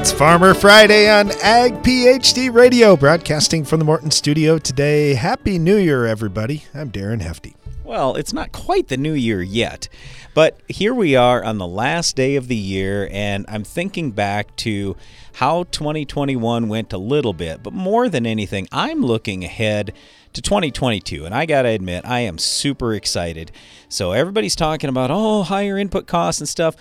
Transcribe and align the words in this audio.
It's 0.00 0.12
Farmer 0.12 0.54
Friday 0.54 1.10
on 1.10 1.30
Ag 1.42 1.74
PhD 1.82 2.50
Radio, 2.50 2.96
broadcasting 2.96 3.66
from 3.66 3.80
the 3.80 3.84
Morton 3.84 4.10
Studio 4.10 4.56
today. 4.56 5.12
Happy 5.12 5.58
New 5.58 5.76
Year, 5.76 6.06
everybody. 6.06 6.64
I'm 6.72 6.90
Darren 6.90 7.20
Hefty. 7.20 7.54
Well, 7.84 8.16
it's 8.16 8.32
not 8.32 8.50
quite 8.50 8.88
the 8.88 8.96
new 8.96 9.12
year 9.12 9.42
yet, 9.42 9.90
but 10.32 10.58
here 10.68 10.94
we 10.94 11.16
are 11.16 11.44
on 11.44 11.58
the 11.58 11.66
last 11.66 12.16
day 12.16 12.36
of 12.36 12.48
the 12.48 12.56
year, 12.56 13.10
and 13.12 13.44
I'm 13.46 13.62
thinking 13.62 14.12
back 14.12 14.56
to 14.56 14.96
how 15.34 15.64
2021 15.64 16.68
went 16.68 16.94
a 16.94 16.98
little 16.98 17.34
bit, 17.34 17.62
but 17.62 17.74
more 17.74 18.08
than 18.08 18.24
anything, 18.24 18.68
I'm 18.72 19.02
looking 19.02 19.44
ahead 19.44 19.92
to 20.32 20.40
2022. 20.40 21.24
And 21.26 21.34
I 21.34 21.44
got 21.44 21.62
to 21.62 21.68
admit, 21.68 22.06
I 22.06 22.20
am 22.20 22.38
super 22.38 22.94
excited. 22.94 23.52
So 23.88 24.12
everybody's 24.12 24.56
talking 24.56 24.88
about, 24.88 25.10
oh, 25.10 25.42
higher 25.42 25.76
input 25.76 26.06
costs 26.06 26.40
and 26.40 26.48
stuff. 26.48 26.74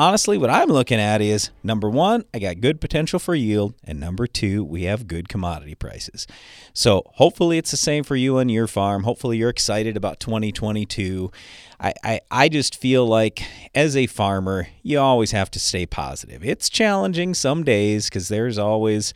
Honestly, 0.00 0.38
what 0.38 0.48
I'm 0.48 0.70
looking 0.70 0.98
at 0.98 1.20
is 1.20 1.50
number 1.62 1.90
one, 1.90 2.24
I 2.32 2.38
got 2.38 2.62
good 2.62 2.80
potential 2.80 3.18
for 3.18 3.34
yield, 3.34 3.74
and 3.84 4.00
number 4.00 4.26
two, 4.26 4.64
we 4.64 4.84
have 4.84 5.06
good 5.06 5.28
commodity 5.28 5.74
prices. 5.74 6.26
So 6.72 7.02
hopefully 7.16 7.58
it's 7.58 7.70
the 7.70 7.76
same 7.76 8.02
for 8.02 8.16
you 8.16 8.38
on 8.38 8.48
your 8.48 8.66
farm. 8.66 9.02
Hopefully 9.02 9.36
you're 9.36 9.50
excited 9.50 9.98
about 9.98 10.18
2022. 10.18 11.30
I, 11.78 11.92
I, 12.02 12.20
I 12.30 12.48
just 12.48 12.80
feel 12.80 13.06
like 13.06 13.42
as 13.74 13.94
a 13.94 14.06
farmer, 14.06 14.68
you 14.82 14.98
always 14.98 15.32
have 15.32 15.50
to 15.50 15.60
stay 15.60 15.84
positive. 15.84 16.42
It's 16.42 16.70
challenging 16.70 17.34
some 17.34 17.62
days 17.62 18.08
because 18.08 18.28
there's 18.28 18.56
always 18.56 19.12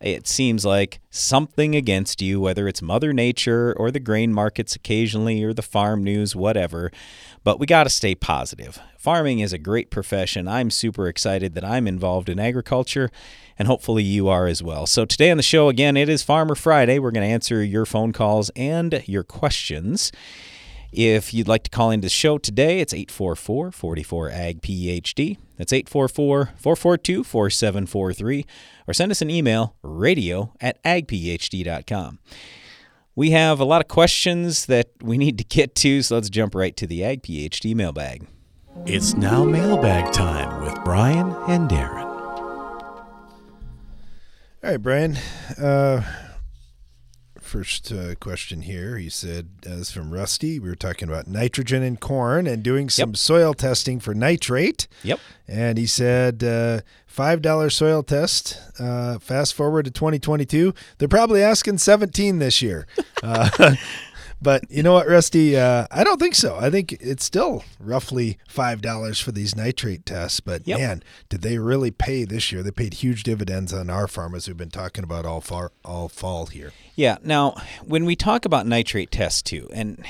it 0.00 0.28
seems 0.28 0.64
like 0.64 1.00
something 1.10 1.74
against 1.74 2.22
you, 2.22 2.40
whether 2.40 2.68
it's 2.68 2.80
Mother 2.80 3.12
Nature 3.12 3.74
or 3.76 3.90
the 3.90 3.98
grain 3.98 4.32
markets 4.32 4.76
occasionally 4.76 5.42
or 5.42 5.52
the 5.52 5.62
farm 5.62 6.04
news, 6.04 6.36
whatever. 6.36 6.92
But 7.48 7.58
we 7.58 7.64
got 7.64 7.84
to 7.84 7.88
stay 7.88 8.14
positive. 8.14 8.78
Farming 8.98 9.38
is 9.38 9.54
a 9.54 9.58
great 9.58 9.90
profession. 9.90 10.46
I'm 10.46 10.68
super 10.68 11.08
excited 11.08 11.54
that 11.54 11.64
I'm 11.64 11.88
involved 11.88 12.28
in 12.28 12.38
agriculture, 12.38 13.10
and 13.58 13.66
hopefully 13.66 14.02
you 14.02 14.28
are 14.28 14.46
as 14.46 14.62
well. 14.62 14.86
So, 14.86 15.06
today 15.06 15.30
on 15.30 15.38
the 15.38 15.42
show, 15.42 15.70
again, 15.70 15.96
it 15.96 16.10
is 16.10 16.22
Farmer 16.22 16.54
Friday. 16.54 16.98
We're 16.98 17.10
going 17.10 17.26
to 17.26 17.32
answer 17.32 17.64
your 17.64 17.86
phone 17.86 18.12
calls 18.12 18.50
and 18.54 19.02
your 19.06 19.24
questions. 19.24 20.12
If 20.92 21.32
you'd 21.32 21.48
like 21.48 21.62
to 21.62 21.70
call 21.70 21.90
into 21.90 22.04
the 22.04 22.10
show 22.10 22.36
today, 22.36 22.80
it's 22.80 22.92
844 22.92 23.72
44 23.72 24.28
AG 24.28 24.60
PhD. 24.60 25.38
That's 25.56 25.72
844 25.72 26.52
442 26.54 27.24
4743. 27.24 28.44
Or 28.86 28.92
send 28.92 29.10
us 29.10 29.22
an 29.22 29.30
email, 29.30 29.74
radio 29.82 30.52
at 30.60 30.82
agphd.com. 30.84 32.18
We 33.18 33.32
have 33.32 33.58
a 33.58 33.64
lot 33.64 33.80
of 33.80 33.88
questions 33.88 34.66
that 34.66 34.90
we 35.02 35.18
need 35.18 35.38
to 35.38 35.44
get 35.44 35.74
to, 35.74 36.02
so 36.02 36.14
let's 36.14 36.30
jump 36.30 36.54
right 36.54 36.76
to 36.76 36.86
the 36.86 37.02
Ag 37.02 37.24
PhD 37.24 37.74
mailbag. 37.74 38.28
It's 38.86 39.14
now 39.14 39.42
mailbag 39.42 40.12
time 40.12 40.62
with 40.62 40.84
Brian 40.84 41.34
and 41.48 41.68
Darren. 41.68 42.04
All 44.62 44.70
right, 44.70 44.76
Brian. 44.80 45.18
Uh, 45.60 46.04
first 47.40 47.90
uh, 47.90 48.14
question 48.14 48.62
here. 48.62 48.98
He 48.98 49.08
said, 49.08 49.48
as 49.66 49.90
from 49.90 50.12
Rusty, 50.12 50.60
we 50.60 50.68
were 50.68 50.76
talking 50.76 51.08
about 51.08 51.26
nitrogen 51.26 51.82
in 51.82 51.96
corn 51.96 52.46
and 52.46 52.62
doing 52.62 52.88
some 52.88 53.10
Yep. 53.10 53.16
soil 53.16 53.52
testing 53.52 53.98
for 53.98 54.14
nitrate. 54.14 54.86
Yep. 55.02 55.18
And 55.48 55.76
he 55.76 55.86
said, 55.86 56.44
uh, 56.44 56.82
$5 57.18 57.72
soil 57.72 58.04
test. 58.04 58.60
Uh, 58.78 59.18
fast 59.18 59.54
forward 59.54 59.84
to 59.86 59.90
2022. 59.90 60.72
They're 60.98 61.08
probably 61.08 61.42
asking 61.42 61.78
17 61.78 62.38
this 62.38 62.62
year. 62.62 62.86
Uh, 63.20 63.74
but 64.40 64.62
you 64.70 64.80
know 64.80 64.92
what, 64.92 65.08
Rusty? 65.08 65.56
Uh, 65.56 65.88
I 65.90 66.04
don't 66.04 66.20
think 66.20 66.36
so. 66.36 66.56
I 66.56 66.70
think 66.70 66.92
it's 67.00 67.24
still 67.24 67.64
roughly 67.80 68.38
$5 68.48 69.20
for 69.20 69.32
these 69.32 69.56
nitrate 69.56 70.06
tests. 70.06 70.38
But 70.38 70.68
Yep. 70.68 70.78
man, 70.78 71.02
did 71.28 71.42
they 71.42 71.58
really 71.58 71.90
pay 71.90 72.24
this 72.24 72.52
year? 72.52 72.62
They 72.62 72.70
paid 72.70 72.94
huge 72.94 73.24
dividends 73.24 73.72
on 73.72 73.90
our 73.90 74.06
farm, 74.06 74.36
as 74.36 74.46
we've 74.46 74.56
been 74.56 74.70
talking 74.70 75.02
about 75.02 75.26
all, 75.26 75.40
far, 75.40 75.72
all 75.84 76.08
fall 76.08 76.46
here. 76.46 76.70
Yeah. 76.94 77.16
Now, 77.24 77.56
when 77.84 78.04
we 78.04 78.14
talk 78.14 78.44
about 78.44 78.68
nitrate 78.68 79.10
tests 79.10 79.42
too, 79.42 79.68
and 79.72 80.04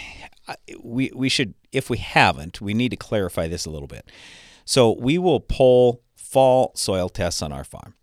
we 0.78 1.10
we 1.14 1.30
should, 1.30 1.54
if 1.72 1.88
we 1.88 1.96
haven't, 1.96 2.60
we 2.60 2.74
need 2.74 2.90
to 2.90 2.96
clarify 2.98 3.48
this 3.48 3.64
a 3.64 3.70
little 3.70 3.88
bit. 3.88 4.04
So 4.66 4.92
we 5.00 5.16
will 5.16 5.40
pull 5.40 6.02
fall 6.28 6.72
soil 6.74 7.08
tests 7.08 7.42
on 7.42 7.52
our 7.52 7.64
farm. 7.64 7.94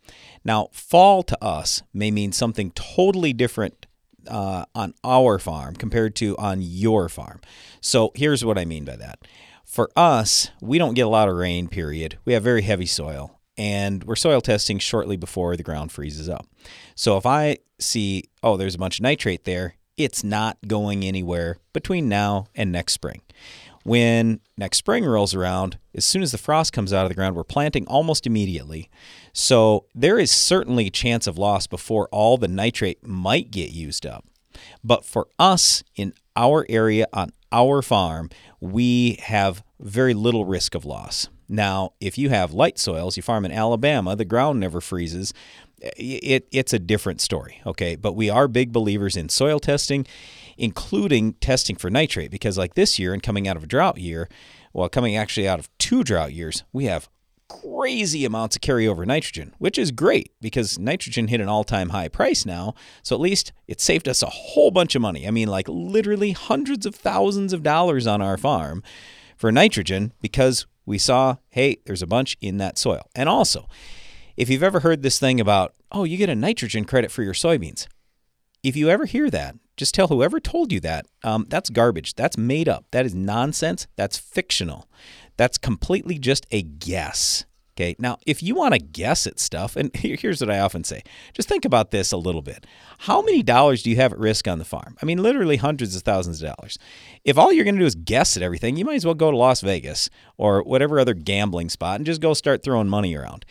Now, 0.43 0.69
fall 0.71 1.23
to 1.23 1.43
us 1.43 1.83
may 1.93 2.11
mean 2.11 2.31
something 2.31 2.71
totally 2.71 3.33
different 3.33 3.85
uh, 4.27 4.65
on 4.73 4.93
our 5.03 5.37
farm 5.39 5.75
compared 5.75 6.15
to 6.17 6.35
on 6.37 6.61
your 6.61 7.09
farm. 7.09 7.41
So 7.81 8.11
here's 8.15 8.43
what 8.43 8.57
I 8.57 8.65
mean 8.65 8.85
by 8.85 8.95
that. 8.95 9.19
For 9.63 9.89
us, 9.95 10.49
we 10.61 10.77
don't 10.77 10.93
get 10.93 11.05
a 11.05 11.09
lot 11.09 11.29
of 11.29 11.35
rain. 11.35 11.67
Period. 11.67 12.17
We 12.25 12.33
have 12.33 12.43
very 12.43 12.61
heavy 12.61 12.85
soil, 12.85 13.39
and 13.57 14.03
we're 14.03 14.15
soil 14.15 14.41
testing 14.41 14.79
shortly 14.79 15.17
before 15.17 15.55
the 15.55 15.63
ground 15.63 15.91
freezes 15.91 16.29
up. 16.29 16.47
So 16.95 17.17
if 17.17 17.25
I 17.25 17.57
see, 17.79 18.25
oh, 18.41 18.57
there's 18.57 18.75
a 18.75 18.79
bunch 18.79 18.99
of 18.99 19.03
nitrate 19.03 19.43
there, 19.43 19.75
it's 19.97 20.23
not 20.23 20.57
going 20.67 21.03
anywhere 21.03 21.57
between 21.73 22.09
now 22.09 22.47
and 22.55 22.71
next 22.71 22.93
spring. 22.93 23.21
When 23.85 24.39
next 24.57 24.79
spring 24.79 25.05
rolls 25.05 25.35
around, 25.35 25.77
as 25.93 26.05
soon 26.05 26.23
as 26.23 26.31
the 26.31 26.39
frost 26.39 26.73
comes 26.73 26.91
out 26.91 27.05
of 27.05 27.09
the 27.09 27.15
ground, 27.15 27.35
we're 27.35 27.43
planting 27.43 27.85
almost 27.85 28.25
immediately. 28.25 28.89
So 29.31 29.85
there 29.93 30.17
is 30.17 30.31
certainly 30.31 30.87
a 30.87 30.89
chance 30.89 31.27
of 31.27 31.37
loss 31.37 31.67
before 31.67 32.09
all 32.11 32.39
the 32.39 32.47
nitrate 32.47 33.05
might 33.05 33.51
get 33.51 33.69
used 33.69 34.03
up. 34.03 34.25
But 34.83 35.05
for 35.05 35.27
us 35.37 35.83
in 35.95 36.13
our 36.35 36.65
area 36.67 37.05
on 37.13 37.29
our 37.51 37.83
farm, 37.83 38.31
we 38.59 39.19
have 39.21 39.63
very 39.79 40.15
little 40.15 40.45
risk 40.45 40.73
of 40.73 40.83
loss. 40.83 41.29
Now, 41.47 41.93
if 41.99 42.17
you 42.17 42.29
have 42.29 42.53
light 42.53 42.79
soils, 42.79 43.17
you 43.17 43.21
farm 43.21 43.45
in 43.45 43.51
Alabama, 43.51 44.15
the 44.15 44.25
ground 44.25 44.59
never 44.59 44.81
freezes. 44.81 45.31
It, 45.79 46.47
it's 46.51 46.73
a 46.73 46.79
different 46.79 47.21
story, 47.21 47.61
okay? 47.67 47.95
But 47.95 48.13
we 48.13 48.31
are 48.31 48.47
big 48.47 48.71
believers 48.71 49.15
in 49.15 49.29
soil 49.29 49.59
testing, 49.59 50.07
including 50.57 51.33
testing 51.33 51.75
for 51.75 51.89
nitrate, 51.89 52.31
because 52.31 52.57
like 52.57 52.75
this 52.75 52.97
year 52.99 53.13
and 53.13 53.23
coming 53.23 53.47
out 53.47 53.57
of 53.57 53.63
a 53.63 53.67
drought 53.67 53.97
year, 53.97 54.29
well, 54.73 54.89
coming 54.89 55.15
actually 55.15 55.47
out 55.47 55.59
of 55.59 55.69
two 55.77 56.03
drought 56.03 56.33
years, 56.33 56.63
we 56.73 56.85
have 56.85 57.09
crazy 57.47 58.25
amounts 58.25 58.55
of 58.55 58.61
carryover 58.61 59.05
nitrogen, 59.05 59.53
which 59.59 59.77
is 59.77 59.91
great 59.91 60.31
because 60.41 60.79
nitrogen 60.79 61.27
hit 61.27 61.41
an 61.41 61.47
all 61.47 61.63
time 61.63 61.89
high 61.89 62.07
price 62.07 62.45
now. 62.45 62.73
So 63.03 63.15
at 63.15 63.21
least 63.21 63.53
it 63.67 63.79
saved 63.79 64.07
us 64.07 64.23
a 64.23 64.27
whole 64.27 64.71
bunch 64.71 64.95
of 64.95 65.01
money. 65.01 65.27
I 65.27 65.31
mean, 65.31 65.47
like 65.47 65.67
literally 65.67 66.31
hundreds 66.31 66.85
of 66.85 66.95
thousands 66.95 67.53
of 67.53 67.63
dollars 67.63 68.07
on 68.07 68.21
our 68.21 68.37
farm 68.37 68.83
for 69.37 69.51
nitrogen 69.51 70.13
because 70.21 70.65
we 70.85 70.97
saw, 70.97 71.37
hey, 71.49 71.77
there's 71.85 72.01
a 72.01 72.07
bunch 72.07 72.37
in 72.41 72.57
that 72.57 72.77
soil. 72.77 73.09
And 73.15 73.29
also, 73.29 73.67
if 74.37 74.49
you've 74.49 74.63
ever 74.63 74.81
heard 74.81 75.01
this 75.01 75.19
thing 75.19 75.39
about, 75.39 75.73
oh, 75.91 76.03
you 76.03 76.17
get 76.17 76.29
a 76.29 76.35
nitrogen 76.35 76.85
credit 76.85 77.11
for 77.11 77.23
your 77.23 77.33
soybeans, 77.33 77.87
if 78.63 78.75
you 78.75 78.89
ever 78.89 79.05
hear 79.05 79.29
that, 79.29 79.55
just 79.77 79.93
tell 79.93 80.07
whoever 80.07 80.39
told 80.39 80.71
you 80.71 80.79
that 80.81 81.05
um, 81.23 81.45
that's 81.49 81.69
garbage. 81.69 82.15
That's 82.15 82.37
made 82.37 82.69
up. 82.69 82.85
That 82.91 83.05
is 83.05 83.13
nonsense. 83.13 83.87
That's 83.95 84.17
fictional. 84.17 84.87
That's 85.37 85.57
completely 85.57 86.17
just 86.17 86.45
a 86.51 86.61
guess. 86.61 87.45
Okay. 87.77 87.93
Now, 87.99 88.17
if 88.25 88.41
you 88.41 88.55
want 88.55 88.73
to 88.73 88.79
guess 88.79 89.27
at 89.27 89.37
stuff, 89.37 89.75
and 89.75 89.93
here's 89.95 90.39
what 90.39 90.49
I 90.49 90.59
often 90.59 90.85
say 90.85 91.03
just 91.33 91.49
think 91.49 91.65
about 91.65 91.91
this 91.91 92.13
a 92.13 92.17
little 92.17 92.41
bit. 92.41 92.65
How 92.99 93.21
many 93.21 93.43
dollars 93.43 93.83
do 93.83 93.89
you 93.89 93.97
have 93.97 94.13
at 94.13 94.19
risk 94.19 94.47
on 94.47 94.59
the 94.59 94.65
farm? 94.65 94.95
I 95.01 95.05
mean, 95.05 95.21
literally 95.21 95.57
hundreds 95.57 95.95
of 95.95 96.03
thousands 96.03 96.41
of 96.41 96.55
dollars. 96.55 96.79
If 97.25 97.37
all 97.37 97.51
you're 97.51 97.65
going 97.65 97.75
to 97.75 97.81
do 97.81 97.85
is 97.85 97.95
guess 97.95 98.37
at 98.37 98.43
everything, 98.43 98.77
you 98.77 98.85
might 98.85 98.95
as 98.95 99.05
well 99.05 99.13
go 99.13 99.29
to 99.29 99.35
Las 99.35 99.59
Vegas 99.59 100.09
or 100.37 100.63
whatever 100.63 100.99
other 100.99 101.13
gambling 101.13 101.69
spot 101.69 101.97
and 101.97 102.05
just 102.05 102.21
go 102.21 102.33
start 102.33 102.63
throwing 102.63 102.87
money 102.87 103.13
around. 103.13 103.45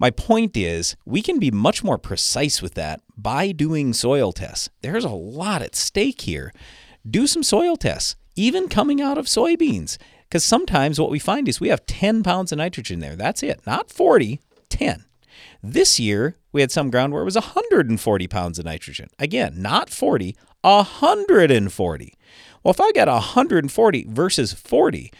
My 0.00 0.10
point 0.10 0.56
is, 0.56 0.96
we 1.04 1.20
can 1.20 1.38
be 1.38 1.50
much 1.50 1.84
more 1.84 1.98
precise 1.98 2.62
with 2.62 2.72
that 2.72 3.02
by 3.18 3.52
doing 3.52 3.92
soil 3.92 4.32
tests. 4.32 4.70
There's 4.80 5.04
a 5.04 5.10
lot 5.10 5.60
at 5.60 5.76
stake 5.76 6.22
here. 6.22 6.54
Do 7.08 7.26
some 7.26 7.42
soil 7.42 7.76
tests, 7.76 8.16
even 8.34 8.70
coming 8.70 9.02
out 9.02 9.18
of 9.18 9.26
soybeans. 9.26 9.98
Because 10.22 10.42
sometimes 10.42 10.98
what 10.98 11.10
we 11.10 11.18
find 11.18 11.48
is 11.48 11.60
we 11.60 11.68
have 11.68 11.84
10 11.84 12.22
pounds 12.22 12.50
of 12.50 12.56
nitrogen 12.56 13.00
there. 13.00 13.14
That's 13.14 13.42
it. 13.42 13.60
Not 13.66 13.90
40, 13.90 14.40
10. 14.70 15.04
This 15.62 16.00
year, 16.00 16.36
we 16.50 16.62
had 16.62 16.72
some 16.72 16.90
ground 16.90 17.12
where 17.12 17.20
it 17.20 17.26
was 17.26 17.34
140 17.34 18.26
pounds 18.26 18.58
of 18.58 18.64
nitrogen. 18.64 19.10
Again, 19.18 19.60
not 19.60 19.90
40, 19.90 20.34
140. 20.62 22.14
Well, 22.62 22.70
if 22.72 22.80
I 22.80 22.92
got 22.92 23.08
140 23.08 24.06
versus 24.08 24.54
40, 24.54 25.12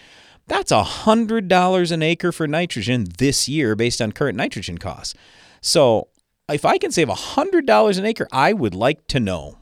that's 0.50 0.72
$100 0.72 1.92
an 1.92 2.02
acre 2.02 2.32
for 2.32 2.48
nitrogen 2.48 3.06
this 3.18 3.48
year 3.48 3.76
based 3.76 4.02
on 4.02 4.10
current 4.10 4.36
nitrogen 4.36 4.78
costs. 4.78 5.14
So 5.60 6.08
if 6.50 6.64
I 6.64 6.76
can 6.76 6.90
save 6.90 7.06
$100 7.08 7.98
an 7.98 8.04
acre, 8.04 8.26
I 8.32 8.52
would 8.52 8.74
like 8.74 9.06
to 9.08 9.20
know. 9.20 9.56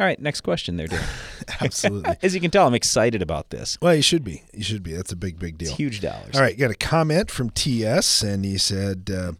All 0.00 0.06
right, 0.06 0.18
next 0.20 0.40
question 0.40 0.76
there, 0.76 0.88
Dan. 0.88 1.04
Absolutely. 1.60 2.16
As 2.22 2.34
you 2.34 2.40
can 2.40 2.50
tell, 2.50 2.66
I'm 2.66 2.74
excited 2.74 3.22
about 3.22 3.50
this. 3.50 3.78
well, 3.80 3.94
you 3.94 4.02
should 4.02 4.24
be. 4.24 4.42
You 4.52 4.64
should 4.64 4.82
be. 4.82 4.92
That's 4.92 5.12
a 5.12 5.16
big, 5.16 5.38
big 5.38 5.56
deal. 5.56 5.68
It's 5.68 5.76
huge 5.76 6.00
dollars. 6.00 6.34
All 6.34 6.40
right, 6.40 6.58
got 6.58 6.72
a 6.72 6.74
comment 6.74 7.30
from 7.30 7.50
TS, 7.50 8.22
and 8.22 8.44
he 8.44 8.58
said, 8.58 9.08
uh, 9.14 9.32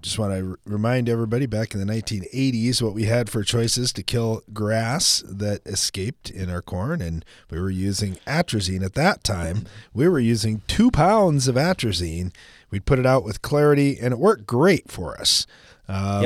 just 0.00 0.18
want 0.18 0.32
to 0.32 0.50
r- 0.50 0.58
remind 0.64 1.08
everybody 1.08 1.46
back 1.46 1.74
in 1.74 1.80
the 1.84 1.92
1980s 1.92 2.80
what 2.82 2.94
we 2.94 3.04
had 3.04 3.28
for 3.30 3.42
choices 3.42 3.92
to 3.92 4.02
kill 4.02 4.42
grass 4.52 5.22
that 5.26 5.60
escaped 5.66 6.30
in 6.30 6.50
our 6.50 6.62
corn, 6.62 7.00
and 7.00 7.24
we 7.50 7.60
were 7.60 7.70
using 7.70 8.14
atrazine 8.26 8.84
at 8.84 8.94
that 8.94 9.22
time. 9.24 9.66
We 9.92 10.08
were 10.08 10.20
using 10.20 10.62
two 10.66 10.90
pounds 10.90 11.48
of 11.48 11.54
atrazine. 11.56 12.34
We'd 12.70 12.86
put 12.86 12.98
it 12.98 13.06
out 13.06 13.24
with 13.24 13.42
clarity, 13.42 13.98
and 14.00 14.12
it 14.12 14.18
worked 14.18 14.46
great 14.46 14.90
for 14.90 15.18
us. 15.20 15.46
Uh, 15.88 16.22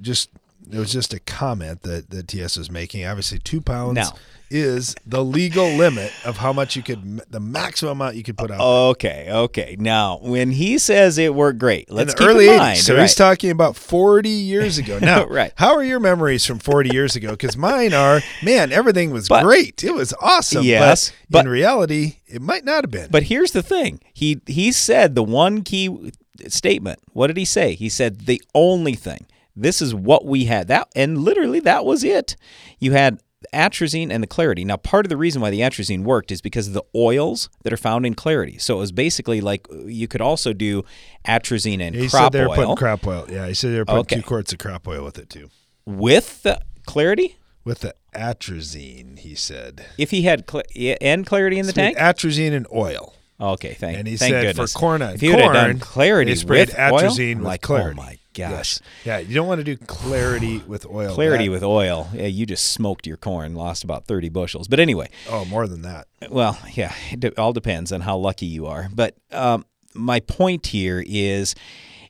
Just 0.00 0.30
it 0.70 0.78
was 0.78 0.92
just 0.92 1.14
a 1.14 1.20
comment 1.20 1.82
that 1.82 2.10
that 2.10 2.28
TS 2.28 2.56
was 2.56 2.70
making. 2.70 3.04
Obviously, 3.06 3.38
two 3.38 3.60
pounds 3.60 4.12
is 4.52 4.96
the 5.06 5.24
legal 5.24 5.68
limit 5.68 6.12
of 6.24 6.38
how 6.38 6.52
much 6.52 6.74
you 6.74 6.82
could, 6.82 7.22
the 7.30 7.38
maximum 7.38 7.92
amount 7.92 8.16
you 8.16 8.22
could 8.24 8.36
put 8.36 8.50
out. 8.50 8.60
Okay, 8.60 9.28
okay. 9.30 9.76
Now, 9.78 10.18
when 10.22 10.50
he 10.50 10.76
says 10.78 11.18
it 11.18 11.36
worked 11.36 11.60
great, 11.60 11.88
let's 11.88 12.14
the 12.14 12.18
keep 12.18 12.28
early 12.28 12.48
in 12.48 12.54
80s. 12.54 12.58
mind. 12.58 12.78
So 12.78 12.94
right. 12.94 13.02
he's 13.02 13.14
talking 13.14 13.50
about 13.52 13.76
40 13.76 14.28
years 14.28 14.76
ago. 14.76 14.98
Now, 15.10 15.24
Right. 15.26 15.52
how 15.54 15.74
are 15.76 15.84
your 15.84 16.00
memories 16.00 16.44
from 16.44 16.58
40 16.58 16.90
years 16.92 17.14
ago? 17.14 17.30
Because 17.30 17.56
mine 17.56 17.94
are, 17.94 18.22
man, 18.42 18.72
everything 18.72 19.12
was 19.12 19.28
But- 19.28 19.44
great. 19.44 19.84
It 19.84 19.94
was 19.94 20.12
awesome. 20.20 20.64
Yes, 20.64 21.12
but, 21.30 21.38
but- 21.38 21.44
in 21.46 21.52
reality, 21.52 22.16
it 22.26 22.42
might 22.42 22.64
not 22.64 22.82
have 22.82 22.90
been. 22.90 23.08
But 23.08 23.22
here's 23.24 23.52
the 23.52 23.62
thing. 23.62 24.00
He 24.12 24.40
he 24.48 24.72
said 24.72 25.14
the 25.14 25.22
one 25.22 25.62
key 25.62 26.10
statement. 26.48 26.98
What 27.12 27.28
did 27.28 27.36
he 27.36 27.44
say? 27.44 27.74
He 27.76 27.88
said 27.88 28.22
the 28.26 28.42
only 28.52 28.94
thing. 28.94 29.26
This 29.56 29.82
is 29.82 29.94
what 29.94 30.24
we 30.24 30.44
had. 30.46 30.68
That 30.68 30.88
and 30.94 31.18
literally 31.18 31.60
that 31.60 31.84
was 31.84 32.04
it. 32.04 32.36
You 32.78 32.92
had 32.92 33.20
atrazine 33.54 34.10
and 34.12 34.22
the 34.22 34.26
clarity. 34.26 34.64
Now, 34.64 34.76
part 34.76 35.06
of 35.06 35.10
the 35.10 35.16
reason 35.16 35.40
why 35.40 35.50
the 35.50 35.60
atrazine 35.60 36.04
worked 36.04 36.30
is 36.30 36.40
because 36.42 36.68
of 36.68 36.74
the 36.74 36.82
oils 36.94 37.48
that 37.64 37.72
are 37.72 37.76
found 37.78 38.04
in 38.04 38.14
clarity. 38.14 38.58
So 38.58 38.76
it 38.76 38.80
was 38.80 38.92
basically 38.92 39.40
like 39.40 39.66
you 39.86 40.06
could 40.08 40.20
also 40.20 40.52
do 40.52 40.84
atrazine 41.26 41.80
and 41.80 41.94
he 41.96 42.08
said 42.08 42.30
they 42.30 42.42
were 42.42 42.50
oil 42.50 42.54
putting 42.56 42.76
crop 42.76 43.06
oil. 43.06 43.26
Yeah, 43.30 43.46
he 43.48 43.54
said 43.54 43.72
they 43.72 43.78
were 43.78 43.84
putting 43.86 44.00
Okay. 44.00 44.16
two 44.16 44.22
quarts 44.22 44.52
of 44.52 44.58
crop 44.58 44.86
oil 44.86 45.04
with 45.04 45.18
it 45.18 45.30
too. 45.30 45.48
with 45.86 46.42
the 46.42 46.60
clarity. 46.86 47.36
With 47.64 47.80
the 47.80 47.94
atrazine, 48.14 49.18
he 49.18 49.34
said. 49.34 49.84
If 49.98 50.10
he 50.10 50.22
had 50.22 50.48
cl- 50.50 50.64
and 51.00 51.26
clarity 51.26 51.58
in 51.58 51.66
the 51.66 51.72
Sprayed 51.72 51.96
tank. 51.96 51.98
atrazine 51.98 52.52
and 52.52 52.66
oil. 52.72 53.14
Okay, 53.40 53.72
thank. 53.74 53.96
And 53.98 54.06
he 54.06 54.16
thank 54.16 54.32
said 54.32 54.42
goodness. 54.42 54.72
for 54.72 54.78
corn 54.78 55.02
if 55.02 55.20
he 55.20 55.28
would 55.30 55.38
have 55.40 55.52
done 55.54 55.78
clarity 55.78 56.30
with 56.32 56.74
atrazine 56.74 57.36
oil, 57.36 57.36
with 57.38 57.44
like, 57.46 57.64
oh 57.64 57.66
clarity. 57.66 57.98
Oh 57.98 58.02
my 58.02 58.18
gosh. 58.34 58.50
Yes. 58.50 58.80
Yeah, 59.04 59.18
you 59.18 59.34
don't 59.34 59.46
want 59.46 59.58
to 59.60 59.64
do 59.64 59.76
clarity 59.76 60.58
with 60.66 60.86
oil. 60.86 61.14
Clarity 61.14 61.46
That- 61.46 61.52
with 61.52 61.62
oil. 61.62 62.08
Yeah, 62.14 62.26
you 62.26 62.46
just 62.46 62.72
smoked 62.72 63.06
your 63.06 63.16
corn, 63.16 63.54
lost 63.54 63.84
about 63.84 64.06
30 64.06 64.28
bushels. 64.28 64.68
But 64.68 64.80
anyway, 64.80 65.08
Oh, 65.28 65.44
more 65.44 65.66
than 65.66 65.82
that. 65.82 66.06
well, 66.30 66.58
yeah, 66.72 66.94
it 67.10 67.38
all 67.38 67.52
depends 67.52 67.92
on 67.92 68.02
how 68.02 68.16
lucky 68.16 68.46
you 68.46 68.66
are. 68.66 68.88
But 68.92 69.16
um, 69.32 69.64
my 69.94 70.20
point 70.20 70.68
here 70.68 71.02
is 71.06 71.54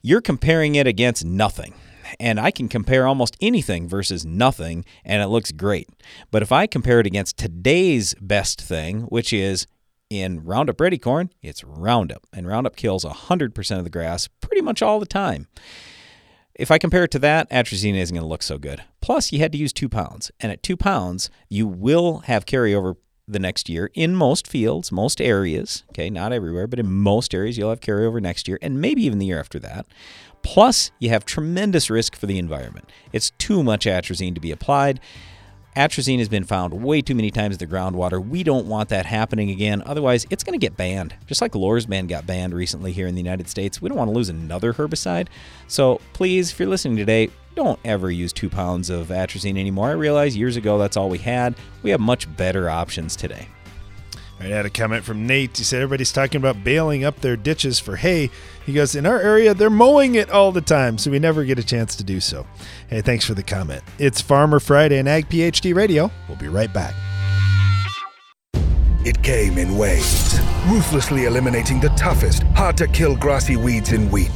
you're 0.02 0.20
comparing 0.20 0.74
it 0.74 0.86
against 0.86 1.24
nothing. 1.24 1.74
And 2.18 2.40
I 2.40 2.50
can 2.50 2.68
compare 2.68 3.06
almost 3.06 3.36
anything 3.40 3.86
versus 3.88 4.24
nothing, 4.26 4.84
and 5.04 5.22
it 5.22 5.28
looks 5.28 5.52
great. 5.52 5.88
But 6.32 6.42
if 6.42 6.50
I 6.50 6.66
compare 6.66 6.98
it 6.98 7.06
against 7.06 7.36
today's 7.36 8.14
best 8.20 8.60
thing, 8.60 9.02
which 9.02 9.32
is 9.32 9.68
in 10.08 10.42
Roundup 10.42 10.80
Ready 10.80 10.98
corn, 10.98 11.30
it's 11.40 11.62
Roundup. 11.62 12.26
And 12.32 12.48
Roundup 12.48 12.74
kills 12.74 13.04
100% 13.04 13.78
of 13.78 13.84
the 13.84 13.90
grass 13.90 14.26
pretty 14.40 14.60
much 14.60 14.82
all 14.82 14.98
the 14.98 15.06
time. 15.06 15.46
If 16.54 16.70
I 16.70 16.78
compare 16.78 17.04
it 17.04 17.10
to 17.12 17.18
that, 17.20 17.48
atrazine 17.50 17.96
isn't 17.96 18.14
going 18.14 18.24
to 18.24 18.28
look 18.28 18.42
so 18.42 18.58
good. 18.58 18.82
Plus, 19.00 19.32
you 19.32 19.38
had 19.38 19.52
to 19.52 19.58
use 19.58 19.72
two 19.72 19.88
pounds. 19.88 20.30
And 20.40 20.52
at 20.52 20.62
two 20.62 20.76
pounds, 20.76 21.30
you 21.48 21.66
will 21.66 22.18
have 22.20 22.44
carryover 22.46 22.96
the 23.26 23.38
next 23.38 23.68
year 23.68 23.90
in 23.94 24.14
most 24.14 24.46
fields, 24.46 24.90
most 24.90 25.20
areas. 25.20 25.84
Okay, 25.90 26.10
not 26.10 26.32
everywhere, 26.32 26.66
but 26.66 26.78
in 26.78 26.92
most 26.92 27.34
areas, 27.34 27.56
you'll 27.56 27.70
have 27.70 27.80
carryover 27.80 28.20
next 28.20 28.48
year 28.48 28.58
and 28.60 28.80
maybe 28.80 29.04
even 29.04 29.18
the 29.18 29.26
year 29.26 29.38
after 29.38 29.58
that. 29.60 29.86
Plus, 30.42 30.90
you 30.98 31.10
have 31.10 31.24
tremendous 31.24 31.90
risk 31.90 32.16
for 32.16 32.26
the 32.26 32.38
environment. 32.38 32.88
It's 33.12 33.30
too 33.30 33.62
much 33.62 33.84
atrazine 33.86 34.34
to 34.34 34.40
be 34.40 34.50
applied. 34.50 35.00
Atrazine 35.76 36.18
has 36.18 36.28
been 36.28 36.44
found 36.44 36.74
way 36.74 37.00
too 37.00 37.14
many 37.14 37.30
times 37.30 37.54
in 37.54 37.58
the 37.58 37.72
groundwater. 37.72 38.24
We 38.24 38.42
don't 38.42 38.66
want 38.66 38.88
that 38.88 39.06
happening 39.06 39.50
again. 39.50 39.82
Otherwise, 39.86 40.26
it's 40.28 40.42
going 40.42 40.58
to 40.58 40.64
get 40.64 40.76
banned. 40.76 41.14
Just 41.26 41.40
like 41.40 41.52
Lorsban 41.52 42.08
got 42.08 42.26
banned 42.26 42.54
recently 42.54 42.90
here 42.90 43.06
in 43.06 43.14
the 43.14 43.20
United 43.20 43.48
States. 43.48 43.80
We 43.80 43.88
don't 43.88 43.96
want 43.98 44.08
to 44.08 44.14
lose 44.14 44.28
another 44.28 44.72
herbicide. 44.72 45.28
So 45.68 46.00
please, 46.12 46.50
if 46.50 46.58
you're 46.58 46.68
listening 46.68 46.96
today, 46.96 47.30
don't 47.54 47.78
ever 47.84 48.10
use 48.10 48.32
two 48.32 48.50
pounds 48.50 48.90
of 48.90 49.08
atrazine 49.08 49.58
anymore. 49.58 49.90
I 49.90 49.92
realize 49.92 50.36
years 50.36 50.56
ago 50.56 50.76
that's 50.76 50.96
all 50.96 51.08
we 51.08 51.18
had. 51.18 51.54
We 51.82 51.90
have 51.90 52.00
much 52.00 52.34
better 52.36 52.68
options 52.68 53.14
today. 53.14 53.46
I 54.40 54.44
had 54.44 54.64
a 54.64 54.70
comment 54.70 55.04
from 55.04 55.26
Nate. 55.26 55.58
He 55.58 55.64
said 55.64 55.82
everybody's 55.82 56.12
talking 56.12 56.40
about 56.40 56.64
baling 56.64 57.04
up 57.04 57.20
their 57.20 57.36
ditches 57.36 57.78
for 57.78 57.96
hay. 57.96 58.30
He 58.64 58.72
goes, 58.72 58.94
In 58.94 59.04
our 59.04 59.20
area, 59.20 59.52
they're 59.52 59.68
mowing 59.68 60.14
it 60.14 60.30
all 60.30 60.50
the 60.50 60.62
time, 60.62 60.96
so 60.96 61.10
we 61.10 61.18
never 61.18 61.44
get 61.44 61.58
a 61.58 61.64
chance 61.64 61.94
to 61.96 62.04
do 62.04 62.20
so. 62.20 62.46
Hey, 62.88 63.02
thanks 63.02 63.26
for 63.26 63.34
the 63.34 63.42
comment. 63.42 63.82
It's 63.98 64.22
Farmer 64.22 64.58
Friday 64.58 64.98
and 64.98 65.08
Ag 65.08 65.28
PhD 65.28 65.74
Radio. 65.74 66.10
We'll 66.26 66.38
be 66.38 66.48
right 66.48 66.72
back. 66.72 66.94
It 69.02 69.22
came 69.22 69.56
in 69.56 69.78
waves, 69.78 70.38
ruthlessly 70.66 71.24
eliminating 71.24 71.80
the 71.80 71.88
toughest, 71.90 72.42
hard 72.54 72.76
to 72.76 72.86
kill 72.86 73.16
grassy 73.16 73.56
weeds 73.56 73.92
in 73.92 74.10
wheat. 74.10 74.28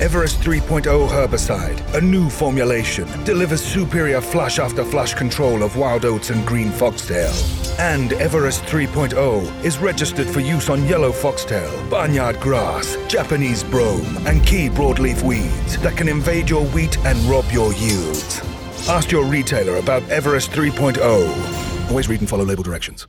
Everest 0.00 0.38
3.0 0.38 0.84
herbicide, 1.08 1.94
a 1.94 2.00
new 2.00 2.30
formulation, 2.30 3.08
delivers 3.24 3.60
superior 3.60 4.20
flush 4.20 4.60
after 4.60 4.84
flush 4.84 5.14
control 5.14 5.64
of 5.64 5.76
wild 5.76 6.04
oats 6.04 6.30
and 6.30 6.46
green 6.46 6.70
foxtail. 6.70 7.32
And 7.80 8.12
Everest 8.12 8.62
3.0 8.66 9.64
is 9.64 9.78
registered 9.78 10.28
for 10.28 10.38
use 10.38 10.68
on 10.68 10.86
yellow 10.86 11.10
foxtail, 11.10 11.90
barnyard 11.90 12.38
grass, 12.38 12.96
Japanese 13.08 13.64
brome, 13.64 14.24
and 14.24 14.46
key 14.46 14.68
broadleaf 14.68 15.20
weeds 15.24 15.78
that 15.78 15.96
can 15.96 16.08
invade 16.08 16.48
your 16.48 16.64
wheat 16.66 16.96
and 17.04 17.18
rob 17.24 17.50
your 17.50 17.72
yields. 17.72 18.40
Ask 18.88 19.10
your 19.10 19.24
retailer 19.24 19.78
about 19.78 20.08
Everest 20.10 20.52
3.0. 20.52 21.88
Always 21.88 22.08
read 22.08 22.20
and 22.20 22.28
follow 22.28 22.44
label 22.44 22.62
directions. 22.62 23.08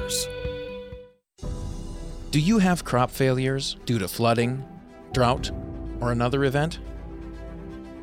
Do 2.31 2.39
you 2.39 2.59
have 2.59 2.85
crop 2.85 3.11
failures 3.11 3.75
due 3.85 3.99
to 3.99 4.07
flooding, 4.07 4.63
drought, 5.11 5.51
or 5.99 6.13
another 6.13 6.45
event? 6.45 6.79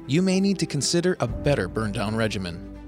You 0.07 0.21
may 0.21 0.39
need 0.39 0.59
to 0.59 0.67
consider 0.67 1.17
a 1.19 1.27
better 1.27 1.67
burn 1.67 1.93
down 1.93 2.15
regimen. 2.15 2.79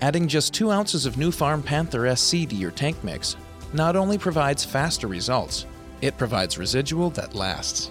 Adding 0.00 0.28
just 0.28 0.54
2 0.54 0.70
ounces 0.70 1.04
of 1.04 1.16
Nufarm 1.16 1.64
Panther 1.64 2.14
SC 2.14 2.48
to 2.48 2.54
your 2.54 2.70
tank 2.70 3.02
mix 3.02 3.34
not 3.72 3.96
only 3.96 4.18
provides 4.18 4.64
faster 4.64 5.08
results, 5.08 5.66
it 6.00 6.16
provides 6.16 6.58
residual 6.58 7.10
that 7.10 7.34
lasts. 7.34 7.90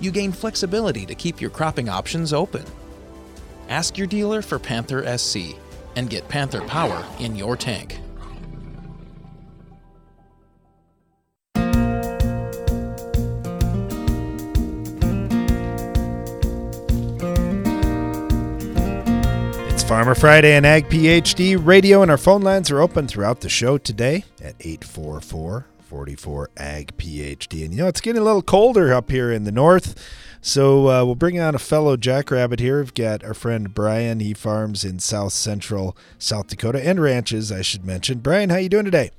You 0.00 0.12
gain 0.12 0.30
flexibility 0.30 1.04
to 1.06 1.16
keep 1.16 1.40
your 1.40 1.50
cropping 1.50 1.88
options 1.88 2.32
open. 2.32 2.64
Ask 3.68 3.98
your 3.98 4.06
dealer 4.06 4.40
for 4.40 4.60
Panther 4.60 5.18
SC 5.18 5.56
and 5.96 6.08
get 6.08 6.28
Panther 6.28 6.60
power 6.60 7.04
in 7.18 7.34
your 7.34 7.56
tank. 7.56 7.98
Farmer 19.90 20.14
Friday 20.14 20.52
and 20.52 20.64
Ag 20.64 20.88
PhD 20.88 21.58
Radio, 21.60 22.00
and 22.00 22.12
our 22.12 22.16
phone 22.16 22.42
lines 22.42 22.70
are 22.70 22.80
open 22.80 23.08
throughout 23.08 23.40
the 23.40 23.48
show 23.48 23.76
today 23.76 24.24
at 24.40 24.54
844 24.60 25.66
44 25.80 26.50
Ag 26.56 26.96
PhD. 26.96 27.64
And 27.64 27.74
you 27.74 27.80
know, 27.80 27.88
it's 27.88 28.00
getting 28.00 28.22
a 28.22 28.24
little 28.24 28.40
colder 28.40 28.94
up 28.94 29.10
here 29.10 29.32
in 29.32 29.42
the 29.42 29.50
north. 29.50 30.00
So 30.40 30.88
uh, 30.88 31.04
we'll 31.04 31.16
bring 31.16 31.40
on 31.40 31.56
a 31.56 31.58
fellow 31.58 31.96
jackrabbit 31.96 32.60
here. 32.60 32.78
We've 32.78 32.94
got 32.94 33.24
our 33.24 33.34
friend 33.34 33.74
Brian. 33.74 34.20
He 34.20 34.32
farms 34.32 34.84
in 34.84 35.00
south 35.00 35.32
central 35.32 35.96
South 36.20 36.46
Dakota 36.46 36.86
and 36.86 37.00
ranches, 37.00 37.50
I 37.50 37.62
should 37.62 37.84
mention. 37.84 38.20
Brian, 38.20 38.50
how 38.50 38.58
you 38.58 38.68
doing 38.68 38.84
today? 38.84 39.10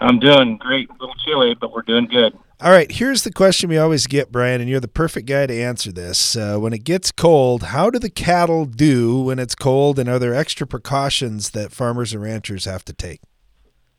I'm 0.00 0.20
doing 0.20 0.56
great. 0.58 0.88
A 0.88 0.92
little 1.00 1.16
chilly, 1.24 1.56
but 1.60 1.72
we're 1.72 1.82
doing 1.82 2.06
good. 2.06 2.38
All 2.62 2.72
right, 2.72 2.92
here's 2.92 3.22
the 3.22 3.32
question 3.32 3.70
we 3.70 3.78
always 3.78 4.06
get, 4.06 4.30
Brian, 4.30 4.60
and 4.60 4.68
you're 4.68 4.80
the 4.80 4.86
perfect 4.86 5.26
guy 5.26 5.46
to 5.46 5.62
answer 5.62 5.90
this. 5.90 6.36
Uh, 6.36 6.58
when 6.58 6.74
it 6.74 6.84
gets 6.84 7.10
cold, 7.10 7.62
how 7.62 7.88
do 7.88 7.98
the 7.98 8.10
cattle 8.10 8.66
do 8.66 9.22
when 9.22 9.38
it's 9.38 9.54
cold, 9.54 9.98
and 9.98 10.10
are 10.10 10.18
there 10.18 10.34
extra 10.34 10.66
precautions 10.66 11.52
that 11.52 11.72
farmers 11.72 12.12
and 12.12 12.22
ranchers 12.22 12.66
have 12.66 12.84
to 12.84 12.92
take? 12.92 13.22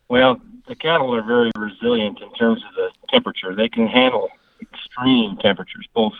Well, 0.10 0.40
the 0.68 0.76
cattle 0.76 1.16
are 1.16 1.24
very 1.24 1.50
resilient 1.58 2.20
in 2.22 2.32
terms 2.34 2.62
of 2.70 2.76
the 2.76 2.92
temperature. 3.10 3.56
They 3.56 3.68
can 3.68 3.88
handle 3.88 4.30
extreme 4.62 5.38
temperatures, 5.38 5.88
both 5.96 6.14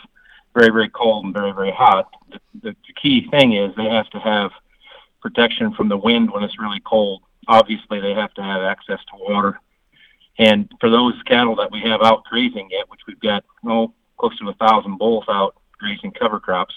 very, 0.52 0.72
very 0.72 0.88
cold 0.88 1.24
and 1.24 1.32
very, 1.32 1.52
very 1.52 1.70
hot. 1.70 2.08
The, 2.32 2.40
the, 2.54 2.76
the 2.88 2.92
key 3.00 3.28
thing 3.30 3.52
is 3.52 3.72
they 3.76 3.84
have 3.84 4.10
to 4.10 4.18
have 4.18 4.50
protection 5.20 5.74
from 5.74 5.88
the 5.88 5.96
wind 5.96 6.32
when 6.32 6.42
it's 6.42 6.58
really 6.58 6.80
cold. 6.80 7.22
Obviously, 7.46 8.00
they 8.00 8.14
have 8.14 8.34
to 8.34 8.42
have 8.42 8.62
access 8.62 8.98
to 9.12 9.16
water 9.16 9.60
and 10.38 10.70
for 10.80 10.90
those 10.90 11.14
cattle 11.26 11.56
that 11.56 11.70
we 11.70 11.80
have 11.82 12.02
out 12.02 12.24
grazing 12.24 12.68
yet, 12.70 12.88
which 12.88 13.00
we've 13.06 13.20
got 13.20 13.44
oh 13.66 13.92
close 14.18 14.38
to 14.38 14.48
a 14.48 14.54
thousand 14.54 14.98
bulls 14.98 15.24
out 15.28 15.54
grazing 15.78 16.12
cover 16.12 16.40
crops, 16.40 16.74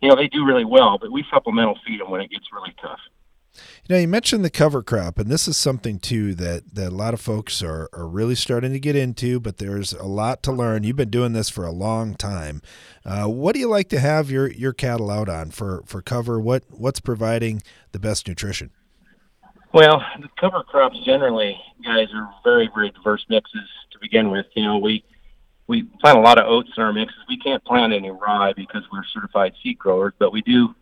you 0.00 0.08
know 0.08 0.16
they 0.16 0.28
do 0.28 0.44
really 0.44 0.64
well. 0.64 0.98
But 0.98 1.12
we 1.12 1.24
supplemental 1.30 1.78
feed 1.86 2.00
them 2.00 2.10
when 2.10 2.20
it 2.20 2.30
gets 2.30 2.46
really 2.52 2.74
tough. 2.80 3.00
You 3.88 3.94
know, 3.94 4.00
you 4.00 4.08
mentioned 4.08 4.44
the 4.44 4.50
cover 4.50 4.82
crop, 4.82 5.18
and 5.18 5.30
this 5.30 5.48
is 5.48 5.56
something 5.56 5.98
too 5.98 6.34
that, 6.34 6.74
that 6.74 6.92
a 6.92 6.94
lot 6.94 7.14
of 7.14 7.20
folks 7.20 7.62
are, 7.62 7.88
are 7.92 8.06
really 8.06 8.34
starting 8.34 8.72
to 8.72 8.80
get 8.80 8.96
into, 8.96 9.40
but 9.40 9.58
there's 9.58 9.92
a 9.92 10.04
lot 10.04 10.42
to 10.44 10.52
learn. 10.52 10.82
You've 10.82 10.96
been 10.96 11.10
doing 11.10 11.32
this 11.32 11.48
for 11.48 11.64
a 11.64 11.70
long 11.70 12.14
time. 12.14 12.60
Uh, 13.04 13.26
what 13.26 13.54
do 13.54 13.60
you 13.60 13.68
like 13.68 13.88
to 13.90 14.00
have 14.00 14.30
your, 14.30 14.50
your 14.50 14.72
cattle 14.72 15.10
out 15.10 15.28
on 15.28 15.50
for, 15.50 15.82
for 15.86 16.02
cover? 16.02 16.40
What 16.40 16.64
what's 16.68 17.00
providing 17.00 17.62
the 17.92 17.98
best 17.98 18.26
nutrition? 18.28 18.70
Well, 19.72 20.02
the 20.20 20.28
cover 20.40 20.62
crops 20.62 20.98
generally, 21.04 21.60
guys, 21.84 22.08
are 22.14 22.30
very, 22.44 22.70
very 22.74 22.90
diverse 22.90 23.24
mixes 23.28 23.68
to 23.92 23.98
begin 24.00 24.30
with. 24.30 24.46
You 24.54 24.64
know, 24.64 24.78
we 24.78 25.04
we 25.66 25.82
plant 26.00 26.18
a 26.18 26.20
lot 26.20 26.38
of 26.38 26.46
oats 26.46 26.70
in 26.76 26.82
our 26.82 26.92
mixes. 26.92 27.18
We 27.28 27.38
can't 27.38 27.64
plant 27.64 27.92
any 27.92 28.10
rye 28.10 28.52
because 28.52 28.82
we're 28.92 29.04
certified 29.12 29.52
seed 29.62 29.78
growers, 29.78 30.14
but 30.18 30.32
we 30.32 30.40
do. 30.42 30.74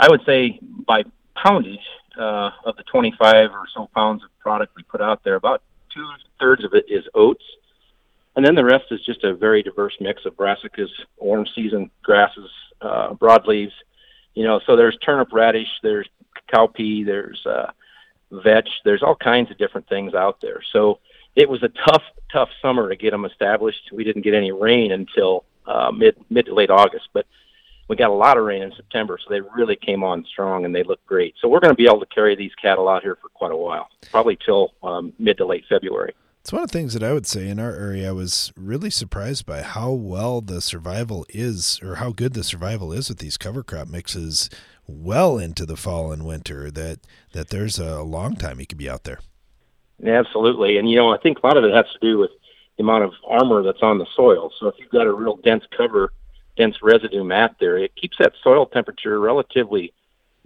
I 0.00 0.08
would 0.08 0.22
say 0.26 0.58
by 0.86 1.04
poundage 1.36 1.78
uh, 2.18 2.50
of 2.64 2.76
the 2.76 2.82
25 2.84 3.50
or 3.52 3.64
so 3.72 3.88
pounds 3.94 4.22
of 4.24 4.30
product 4.40 4.74
we 4.76 4.82
put 4.82 5.00
out 5.00 5.22
there, 5.24 5.36
about 5.36 5.62
two 5.92 6.06
thirds 6.40 6.64
of 6.64 6.74
it 6.74 6.84
is 6.88 7.04
oats, 7.14 7.44
and 8.36 8.44
then 8.44 8.56
the 8.56 8.64
rest 8.64 8.86
is 8.90 9.00
just 9.06 9.22
a 9.22 9.34
very 9.34 9.62
diverse 9.62 9.94
mix 10.00 10.24
of 10.26 10.36
brassicas, 10.36 10.88
orange 11.18 11.48
season 11.54 11.90
grasses, 12.02 12.50
uh, 12.80 13.14
broadleaves. 13.14 13.72
You 14.34 14.44
know, 14.44 14.60
so 14.66 14.74
there's 14.74 14.96
turnip 14.98 15.32
radish, 15.32 15.68
there's 15.82 16.08
cowpea, 16.52 17.06
there's 17.06 17.40
uh, 17.46 17.70
vetch. 18.42 18.68
There's 18.84 19.02
all 19.02 19.16
kinds 19.16 19.50
of 19.50 19.58
different 19.58 19.88
things 19.88 20.14
out 20.14 20.40
there. 20.40 20.60
So 20.72 20.98
it 21.36 21.48
was 21.48 21.62
a 21.62 21.68
tough, 21.68 22.02
tough 22.32 22.48
summer 22.62 22.88
to 22.88 22.96
get 22.96 23.10
them 23.10 23.24
established. 23.24 23.90
We 23.92 24.04
didn't 24.04 24.22
get 24.22 24.34
any 24.34 24.52
rain 24.52 24.92
until 24.92 25.44
uh, 25.66 25.90
mid 25.90 26.16
mid 26.30 26.46
to 26.46 26.54
late 26.54 26.70
August, 26.70 27.08
but 27.12 27.26
we 27.88 27.96
got 27.96 28.10
a 28.10 28.14
lot 28.14 28.38
of 28.38 28.44
rain 28.44 28.62
in 28.62 28.72
September, 28.74 29.18
so 29.22 29.28
they 29.30 29.40
really 29.40 29.76
came 29.76 30.02
on 30.02 30.24
strong 30.24 30.64
and 30.64 30.74
they 30.74 30.82
look 30.82 31.04
great. 31.06 31.34
So 31.40 31.48
we're 31.48 31.60
going 31.60 31.72
to 31.72 31.76
be 31.76 31.86
able 31.86 32.00
to 32.00 32.06
carry 32.06 32.34
these 32.34 32.54
cattle 32.54 32.88
out 32.88 33.02
here 33.02 33.16
for 33.20 33.28
quite 33.28 33.52
a 33.52 33.56
while, 33.56 33.88
probably 34.10 34.38
till 34.44 34.72
um, 34.82 35.12
mid 35.18 35.36
to 35.38 35.46
late 35.46 35.64
February. 35.68 36.14
It's 36.40 36.52
one 36.52 36.62
of 36.62 36.70
the 36.70 36.78
things 36.78 36.92
that 36.92 37.02
I 37.02 37.14
would 37.14 37.26
say 37.26 37.48
in 37.48 37.58
our 37.58 37.74
area. 37.74 38.10
I 38.10 38.12
was 38.12 38.52
really 38.54 38.90
surprised 38.90 39.46
by 39.46 39.62
how 39.62 39.92
well 39.92 40.42
the 40.42 40.60
survival 40.60 41.24
is, 41.30 41.80
or 41.82 41.96
how 41.96 42.12
good 42.12 42.34
the 42.34 42.44
survival 42.44 42.92
is 42.92 43.08
with 43.08 43.18
these 43.18 43.38
cover 43.38 43.62
crop 43.62 43.88
mixes 43.88 44.50
well 44.86 45.38
into 45.38 45.66
the 45.66 45.76
fall 45.76 46.12
and 46.12 46.24
winter 46.24 46.70
that 46.70 47.00
that 47.32 47.48
there's 47.48 47.78
a 47.78 48.02
long 48.02 48.36
time 48.36 48.58
he 48.58 48.66
could 48.66 48.78
be 48.78 48.90
out 48.90 49.04
there. 49.04 49.20
Absolutely, 50.04 50.78
and 50.78 50.90
you 50.90 50.96
know 50.96 51.12
I 51.12 51.18
think 51.18 51.38
a 51.38 51.46
lot 51.46 51.56
of 51.56 51.64
it 51.64 51.74
has 51.74 51.86
to 51.92 51.98
do 52.00 52.18
with 52.18 52.30
the 52.76 52.82
amount 52.82 53.04
of 53.04 53.12
armor 53.26 53.62
that's 53.62 53.82
on 53.82 53.98
the 53.98 54.06
soil. 54.14 54.52
So 54.58 54.66
if 54.66 54.74
you've 54.78 54.90
got 54.90 55.06
a 55.06 55.12
real 55.12 55.36
dense 55.36 55.64
cover, 55.76 56.12
dense 56.56 56.82
residue 56.82 57.24
mat 57.24 57.56
there, 57.60 57.78
it 57.78 57.94
keeps 57.94 58.18
that 58.18 58.32
soil 58.42 58.66
temperature 58.66 59.18
relatively 59.20 59.92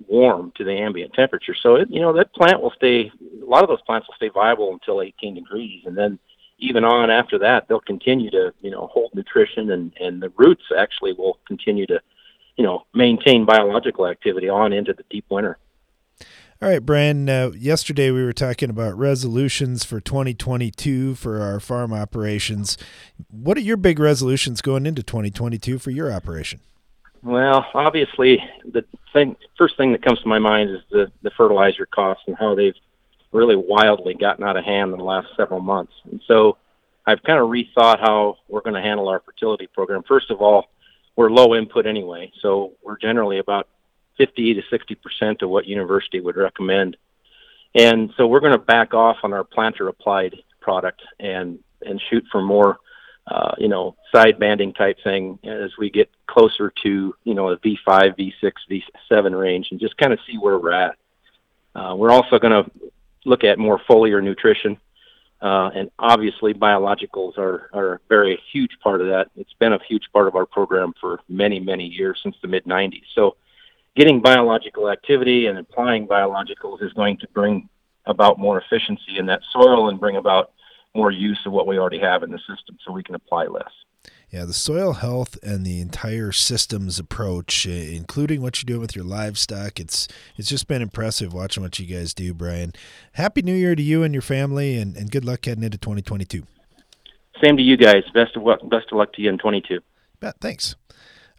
warm 0.07 0.53
to 0.57 0.65
the 0.65 0.73
ambient 0.73 1.13
temperature. 1.15 1.55
So 1.55 1.77
it, 1.77 1.91
you 1.91 2.01
know 2.01 2.13
that 2.13 2.33
plant 2.35 2.61
will 2.63 2.73
stay. 2.73 3.11
A 3.43 3.45
lot 3.45 3.63
of 3.63 3.69
those 3.69 3.83
plants 3.83 4.07
will 4.07 4.15
stay 4.15 4.29
viable 4.29 4.73
until 4.73 5.03
18 5.03 5.35
degrees, 5.35 5.85
and 5.87 5.97
then 5.97 6.19
even 6.59 6.85
on 6.85 7.11
after 7.11 7.39
that, 7.39 7.69
they'll 7.69 7.81
continue 7.81 8.31
to 8.31 8.53
you 8.61 8.71
know 8.71 8.89
hold 8.93 9.15
nutrition, 9.15 9.71
and 9.71 9.93
and 10.01 10.23
the 10.23 10.31
roots 10.37 10.65
actually 10.77 11.13
will 11.13 11.39
continue 11.47 11.87
to 11.87 12.01
you 12.59 12.65
know, 12.65 12.85
maintain 12.93 13.47
biological 13.47 14.07
activity 14.07 14.49
on 14.49 14.73
into 14.73 14.93
the 14.93 15.05
deep 15.09 15.25
winter. 15.31 15.57
All 16.61 16.69
right, 16.69 16.85
Brian. 16.85 17.29
Uh, 17.29 17.53
yesterday 17.57 18.11
we 18.11 18.25
were 18.25 18.33
talking 18.33 18.69
about 18.69 18.99
resolutions 18.99 19.85
for 19.85 20.01
2022 20.01 21.15
for 21.15 21.41
our 21.41 21.61
farm 21.61 21.93
operations. 21.93 22.77
What 23.31 23.57
are 23.57 23.61
your 23.61 23.77
big 23.77 24.01
resolutions 24.01 24.61
going 24.61 24.85
into 24.85 25.05
2022 25.05 25.79
for 25.79 25.93
your 25.93 26.13
operation? 26.13 26.59
Well, 27.23 27.65
obviously, 27.75 28.43
the 28.65 28.85
thing, 29.13 29.37
first 29.57 29.77
thing 29.77 29.93
that 29.93 30.03
comes 30.03 30.21
to 30.21 30.29
my 30.29 30.41
mind 30.41 30.71
is 30.71 30.81
the, 30.91 31.13
the 31.23 31.31
fertilizer 31.31 31.87
costs 31.87 32.25
and 32.27 32.37
how 32.37 32.57
they've 32.57 32.75
really 33.31 33.57
wildly 33.57 34.15
gotten 34.15 34.43
out 34.43 34.57
of 34.57 34.65
hand 34.65 34.91
in 34.91 34.99
the 34.99 35.05
last 35.05 35.29
several 35.37 35.61
months. 35.61 35.93
And 36.11 36.21
so 36.27 36.57
I've 37.07 37.23
kind 37.23 37.39
of 37.39 37.49
rethought 37.49 38.01
how 38.01 38.39
we're 38.49 38.63
going 38.63 38.75
to 38.75 38.83
handle 38.83 39.09
our 39.09 39.21
fertility 39.21 39.69
program. 39.69 40.03
First 40.09 40.33
of 40.33 40.43
all, 40.43 40.67
we're 41.19 41.31
low 41.31 41.57
input 41.57 41.85
anyway, 41.85 42.31
so 42.41 42.75
we're 42.81 42.97
generally 42.97 43.41
about 43.41 43.67
50 44.19 44.55
to 44.55 44.63
60 44.71 44.95
percent 44.95 45.43
of 45.43 45.51
what 45.51 45.67
university 45.67 46.21
would 46.21 46.37
recommend. 46.37 46.97
And 47.75 48.13
so 48.17 48.29
we're 48.29 48.39
going 48.39 48.53
to 48.53 48.59
back 48.59 48.95
off 48.95 49.17
on 49.25 49.33
our 49.33 49.43
planter 49.43 49.89
applied 49.89 50.37
product 50.61 51.03
and 51.19 51.59
and 51.85 52.01
shoot 52.09 52.25
for 52.31 52.41
more, 52.41 52.79
uh, 53.27 53.57
you 53.59 53.67
know, 53.67 53.97
side 54.15 54.39
banding 54.39 54.73
type 54.73 54.99
thing 55.03 55.41
as 55.43 55.73
we 55.77 55.91
get 55.91 56.09
closer 56.29 56.73
to 56.85 57.13
you 57.25 57.35
know 57.35 57.49
a 57.49 57.57
V5, 57.59 58.17
V6, 58.17 58.53
V7 59.11 59.37
range, 59.41 59.73
and 59.73 59.81
just 59.81 59.97
kind 59.97 60.13
of 60.13 60.21
see 60.25 60.39
where 60.39 60.57
we're 60.57 60.71
at. 60.71 60.97
Uh, 61.75 61.97
we're 61.97 62.13
also 62.13 62.39
going 62.39 62.65
to 62.65 62.71
look 63.25 63.43
at 63.43 63.59
more 63.59 63.81
foliar 63.91 64.23
nutrition 64.23 64.79
uh, 65.41 65.71
and 65.75 65.91
obviously, 65.99 66.53
biologicals 66.53 67.39
are, 67.39 67.71
are 67.73 67.95
a 67.95 67.99
very 68.09 68.41
huge 68.53 68.73
part 68.83 69.01
of 69.01 69.07
that. 69.09 69.29
It's 69.37 69.53
been 69.61 69.73
a 69.73 69.79
huge 69.89 70.09
part 70.13 70.27
of 70.27 70.35
our 70.35 70.47
program 70.47 70.93
for 71.01 71.21
many, 71.29 71.61
many 71.61 71.87
years 71.87 72.19
since 72.23 72.37
the 72.43 72.49
mid 72.49 72.65
90s. 72.65 73.05
So, 73.15 73.37
getting 73.95 74.21
biological 74.21 74.91
activity 74.91 75.47
and 75.47 75.59
applying 75.59 76.09
biologicals 76.09 76.83
is 76.83 76.93
going 76.95 77.19
to 77.19 77.29
bring 77.29 77.69
about 78.07 78.39
more 78.39 78.61
efficiency 78.61 79.19
in 79.19 79.27
that 79.27 79.43
soil 79.53 79.91
and 79.91 80.01
bring 80.01 80.17
about 80.17 80.53
more 80.95 81.13
use 81.13 81.39
of 81.47 81.53
what 81.53 81.67
we 81.67 81.79
already 81.79 81.99
have 82.01 82.23
in 82.25 82.31
the 82.31 82.39
system 82.39 82.77
so 82.85 82.93
we 82.93 83.03
can 83.03 83.15
apply 83.15 83.45
less. 83.47 83.71
Yeah, 84.31 84.45
the 84.45 84.53
soil 84.53 84.93
health 84.93 85.39
and 85.43 85.65
the 85.65 85.81
entire 85.81 86.33
systems 86.33 86.99
approach, 86.99 87.65
including 87.65 88.43
what 88.43 88.63
you're 88.63 88.67
doing 88.67 88.83
with 88.83 88.95
your 88.95 89.07
livestock, 89.07 89.81
it's 89.81 90.07
it's 90.37 90.49
just 90.49 90.69
been 90.69 90.83
impressive 90.83 91.33
watching 91.33 91.63
what 91.63 91.79
you 91.79 91.87
guys 91.87 92.13
do, 92.13 92.35
Brian. 92.35 92.73
Happy 93.13 93.41
New 93.41 93.55
Year 93.55 93.75
to 93.75 93.83
you 93.83 94.03
and 94.03 94.13
your 94.13 94.21
family, 94.21 94.77
and, 94.77 94.97
and 94.99 95.11
good 95.11 95.25
luck 95.25 95.47
heading 95.47 95.65
into 95.65 95.79
2022. 95.79 96.43
Same 97.43 97.57
to 97.57 97.63
you 97.63 97.79
guys. 97.79 98.05
Best 98.13 98.37
of 98.37 98.43
luck. 98.43 98.61
Best 98.69 98.89
of 98.93 98.99
luck 98.99 99.15
to 99.15 99.23
you 99.23 99.31
in 99.31 99.39
22. 99.39 99.81
Bet. 100.21 100.37
Thanks. 100.41 100.77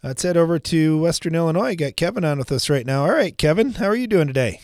Let's 0.02 0.22
head 0.22 0.36
over 0.36 0.58
to 0.58 0.98
Western 0.98 1.36
Illinois. 1.36 1.76
Got 1.76 1.94
Kevin 1.94 2.24
on 2.24 2.38
with 2.38 2.50
us 2.50 2.68
right 2.68 2.86
now. 2.86 3.02
All 3.02 3.12
right, 3.12 3.36
Kevin, 3.36 3.72
how 3.74 3.86
are 3.86 3.94
you 3.94 4.08
doing 4.08 4.26
today? 4.26 4.60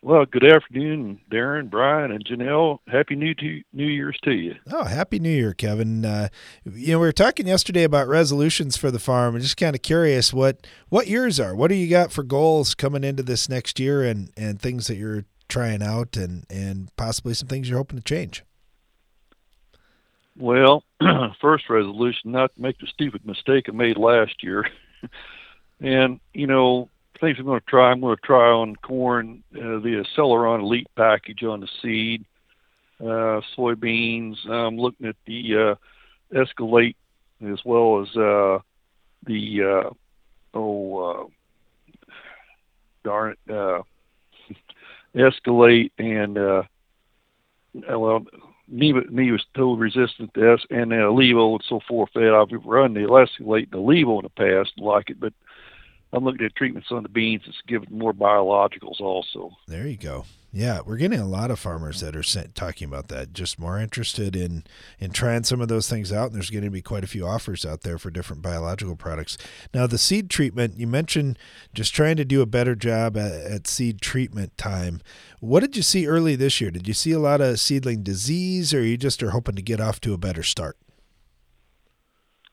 Well, 0.00 0.26
good 0.26 0.44
afternoon, 0.44 1.20
Darren, 1.28 1.68
Brian, 1.68 2.12
and 2.12 2.24
Janelle. 2.24 2.78
Happy 2.86 3.16
New 3.16 3.34
to, 3.34 3.62
New 3.72 3.86
Year's 3.86 4.16
to 4.22 4.30
you. 4.30 4.54
Oh, 4.70 4.84
happy 4.84 5.18
New 5.18 5.28
Year, 5.28 5.54
Kevin. 5.54 6.04
Uh, 6.04 6.28
you 6.64 6.92
know, 6.92 7.00
we 7.00 7.06
were 7.06 7.12
talking 7.12 7.48
yesterday 7.48 7.82
about 7.82 8.06
resolutions 8.06 8.76
for 8.76 8.92
the 8.92 9.00
farm. 9.00 9.34
I'm 9.34 9.40
just 9.40 9.56
kind 9.56 9.74
of 9.74 9.82
curious 9.82 10.32
what 10.32 10.64
what 10.88 11.08
yours 11.08 11.40
are. 11.40 11.52
What 11.54 11.68
do 11.68 11.74
you 11.74 11.90
got 11.90 12.12
for 12.12 12.22
goals 12.22 12.76
coming 12.76 13.02
into 13.02 13.24
this 13.24 13.48
next 13.48 13.80
year, 13.80 14.04
and 14.04 14.30
and 14.36 14.60
things 14.62 14.86
that 14.86 14.96
you're 14.96 15.24
trying 15.48 15.82
out, 15.82 16.16
and 16.16 16.46
and 16.48 16.94
possibly 16.96 17.34
some 17.34 17.48
things 17.48 17.68
you're 17.68 17.78
hoping 17.78 17.98
to 17.98 18.04
change. 18.04 18.44
Well, 20.36 20.84
first 21.40 21.68
resolution 21.68 22.30
not 22.30 22.54
to 22.54 22.62
make 22.62 22.78
the 22.78 22.86
stupid 22.86 23.26
mistake 23.26 23.64
I 23.68 23.72
made 23.72 23.96
last 23.96 24.44
year, 24.44 24.70
and 25.80 26.20
you 26.32 26.46
know 26.46 26.88
things 27.20 27.36
I'm 27.38 27.44
going 27.44 27.60
to 27.60 27.66
try. 27.66 27.90
I'm 27.90 28.00
going 28.00 28.16
to 28.16 28.22
try 28.22 28.50
on 28.50 28.76
corn 28.76 29.42
uh, 29.54 29.80
the 29.80 30.04
Acceleron 30.04 30.60
Elite 30.60 30.88
package 30.96 31.42
on 31.42 31.60
the 31.60 31.68
seed, 31.82 32.24
uh, 33.00 33.40
soybeans. 33.56 34.48
I'm 34.48 34.76
looking 34.76 35.06
at 35.06 35.16
the 35.26 35.76
uh, 36.34 36.36
Escalate 36.36 36.96
as 37.46 37.58
well 37.64 38.02
as 38.02 38.08
uh, 38.16 38.58
the 39.26 39.84
uh, 39.86 39.90
oh 40.54 40.98
uh, 40.98 41.26
darn 43.04 43.34
it, 43.46 43.54
uh, 43.54 43.82
Escalate 45.14 45.92
and 45.98 46.38
uh, 46.38 46.62
well 47.98 48.24
me 48.70 48.92
was 48.92 49.44
told 49.56 49.80
resistant 49.80 50.32
to 50.34 50.52
S 50.52 50.60
and 50.70 50.92
uh, 50.92 51.06
Levo 51.06 51.52
and 51.52 51.64
so 51.68 51.80
forth. 51.88 52.10
That 52.14 52.34
I've 52.34 52.64
run 52.64 52.94
the 52.94 53.00
Lesylate 53.00 53.72
and 53.72 53.72
the 53.72 53.78
Levo 53.78 54.18
in 54.18 54.24
the 54.24 54.30
past, 54.64 54.72
like 54.78 55.10
it, 55.10 55.18
but 55.18 55.32
I'm 56.12 56.24
looking 56.24 56.46
at 56.46 56.56
treatments 56.56 56.88
on 56.90 57.02
the 57.02 57.08
beans 57.08 57.42
It's 57.46 57.58
giving 57.66 57.96
more 57.96 58.14
biologicals 58.14 59.00
also. 59.00 59.52
There 59.66 59.86
you 59.86 59.96
go. 59.96 60.24
Yeah, 60.50 60.80
we're 60.84 60.96
getting 60.96 61.20
a 61.20 61.28
lot 61.28 61.50
of 61.50 61.58
farmers 61.58 62.00
that 62.00 62.16
are 62.16 62.48
talking 62.54 62.88
about 62.88 63.08
that. 63.08 63.34
Just 63.34 63.58
more 63.58 63.78
interested 63.78 64.34
in 64.34 64.64
in 64.98 65.10
trying 65.10 65.44
some 65.44 65.60
of 65.60 65.68
those 65.68 65.90
things 65.90 66.10
out, 66.10 66.28
and 66.28 66.34
there's 66.34 66.48
going 66.48 66.64
to 66.64 66.70
be 66.70 66.80
quite 66.80 67.04
a 67.04 67.08
few 67.08 67.26
offers 67.26 67.66
out 67.66 67.82
there 67.82 67.98
for 67.98 68.10
different 68.10 68.40
biological 68.40 68.96
products. 68.96 69.36
Now, 69.74 69.86
the 69.86 69.98
seed 69.98 70.30
treatment 70.30 70.78
you 70.78 70.86
mentioned, 70.86 71.38
just 71.74 71.94
trying 71.94 72.16
to 72.16 72.24
do 72.24 72.40
a 72.40 72.46
better 72.46 72.74
job 72.74 73.18
at, 73.18 73.32
at 73.32 73.66
seed 73.66 74.00
treatment 74.00 74.56
time. 74.56 75.02
What 75.40 75.60
did 75.60 75.76
you 75.76 75.82
see 75.82 76.06
early 76.06 76.34
this 76.34 76.62
year? 76.62 76.70
Did 76.70 76.88
you 76.88 76.94
see 76.94 77.12
a 77.12 77.20
lot 77.20 77.42
of 77.42 77.60
seedling 77.60 78.02
disease, 78.02 78.72
or 78.72 78.82
you 78.82 78.96
just 78.96 79.22
are 79.22 79.30
hoping 79.30 79.56
to 79.56 79.62
get 79.62 79.82
off 79.82 80.00
to 80.00 80.14
a 80.14 80.18
better 80.18 80.42
start? 80.42 80.78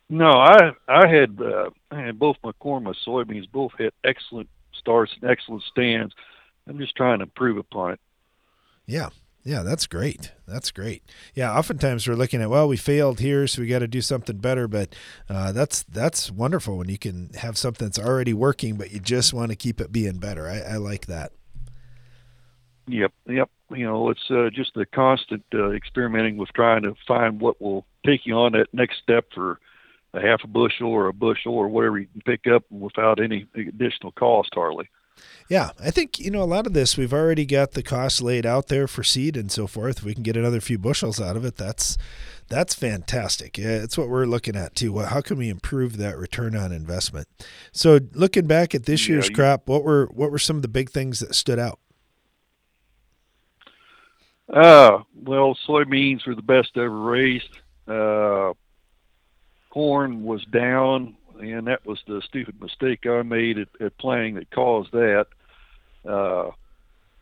No, 0.09 0.31
I 0.31 0.71
I 0.87 1.07
had 1.07 1.39
uh, 1.41 1.69
I 1.91 2.01
had 2.01 2.19
both 2.19 2.37
my 2.43 2.51
corn, 2.53 2.83
my 2.83 2.93
soybeans 3.05 3.51
both 3.51 3.71
had 3.77 3.91
excellent 4.03 4.49
starts 4.73 5.13
and 5.19 5.29
excellent 5.29 5.63
stands 5.63 6.13
I'm 6.67 6.77
just 6.77 6.95
trying 6.95 7.19
to 7.19 7.23
improve 7.23 7.57
upon 7.57 7.93
it. 7.93 7.99
Yeah. 8.85 9.09
Yeah, 9.43 9.61
that's 9.61 9.85
great. 9.85 10.31
That's 10.47 10.71
great. 10.71 11.03
Yeah, 11.35 11.55
oftentimes 11.55 12.07
we're 12.07 12.15
looking 12.15 12.41
at 12.41 12.49
well, 12.49 12.67
we 12.67 12.77
failed 12.77 13.19
here, 13.19 13.45
so 13.45 13.61
we 13.61 13.67
got 13.67 13.79
to 13.79 13.87
do 13.87 14.01
something 14.01 14.37
better. 14.37 14.67
But 14.67 14.95
uh, 15.29 15.51
that's 15.51 15.83
that's 15.83 16.31
wonderful 16.31 16.79
when 16.79 16.89
you 16.89 16.97
can 16.97 17.29
have 17.35 17.55
something 17.55 17.85
that's 17.85 17.99
already 17.99 18.33
working, 18.33 18.75
but 18.75 18.89
you 18.89 18.99
just 18.99 19.35
want 19.35 19.51
to 19.51 19.55
keep 19.55 19.79
it 19.79 19.91
being 19.91 20.17
better. 20.17 20.49
I, 20.49 20.61
I 20.61 20.75
like 20.77 21.05
that. 21.05 21.31
Yep, 22.87 23.13
yep. 23.27 23.51
You 23.69 23.85
know, 23.85 24.09
it's 24.09 24.31
uh, 24.31 24.49
just 24.51 24.73
the 24.73 24.87
constant 24.87 25.43
uh, 25.53 25.69
experimenting 25.73 26.37
with 26.37 26.49
trying 26.53 26.81
to 26.81 26.95
find 27.07 27.39
what 27.39 27.61
will 27.61 27.85
take 28.03 28.25
you 28.25 28.33
on 28.33 28.53
that 28.53 28.73
next 28.73 28.97
step 29.03 29.27
for 29.31 29.59
a 30.15 30.21
half 30.21 30.43
a 30.43 30.47
bushel 30.47 30.87
or 30.87 31.07
a 31.07 31.13
bushel 31.13 31.53
or 31.53 31.67
whatever 31.67 31.99
you 31.99 32.07
can 32.07 32.21
pick 32.21 32.47
up 32.47 32.63
without 32.69 33.21
any 33.21 33.45
additional 33.55 34.11
cost 34.13 34.49
hardly. 34.53 34.89
Yeah, 35.49 35.71
I 35.79 35.91
think 35.91 36.19
you 36.19 36.31
know 36.31 36.41
a 36.41 36.45
lot 36.45 36.65
of 36.65 36.73
this. 36.73 36.97
We've 36.97 37.13
already 37.13 37.45
got 37.45 37.71
the 37.71 37.83
cost 37.83 38.21
laid 38.21 38.45
out 38.45 38.67
there 38.67 38.87
for 38.87 39.03
seed 39.03 39.37
and 39.37 39.51
so 39.51 39.67
forth. 39.67 40.03
We 40.03 40.13
can 40.13 40.23
get 40.23 40.35
another 40.35 40.59
few 40.59 40.77
bushels 40.77 41.21
out 41.21 41.37
of 41.37 41.45
it. 41.45 41.55
That's 41.55 41.97
that's 42.47 42.73
fantastic. 42.73 43.57
Yeah, 43.57 43.83
it's 43.83 43.97
what 43.97 44.09
we're 44.09 44.25
looking 44.25 44.55
at 44.55 44.75
too. 44.75 44.97
How 44.99 45.21
can 45.21 45.37
we 45.37 45.49
improve 45.49 45.97
that 45.97 46.17
return 46.17 46.55
on 46.55 46.71
investment? 46.71 47.27
So, 47.71 47.99
looking 48.13 48.47
back 48.47 48.75
at 48.75 48.85
this 48.85 49.07
year's 49.07 49.29
you, 49.29 49.35
crop, 49.35 49.67
what 49.67 49.83
were 49.83 50.07
what 50.07 50.31
were 50.31 50.39
some 50.39 50.55
of 50.55 50.61
the 50.63 50.67
big 50.67 50.89
things 50.89 51.19
that 51.19 51.35
stood 51.35 51.59
out? 51.59 51.79
Uh, 54.51 54.99
well, 55.15 55.57
soybeans 55.67 56.25
were 56.25 56.35
the 56.35 56.41
best 56.41 56.75
ever 56.75 56.89
raised. 56.89 57.49
Uh, 57.87 58.53
corn 59.75 60.23
was 60.23 60.41
down 60.45 61.17
and 61.41 61.67
that 61.67 61.85
was 61.85 61.99
the 62.07 62.21
stupid 62.25 62.61
mistake 62.61 63.05
I 63.05 63.21
made 63.23 63.57
at, 63.57 63.67
at 63.81 63.97
playing 63.97 64.35
that 64.35 64.49
caused 64.51 64.93
that. 64.93 65.27
Uh, 66.07 66.51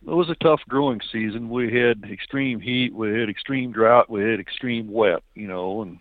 it 0.05 0.13
was 0.13 0.29
a 0.29 0.36
tough 0.36 0.62
growing 0.69 1.01
season. 1.12 1.50
We 1.50 1.74
had 1.74 2.03
extreme 2.03 2.60
heat, 2.60 2.93
we 2.93 3.19
had 3.19 3.27
extreme 3.27 3.72
drought, 3.72 4.12
we 4.12 4.22
had 4.22 4.39
extreme 4.39 4.91
wet, 4.91 5.24
you 5.33 5.48
know, 5.48 5.81
and 5.81 6.00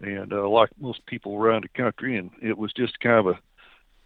and 0.00 0.32
uh, 0.32 0.48
like 0.48 0.70
most 0.80 1.04
people 1.06 1.36
around 1.36 1.64
the 1.64 1.82
country, 1.82 2.16
and 2.16 2.30
it 2.40 2.56
was 2.56 2.72
just 2.72 3.00
kind 3.00 3.18
of 3.18 3.26
a 3.26 3.38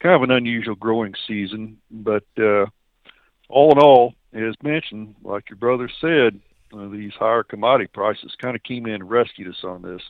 kind 0.01 0.15
of 0.15 0.23
an 0.23 0.31
unusual 0.31 0.77
growing 0.77 1.15
season. 1.27 1.79
But 1.91 2.25
uh, 2.39 2.67
all 3.51 3.73
in 3.73 3.79
all, 3.79 4.15
as 4.33 4.55
mentioned, 4.63 5.15
like 5.23 5.51
your 5.51 5.59
brother 5.59 5.91
said, 6.01 6.41
uh, 6.73 6.89
these 6.89 7.13
higher 7.19 7.43
commodity 7.43 7.91
prices 7.93 8.35
kind 8.41 8.57
of 8.57 8.63
came 8.63 8.87
in 8.87 8.95
and 8.95 9.11
rescued 9.11 9.49
us 9.49 9.63
on 9.63 9.83
this. 9.83 10.03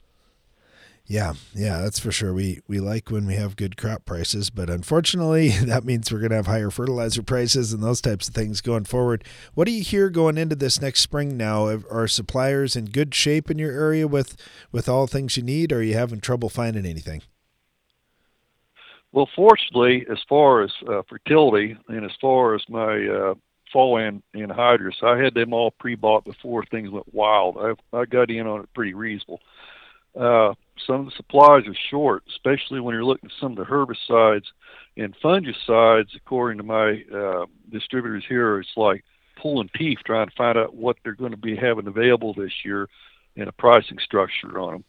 Yeah, 1.08 1.34
yeah, 1.54 1.82
that's 1.82 2.00
for 2.00 2.10
sure. 2.10 2.34
We 2.34 2.60
we 2.66 2.80
like 2.80 3.10
when 3.10 3.26
we 3.26 3.34
have 3.34 3.54
good 3.54 3.76
crop 3.76 4.04
prices, 4.04 4.50
but 4.50 4.68
unfortunately, 4.68 5.48
that 5.64 5.84
means 5.84 6.10
we're 6.10 6.18
going 6.18 6.30
to 6.30 6.36
have 6.36 6.46
higher 6.46 6.70
fertilizer 6.70 7.22
prices 7.22 7.72
and 7.72 7.82
those 7.82 8.00
types 8.00 8.28
of 8.28 8.34
things 8.34 8.60
going 8.60 8.84
forward. 8.84 9.22
What 9.54 9.66
do 9.66 9.72
you 9.72 9.84
hear 9.84 10.10
going 10.10 10.36
into 10.36 10.56
this 10.56 10.80
next 10.80 11.00
spring 11.00 11.36
now? 11.36 11.66
Are 11.66 12.08
suppliers 12.08 12.74
in 12.74 12.86
good 12.86 13.14
shape 13.14 13.50
in 13.50 13.58
your 13.58 13.70
area 13.70 14.08
with 14.08 14.36
with 14.72 14.88
all 14.88 15.06
things 15.06 15.36
you 15.36 15.44
need, 15.44 15.72
or 15.72 15.78
are 15.78 15.82
you 15.82 15.94
having 15.94 16.20
trouble 16.20 16.48
finding 16.48 16.84
anything? 16.84 17.22
Well, 19.12 19.28
fortunately, 19.34 20.04
as 20.10 20.18
far 20.28 20.62
as 20.62 20.72
uh, 20.88 21.02
fertility 21.08 21.76
and 21.88 22.04
as 22.04 22.10
far 22.20 22.56
as 22.56 22.62
my 22.68 23.06
uh, 23.06 23.34
fall 23.72 23.96
and 23.96 24.22
anhydrous, 24.34 25.02
I 25.04 25.22
had 25.22 25.34
them 25.34 25.52
all 25.52 25.70
pre-bought 25.70 26.24
before 26.24 26.64
things 26.64 26.90
went 26.90 27.14
wild. 27.14 27.56
I 27.58 27.96
I 27.96 28.06
got 28.06 28.28
in 28.28 28.48
on 28.48 28.62
it 28.62 28.74
pretty 28.74 28.92
reasonable. 28.92 29.40
Uh, 30.18 30.54
some 30.86 31.00
of 31.00 31.06
the 31.06 31.12
supplies 31.16 31.66
are 31.66 31.74
short, 31.90 32.24
especially 32.28 32.80
when 32.80 32.94
you're 32.94 33.04
looking 33.04 33.30
at 33.30 33.40
some 33.40 33.52
of 33.52 33.58
the 33.58 33.64
herbicides 33.64 34.46
and 34.96 35.14
fungicides. 35.22 36.14
According 36.16 36.58
to 36.58 36.64
my 36.64 37.02
uh, 37.14 37.46
distributors 37.70 38.24
here, 38.28 38.60
it's 38.60 38.68
like 38.76 39.04
pulling 39.40 39.70
teeth 39.76 39.98
trying 40.04 40.28
to 40.28 40.34
find 40.36 40.58
out 40.58 40.74
what 40.74 40.96
they're 41.02 41.14
going 41.14 41.30
to 41.32 41.36
be 41.36 41.56
having 41.56 41.86
available 41.86 42.34
this 42.34 42.52
year 42.64 42.88
and 43.36 43.48
a 43.48 43.52
pricing 43.52 43.98
structure 43.98 44.58
on 44.58 44.72
them. 44.72 44.84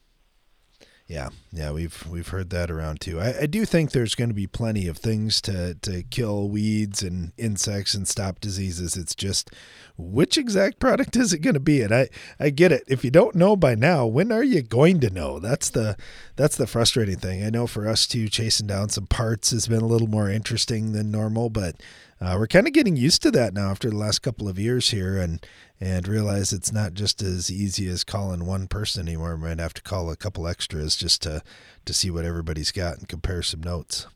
Yeah, 1.07 1.29
yeah, 1.53 1.71
we've 1.71 2.05
we've 2.05 2.27
heard 2.27 2.49
that 2.49 2.69
around 2.69 2.99
too. 2.99 3.21
I, 3.21 3.43
I 3.43 3.45
do 3.45 3.63
think 3.63 3.91
there's 3.91 4.13
going 4.13 4.27
to 4.29 4.33
be 4.33 4.45
plenty 4.45 4.89
of 4.89 4.97
things 4.97 5.39
to 5.41 5.75
to 5.75 6.03
kill 6.03 6.49
weeds 6.49 7.01
and 7.01 7.31
insects 7.37 7.93
and 7.93 8.05
stop 8.05 8.41
diseases. 8.41 8.97
It's 8.97 9.15
just 9.15 9.49
which 9.97 10.37
exact 10.37 10.79
product 10.79 11.15
is 11.15 11.31
it 11.31 11.39
going 11.39 11.53
to 11.53 11.61
be? 11.61 11.81
And 11.81 11.93
I 11.93 12.09
I 12.41 12.49
get 12.49 12.73
it. 12.73 12.83
If 12.87 13.05
you 13.05 13.11
don't 13.11 13.35
know 13.35 13.55
by 13.55 13.73
now, 13.73 14.05
when 14.05 14.33
are 14.33 14.43
you 14.43 14.61
going 14.61 14.99
to 14.99 15.09
know? 15.09 15.39
That's 15.39 15.69
the 15.69 15.95
that's 16.35 16.57
the 16.57 16.67
frustrating 16.67 17.19
thing. 17.19 17.41
I 17.41 17.51
know 17.51 17.67
for 17.67 17.87
us 17.87 18.05
too, 18.05 18.27
chasing 18.27 18.67
down 18.67 18.89
some 18.89 19.07
parts 19.07 19.51
has 19.51 19.67
been 19.67 19.81
a 19.81 19.87
little 19.87 20.09
more 20.09 20.29
interesting 20.29 20.91
than 20.91 21.09
normal, 21.09 21.49
but 21.49 21.77
uh, 22.19 22.35
we're 22.37 22.47
kind 22.47 22.65
of 22.65 22.73
getting 22.73 22.95
used 22.95 23.21
to 23.21 23.31
that 23.31 23.53
now 23.53 23.69
after 23.69 23.89
the 23.89 23.95
last 23.97 24.19
couple 24.19 24.49
of 24.49 24.57
years 24.57 24.89
here, 24.89 25.17
and 25.17 25.45
and 25.79 26.07
realize 26.07 26.51
it's 26.51 26.71
not 26.71 26.93
just 26.93 27.21
as 27.21 27.51
easy 27.51 27.87
as 27.87 28.03
calling 28.03 28.45
one 28.45 28.67
person 28.67 29.07
anymore. 29.07 29.35
We 29.35 29.47
might 29.47 29.59
have 29.59 29.75
to 29.75 29.83
call 29.83 30.09
a 30.09 30.15
couple 30.15 30.47
extras 30.47 30.95
just 30.95 31.21
to 31.23 31.43
to 31.85 31.93
see 31.93 32.09
what 32.09 32.25
everybody's 32.25 32.71
got 32.71 32.97
and 32.97 33.07
compare 33.07 33.43
some 33.43 33.61
notes. 33.61 34.07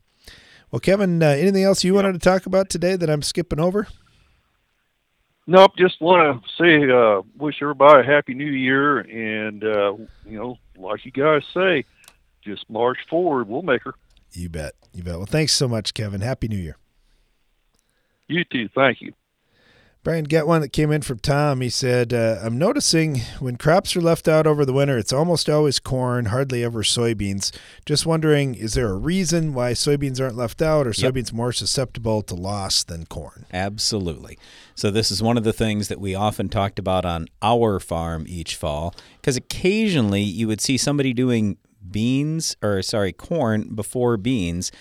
Well, 0.70 0.80
Kevin, 0.80 1.22
uh, 1.22 1.26
anything 1.26 1.62
else 1.62 1.84
you 1.84 1.94
wanted 1.94 2.14
to 2.14 2.18
talk 2.18 2.46
about 2.46 2.70
today 2.70 2.96
that 2.96 3.10
I'm 3.10 3.22
skipping 3.22 3.60
over? 3.60 3.86
Nope. 5.46 5.72
Just 5.76 6.00
want 6.00 6.42
to 6.42 6.48
say, 6.56 6.90
uh, 6.90 7.22
wish 7.36 7.56
everybody 7.60 8.00
a 8.00 8.10
happy 8.10 8.34
New 8.34 8.50
Year, 8.50 8.98
and 9.00 9.62
uh, 9.62 9.94
you 10.24 10.38
know, 10.38 10.58
like 10.76 11.04
you 11.04 11.12
guys 11.12 11.42
say, 11.52 11.84
just 12.42 12.68
march 12.70 12.98
forward. 13.08 13.48
We'll 13.48 13.62
make 13.62 13.82
her. 13.82 13.94
You 14.32 14.48
bet. 14.48 14.74
You 14.92 15.02
bet. 15.02 15.16
Well, 15.16 15.26
thanks 15.26 15.52
so 15.52 15.68
much, 15.68 15.94
Kevin. 15.94 16.20
Happy 16.20 16.48
New 16.48 16.56
Year. 16.56 16.76
You 18.32 18.44
too. 18.44 18.68
Thank 18.74 19.02
you. 19.02 19.12
Brian, 20.04 20.24
get 20.24 20.48
one 20.48 20.62
that 20.62 20.72
came 20.72 20.90
in 20.90 21.02
from 21.02 21.20
Tom. 21.20 21.60
He 21.60 21.68
said, 21.68 22.12
uh, 22.12 22.40
I'm 22.42 22.58
noticing 22.58 23.20
when 23.38 23.56
crops 23.56 23.94
are 23.94 24.00
left 24.00 24.26
out 24.26 24.48
over 24.48 24.64
the 24.64 24.72
winter, 24.72 24.98
it's 24.98 25.12
almost 25.12 25.48
always 25.48 25.78
corn, 25.78 26.24
hardly 26.24 26.64
ever 26.64 26.82
soybeans. 26.82 27.56
Just 27.86 28.04
wondering, 28.04 28.56
is 28.56 28.74
there 28.74 28.88
a 28.88 28.96
reason 28.96 29.54
why 29.54 29.72
soybeans 29.72 30.20
aren't 30.20 30.34
left 30.34 30.60
out? 30.60 30.88
Or 30.88 30.90
soybeans 30.90 31.28
yep. 31.28 31.34
more 31.34 31.52
susceptible 31.52 32.22
to 32.22 32.34
loss 32.34 32.82
than 32.82 33.06
corn? 33.06 33.46
Absolutely. 33.52 34.38
So, 34.74 34.90
this 34.90 35.12
is 35.12 35.22
one 35.22 35.36
of 35.36 35.44
the 35.44 35.52
things 35.52 35.86
that 35.86 36.00
we 36.00 36.16
often 36.16 36.48
talked 36.48 36.80
about 36.80 37.04
on 37.04 37.28
our 37.40 37.78
farm 37.78 38.24
each 38.26 38.56
fall, 38.56 38.96
because 39.20 39.36
occasionally 39.36 40.22
you 40.22 40.48
would 40.48 40.60
see 40.60 40.78
somebody 40.78 41.12
doing 41.12 41.58
beans, 41.88 42.56
or 42.60 42.82
sorry, 42.82 43.12
corn 43.12 43.72
before 43.72 44.16
beans 44.16 44.72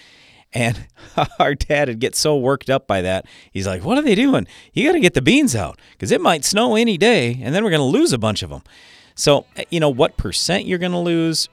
and 0.53 0.87
our 1.39 1.55
dad 1.55 1.87
would 1.87 1.99
get 1.99 2.15
so 2.15 2.37
worked 2.37 2.69
up 2.69 2.87
by 2.87 3.01
that. 3.01 3.25
He's 3.51 3.67
like, 3.67 3.83
What 3.83 3.97
are 3.97 4.03
they 4.03 4.15
doing? 4.15 4.47
You 4.73 4.85
got 4.85 4.93
to 4.93 4.99
get 4.99 5.13
the 5.13 5.21
beans 5.21 5.55
out 5.55 5.79
because 5.91 6.11
it 6.11 6.21
might 6.21 6.45
snow 6.45 6.75
any 6.75 6.97
day 6.97 7.39
and 7.41 7.53
then 7.53 7.63
we're 7.63 7.69
going 7.69 7.79
to 7.79 7.85
lose 7.85 8.13
a 8.13 8.17
bunch 8.17 8.43
of 8.43 8.49
them. 8.49 8.63
So, 9.15 9.45
eh, 9.55 9.65
you 9.69 9.79
know, 9.79 9.89
what 9.89 10.17
percent 10.17 10.65
you're 10.65 10.79
going 10.79 10.91
to 10.91 10.97
lose 10.97 11.49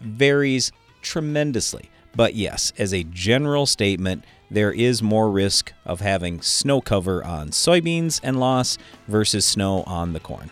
varies 0.00 0.72
tremendously. 1.02 1.90
But 2.14 2.34
yes, 2.34 2.72
as 2.78 2.92
a 2.92 3.04
general 3.04 3.66
statement, 3.66 4.24
there 4.50 4.72
is 4.72 5.02
more 5.02 5.30
risk 5.30 5.72
of 5.86 6.00
having 6.00 6.42
snow 6.42 6.80
cover 6.82 7.24
on 7.24 7.48
soybeans 7.48 8.20
and 8.22 8.38
loss 8.38 8.76
versus 9.08 9.46
snow 9.46 9.82
on 9.86 10.12
the 10.12 10.20
corn. 10.20 10.50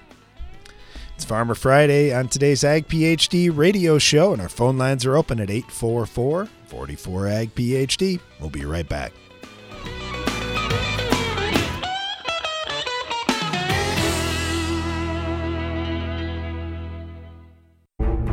It's 1.14 1.24
Farmer 1.26 1.54
Friday 1.54 2.14
on 2.14 2.28
today's 2.28 2.64
Ag 2.64 2.88
PhD 2.88 3.54
radio 3.54 3.98
show, 3.98 4.32
and 4.32 4.40
our 4.40 4.48
phone 4.48 4.78
lines 4.78 5.04
are 5.04 5.18
open 5.18 5.38
at 5.38 5.50
844 5.50 6.48
44 6.70 7.26
Ag 7.26 7.54
PhD. 7.54 8.20
We'll 8.40 8.48
be 8.48 8.64
right 8.64 8.88
back. 8.88 9.12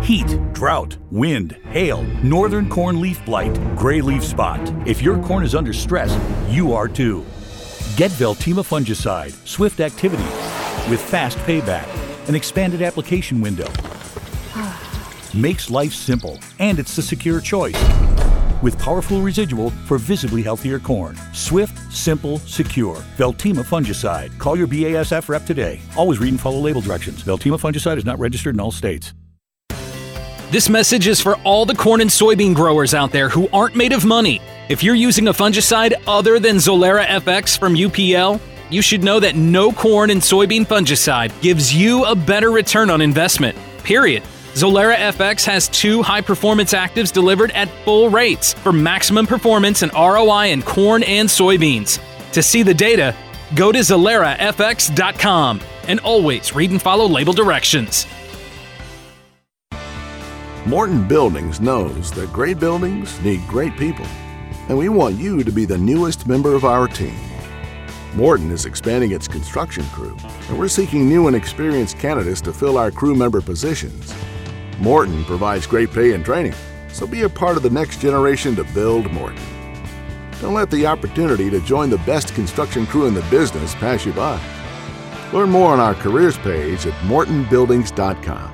Heat, 0.02 0.40
drought, 0.54 0.96
wind, 1.12 1.58
hail, 1.72 2.04
northern 2.24 2.70
corn 2.70 3.02
leaf 3.02 3.26
blight, 3.26 3.54
gray 3.76 4.00
leaf 4.00 4.24
spot. 4.24 4.62
If 4.88 5.02
your 5.02 5.22
corn 5.22 5.44
is 5.44 5.54
under 5.54 5.74
stress, 5.74 6.18
you 6.50 6.72
are 6.72 6.88
too. 6.88 7.26
Get 7.98 8.12
Veltima 8.12 8.64
fungicide, 8.64 9.32
swift 9.46 9.82
activity 9.82 10.24
with 10.90 11.02
fast 11.02 11.38
payback 11.40 11.88
an 12.28 12.36
expanded 12.36 12.82
application 12.82 13.42
window. 13.42 13.68
Makes 15.36 15.70
life 15.70 15.94
simple, 15.94 16.40
and 16.60 16.80
it's 16.80 16.96
the 16.96 17.02
secure 17.02 17.42
choice. 17.42 17.76
With 18.62 18.78
powerful 18.80 19.22
residual 19.22 19.72
for 19.86 19.98
visibly 19.98 20.42
healthier 20.42 20.80
corn. 20.80 21.18
Swift, 21.34 21.94
simple, 21.94 22.40
secure. 22.40 22.96
Veltima 23.18 23.66
fungicide. 23.66 24.38
Call 24.40 24.58
your 24.58 24.68
BASF 24.68 25.28
rep 25.28 25.46
today. 25.46 25.82
Always 25.98 26.20
read 26.20 26.30
and 26.30 26.40
follow 26.40 26.60
label 26.60 26.82
directions. 26.82 27.24
Veltima 27.24 27.60
fungicide 27.60 27.98
is 27.98 28.06
not 28.06 28.18
registered 28.20 28.56
in 28.56 28.60
all 28.62 28.72
states. 28.72 29.14
This 30.50 30.70
message 30.70 31.08
is 31.08 31.20
for 31.20 31.36
all 31.44 31.66
the 31.66 31.76
corn 31.76 32.00
and 32.00 32.10
soybean 32.10 32.56
growers 32.56 32.94
out 32.94 33.12
there 33.12 33.28
who 33.28 33.50
aren't 33.52 33.76
made 33.76 33.92
of 33.92 34.06
money. 34.06 34.40
If 34.70 34.82
you're 34.82 34.96
using 34.96 35.28
a 35.28 35.34
fungicide 35.34 35.94
other 36.08 36.40
than 36.40 36.56
Zolera 36.56 37.06
FX 37.06 37.60
from 37.60 37.76
UPL, 37.76 38.40
you 38.70 38.82
should 38.82 39.04
know 39.04 39.20
that 39.20 39.36
no 39.36 39.74
corn 39.74 40.10
and 40.10 40.22
soybean 40.22 40.66
fungicide 40.66 41.38
gives 41.42 41.76
you 41.76 42.06
a 42.06 42.16
better 42.16 42.50
return 42.50 42.90
on 42.90 43.02
investment. 43.02 43.58
Period. 43.84 44.24
Zolera 44.58 44.96
FX 44.96 45.46
has 45.46 45.68
two 45.68 46.02
high 46.02 46.22
performance 46.22 46.74
actives 46.74 47.14
delivered 47.14 47.52
at 47.52 47.70
full 47.86 48.10
rates 48.10 48.54
for 48.54 48.74
maximum 48.74 49.28
performance 49.28 49.84
and 49.84 49.94
ROI 49.94 50.48
in 50.48 50.64
corn 50.64 51.04
and 51.04 51.30
soybeans. 51.30 52.00
To 52.32 52.42
see 52.42 52.64
the 52.64 52.74
data, 52.74 53.16
go 53.54 53.72
to 53.72 53.78
ZoleraFX.com 53.78 55.62
and 55.88 56.00
always 56.00 56.56
read 56.56 56.72
and 56.72 56.82
follow 56.82 57.06
label 57.06 57.34
directions. 57.34 58.08
Morton 60.66 61.08
Buildings 61.08 61.62
knows 61.62 62.12
that 62.14 62.34
great 62.34 62.60
buildings 62.60 63.22
need 63.22 63.48
great 63.48 63.78
people, 63.78 64.08
and 64.70 64.76
we 64.76 64.90
want 64.90 65.18
you 65.18 65.44
to 65.44 65.52
be 65.52 65.66
the 65.66 65.78
newest 65.78 66.26
member 66.26 66.56
of 66.56 66.66
our 66.66 66.88
team. 66.88 67.20
Morton 68.16 68.50
is 68.50 68.66
expanding 68.66 69.12
its 69.12 69.28
construction 69.28 69.86
crew, 69.94 70.18
and 70.50 70.58
we're 70.58 70.68
seeking 70.68 71.08
new 71.08 71.28
and 71.28 71.36
experienced 71.36 72.00
candidates 72.00 72.42
to 72.42 72.52
fill 72.52 72.80
our 72.80 72.90
crew 72.90 73.14
member 73.14 73.40
positions. 73.40 74.16
Morton 74.80 75.24
provides 75.26 75.66
great 75.66 75.92
pay 75.92 76.14
and 76.14 76.24
training, 76.24 76.54
so 76.90 77.08
be 77.08 77.24
a 77.24 77.30
part 77.30 77.58
of 77.58 77.64
the 77.64 77.70
next 77.70 78.00
generation 78.00 78.56
to 78.56 78.64
build 78.66 79.12
Morton. 79.12 79.42
Don't 80.42 80.54
let 80.54 80.70
the 80.70 80.86
opportunity 80.86 81.50
to 81.50 81.60
join 81.62 81.90
the 81.90 81.98
best 82.00 82.36
construction 82.36 82.86
crew 82.86 83.08
in 83.08 83.14
the 83.14 83.24
business 83.24 83.74
pass 83.76 84.06
you 84.06 84.14
by. 84.14 84.40
Learn 85.34 85.50
more 85.50 85.72
on 85.74 85.80
our 85.80 85.96
careers 85.96 86.38
page 86.38 86.86
at 86.86 86.94
mortonbuildings.com. 87.06 88.54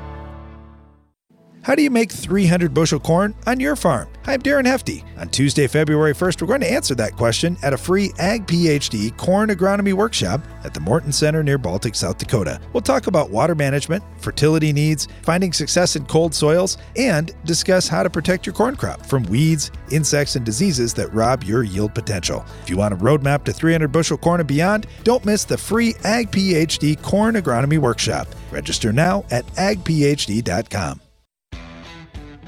How 1.64 1.76
do 1.76 1.82
you 1.82 1.90
make 1.90 2.12
300 2.12 2.74
bushel 2.74 3.00
corn 3.00 3.36
on 3.48 3.60
your 3.60 3.76
farm? 3.76 4.13
I'm 4.26 4.42
Darren 4.42 4.66
Hefty. 4.66 5.04
On 5.18 5.28
Tuesday, 5.28 5.68
February 5.68 6.14
1st, 6.14 6.42
we're 6.42 6.48
going 6.48 6.62
to 6.62 6.72
answer 6.72 6.96
that 6.96 7.18
question 7.18 7.58
at 7.62 7.74
a 7.74 7.78
free 7.78 8.14
Ag 8.20 8.48
PhD 8.48 9.16
corn 9.18 9.50
agronomy 9.50 9.92
workshop 9.92 10.40
at 10.64 10.74
the 10.74 10.80
Morton 10.80 11.12
Center 11.12 11.44
near 11.44 11.58
Baltic, 11.58 11.94
South 11.94 12.20
Dakota. 12.20 12.62
We'll 12.72 12.82
talk 12.82 13.08
about 13.08 13.32
water 13.32 13.54
management, 13.54 14.02
fertility 14.20 14.72
needs, 14.72 15.10
finding 15.24 15.52
success 15.52 15.98
in 15.98 16.06
cold 16.06 16.34
soils, 16.34 16.78
and 16.96 17.34
discuss 17.44 17.90
how 17.90 18.02
to 18.02 18.10
protect 18.10 18.46
your 18.46 18.56
corn 18.56 18.78
crop 18.78 19.06
from 19.06 19.24
weeds, 19.24 19.72
insects, 19.92 20.38
and 20.38 20.46
diseases 20.46 20.94
that 20.94 21.14
rob 21.14 21.44
your 21.44 21.64
yield 21.64 21.94
potential. 21.94 22.46
If 22.62 22.70
you 22.70 22.78
want 22.78 22.94
a 22.94 22.98
roadmap 22.98 23.44
to 23.44 23.52
300 23.52 23.92
bushel 23.92 24.18
corn 24.18 24.40
and 24.40 24.48
beyond, 24.48 24.88
don't 25.04 25.26
miss 25.26 25.44
the 25.44 25.58
free 25.58 25.96
Ag 26.06 26.32
PhD 26.32 27.02
corn 27.02 27.36
agronomy 27.36 27.78
workshop. 27.78 28.28
Register 28.52 28.94
now 28.94 29.26
at 29.32 29.46
agphd.com. 29.58 31.03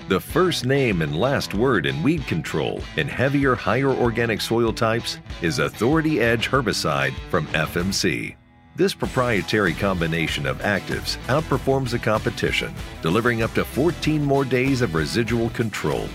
The 0.07 0.19
first 0.19 0.67
name 0.67 1.01
and 1.01 1.19
last 1.19 1.55
word 1.55 1.87
in 1.87 2.03
weed 2.03 2.27
control 2.27 2.79
in 2.95 3.07
heavier, 3.07 3.55
higher 3.55 3.89
organic 3.89 4.39
soil 4.39 4.71
types 4.71 5.17
is 5.41 5.57
Authority 5.57 6.21
Edge 6.21 6.47
herbicide 6.47 7.15
from 7.31 7.47
FMC. 7.47 8.35
This 8.75 8.93
proprietary 8.93 9.73
combination 9.73 10.45
of 10.45 10.59
actives 10.59 11.17
outperforms 11.25 11.89
the 11.89 11.97
competition, 11.97 12.71
delivering 13.01 13.41
up 13.41 13.55
to 13.55 13.65
14 13.65 14.23
more 14.23 14.45
days 14.45 14.83
of 14.83 14.93
residual 14.93 15.49
control. 15.49 16.07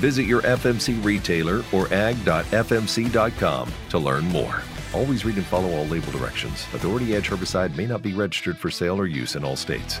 Visit 0.00 0.22
your 0.22 0.40
FMC 0.40 1.04
retailer 1.04 1.62
or 1.70 1.92
ag.fmc.com 1.92 3.72
to 3.90 3.98
learn 3.98 4.24
more. 4.24 4.62
Always 4.94 5.26
read 5.26 5.36
and 5.36 5.44
follow 5.44 5.70
all 5.70 5.84
label 5.84 6.12
directions. 6.12 6.66
Authority 6.72 7.14
Edge 7.14 7.28
herbicide 7.28 7.76
may 7.76 7.84
not 7.84 8.00
be 8.00 8.14
registered 8.14 8.56
for 8.56 8.70
sale 8.70 8.98
or 8.98 9.06
use 9.06 9.36
in 9.36 9.44
all 9.44 9.56
states. 9.56 10.00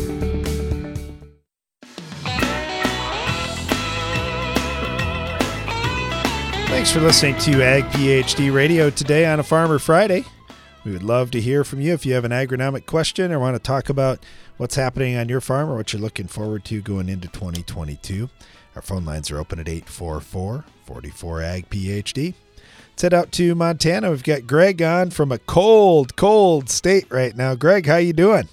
Thanks 6.81 6.93
for 6.93 7.01
listening 7.01 7.37
to 7.41 7.63
Ag 7.63 7.83
PhD 7.91 8.51
Radio 8.51 8.89
today 8.89 9.27
on 9.27 9.39
a 9.39 9.43
Farmer 9.43 9.77
Friday. 9.77 10.25
We 10.83 10.91
would 10.91 11.03
love 11.03 11.29
to 11.29 11.39
hear 11.39 11.63
from 11.63 11.79
you 11.79 11.93
if 11.93 12.07
you 12.07 12.15
have 12.15 12.25
an 12.25 12.31
agronomic 12.31 12.87
question 12.87 13.31
or 13.31 13.37
want 13.37 13.55
to 13.55 13.61
talk 13.61 13.89
about 13.89 14.25
what's 14.57 14.73
happening 14.73 15.15
on 15.15 15.29
your 15.29 15.41
farm 15.41 15.69
or 15.69 15.75
what 15.75 15.93
you're 15.93 16.01
looking 16.01 16.25
forward 16.25 16.65
to 16.65 16.81
going 16.81 17.07
into 17.07 17.27
2022. 17.27 18.31
Our 18.75 18.81
phone 18.81 19.05
lines 19.05 19.29
are 19.29 19.37
open 19.37 19.59
at 19.59 19.69
844 19.69 20.65
44 20.87 21.41
Ag 21.43 21.69
PhD. 21.69 22.33
Let's 22.89 23.01
head 23.03 23.13
out 23.13 23.31
to 23.33 23.53
Montana. 23.53 24.09
We've 24.09 24.23
got 24.23 24.47
Greg 24.47 24.81
on 24.81 25.11
from 25.11 25.31
a 25.31 25.37
cold, 25.37 26.15
cold 26.15 26.67
state 26.67 27.05
right 27.11 27.37
now. 27.37 27.53
Greg, 27.53 27.85
how 27.85 27.97
you 27.97 28.13
doing? 28.13 28.49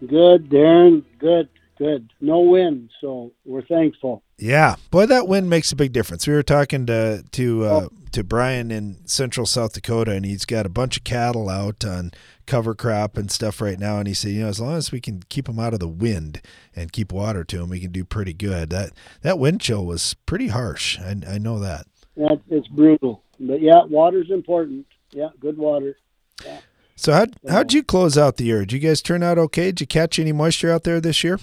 Good, 0.00 0.50
Darren. 0.50 1.04
Good, 1.20 1.48
good. 1.78 2.12
No 2.20 2.40
wind, 2.40 2.90
so 3.00 3.30
we're 3.44 3.62
thankful. 3.62 4.24
Yeah, 4.38 4.76
boy, 4.92 5.06
that 5.06 5.26
wind 5.26 5.50
makes 5.50 5.72
a 5.72 5.76
big 5.76 5.92
difference. 5.92 6.26
We 6.26 6.34
were 6.34 6.44
talking 6.44 6.86
to 6.86 7.24
to 7.32 7.64
uh, 7.64 7.88
to 8.12 8.22
Brian 8.22 8.70
in 8.70 9.04
Central 9.04 9.46
South 9.46 9.72
Dakota, 9.72 10.12
and 10.12 10.24
he's 10.24 10.44
got 10.44 10.64
a 10.64 10.68
bunch 10.68 10.96
of 10.96 11.04
cattle 11.04 11.48
out 11.48 11.84
on 11.84 12.12
cover 12.46 12.74
crop 12.74 13.16
and 13.16 13.32
stuff 13.32 13.60
right 13.60 13.78
now. 13.78 13.98
And 13.98 14.06
he 14.06 14.14
said, 14.14 14.30
you 14.30 14.42
know, 14.42 14.48
as 14.48 14.60
long 14.60 14.76
as 14.76 14.92
we 14.92 15.00
can 15.00 15.24
keep 15.28 15.46
them 15.46 15.58
out 15.58 15.74
of 15.74 15.80
the 15.80 15.88
wind 15.88 16.40
and 16.74 16.92
keep 16.92 17.12
water 17.12 17.42
to 17.44 17.58
them, 17.58 17.68
we 17.68 17.80
can 17.80 17.90
do 17.90 18.04
pretty 18.04 18.32
good. 18.32 18.70
That 18.70 18.92
that 19.22 19.40
wind 19.40 19.60
chill 19.60 19.84
was 19.84 20.14
pretty 20.24 20.48
harsh. 20.48 21.00
I, 21.00 21.16
I 21.28 21.38
know 21.38 21.58
that. 21.58 21.86
Yeah, 22.14 22.36
it's 22.48 22.68
brutal, 22.68 23.24
but 23.40 23.60
yeah, 23.60 23.84
water's 23.84 24.30
important. 24.30 24.86
Yeah, 25.10 25.30
good 25.40 25.58
water. 25.58 25.96
Yeah. 26.44 26.60
So 26.94 27.12
how 27.12 27.26
how'd 27.48 27.72
you 27.72 27.82
close 27.82 28.16
out 28.16 28.36
the 28.36 28.44
year? 28.44 28.60
Did 28.60 28.72
you 28.72 28.78
guys 28.78 29.02
turn 29.02 29.24
out 29.24 29.38
okay? 29.38 29.66
Did 29.66 29.80
you 29.80 29.86
catch 29.88 30.18
any 30.18 30.32
moisture 30.32 30.70
out 30.70 30.84
there 30.84 31.00
this 31.00 31.24
year? 31.24 31.40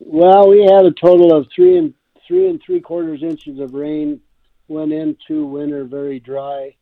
Well, 0.00 0.48
we 0.48 0.62
had 0.64 0.84
a 0.84 0.92
total 0.92 1.32
of 1.36 1.46
three 1.54 1.78
and 1.78 1.94
three 2.26 2.48
and 2.48 2.60
three 2.64 2.80
quarters 2.80 3.22
inches 3.22 3.60
of 3.60 3.74
rain. 3.74 4.20
Went 4.66 4.92
into 4.92 5.46
winter 5.46 5.84
very 5.84 6.18
dry, 6.18 6.74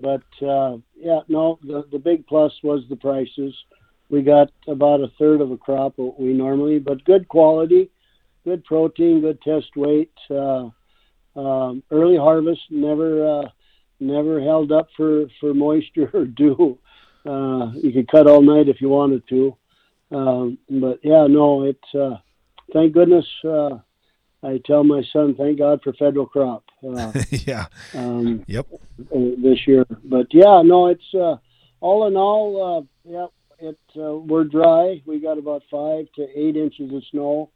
but 0.00 0.22
uh, 0.42 0.78
yeah, 0.96 1.20
no. 1.28 1.58
The 1.62 1.84
the 1.92 1.98
big 1.98 2.26
plus 2.26 2.52
was 2.62 2.84
the 2.88 2.96
prices. 2.96 3.54
We 4.08 4.22
got 4.22 4.50
about 4.66 5.02
a 5.02 5.12
third 5.18 5.42
of 5.42 5.50
a 5.50 5.58
crop 5.58 5.94
what 5.96 6.18
we 6.18 6.32
normally, 6.32 6.78
but 6.78 7.04
good 7.04 7.28
quality, 7.28 7.90
good 8.44 8.64
protein, 8.64 9.20
good 9.20 9.42
test 9.42 9.76
weight. 9.76 10.12
Uh, 10.30 10.70
um, 11.36 11.82
early 11.90 12.16
harvest 12.16 12.62
never 12.70 13.40
uh, 13.40 13.48
never 14.00 14.40
held 14.40 14.72
up 14.72 14.88
for 14.96 15.26
for 15.38 15.52
moisture 15.52 16.10
or 16.14 16.24
dew. 16.24 16.78
Uh, 17.26 17.72
you 17.74 17.92
could 17.92 18.08
cut 18.08 18.26
all 18.26 18.40
night 18.40 18.68
if 18.68 18.80
you 18.80 18.88
wanted 18.88 19.22
to, 19.28 19.54
um, 20.10 20.58
but 20.68 20.98
yeah, 21.02 21.26
no, 21.26 21.64
it's. 21.64 21.94
Uh, 21.94 22.16
thank 22.72 22.92
goodness. 22.92 23.26
Uh, 23.44 23.78
I 24.42 24.60
tell 24.64 24.84
my 24.84 25.02
son, 25.12 25.34
thank 25.34 25.58
God 25.58 25.80
for 25.82 25.92
federal 25.94 26.26
crop. 26.26 26.64
Uh, 26.86 27.12
yeah. 27.30 27.66
Um, 27.94 28.44
yep. 28.46 28.66
This 28.98 29.66
year, 29.66 29.84
but 30.04 30.26
yeah, 30.30 30.62
no, 30.64 30.86
it's 30.88 31.14
uh, 31.14 31.36
all 31.80 32.06
in 32.06 32.16
all. 32.16 32.78
Uh, 32.78 33.10
yeah, 33.10 33.26
it 33.58 33.78
uh, 33.96 34.16
we're 34.16 34.44
dry. 34.44 35.02
We 35.06 35.20
got 35.20 35.38
about 35.38 35.62
five 35.70 36.06
to 36.16 36.26
eight 36.34 36.56
inches 36.56 36.92
of 36.92 37.02
snow, 37.10 37.50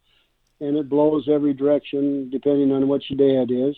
and 0.59 0.77
it 0.77 0.89
blows 0.89 1.29
every 1.29 1.53
direction 1.53 2.29
depending 2.29 2.71
on 2.71 2.87
which 2.87 3.07
day 3.09 3.37
it 3.37 3.51
is. 3.51 3.75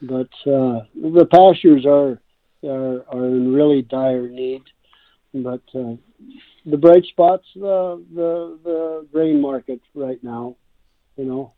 But 0.00 0.30
uh, 0.50 0.84
the 0.94 1.28
pastures 1.30 1.84
are 1.86 2.20
are 2.66 3.04
are 3.08 3.26
in 3.26 3.52
really 3.52 3.82
dire 3.82 4.28
need. 4.28 4.62
But 5.34 5.62
uh, 5.74 5.96
the 6.64 6.76
bright 6.76 7.04
spots, 7.04 7.46
the 7.54 8.02
the 8.14 8.58
the 8.64 9.06
grain 9.12 9.40
market 9.40 9.80
right 9.94 10.22
now, 10.22 10.56
you 11.16 11.24
know. 11.24 11.52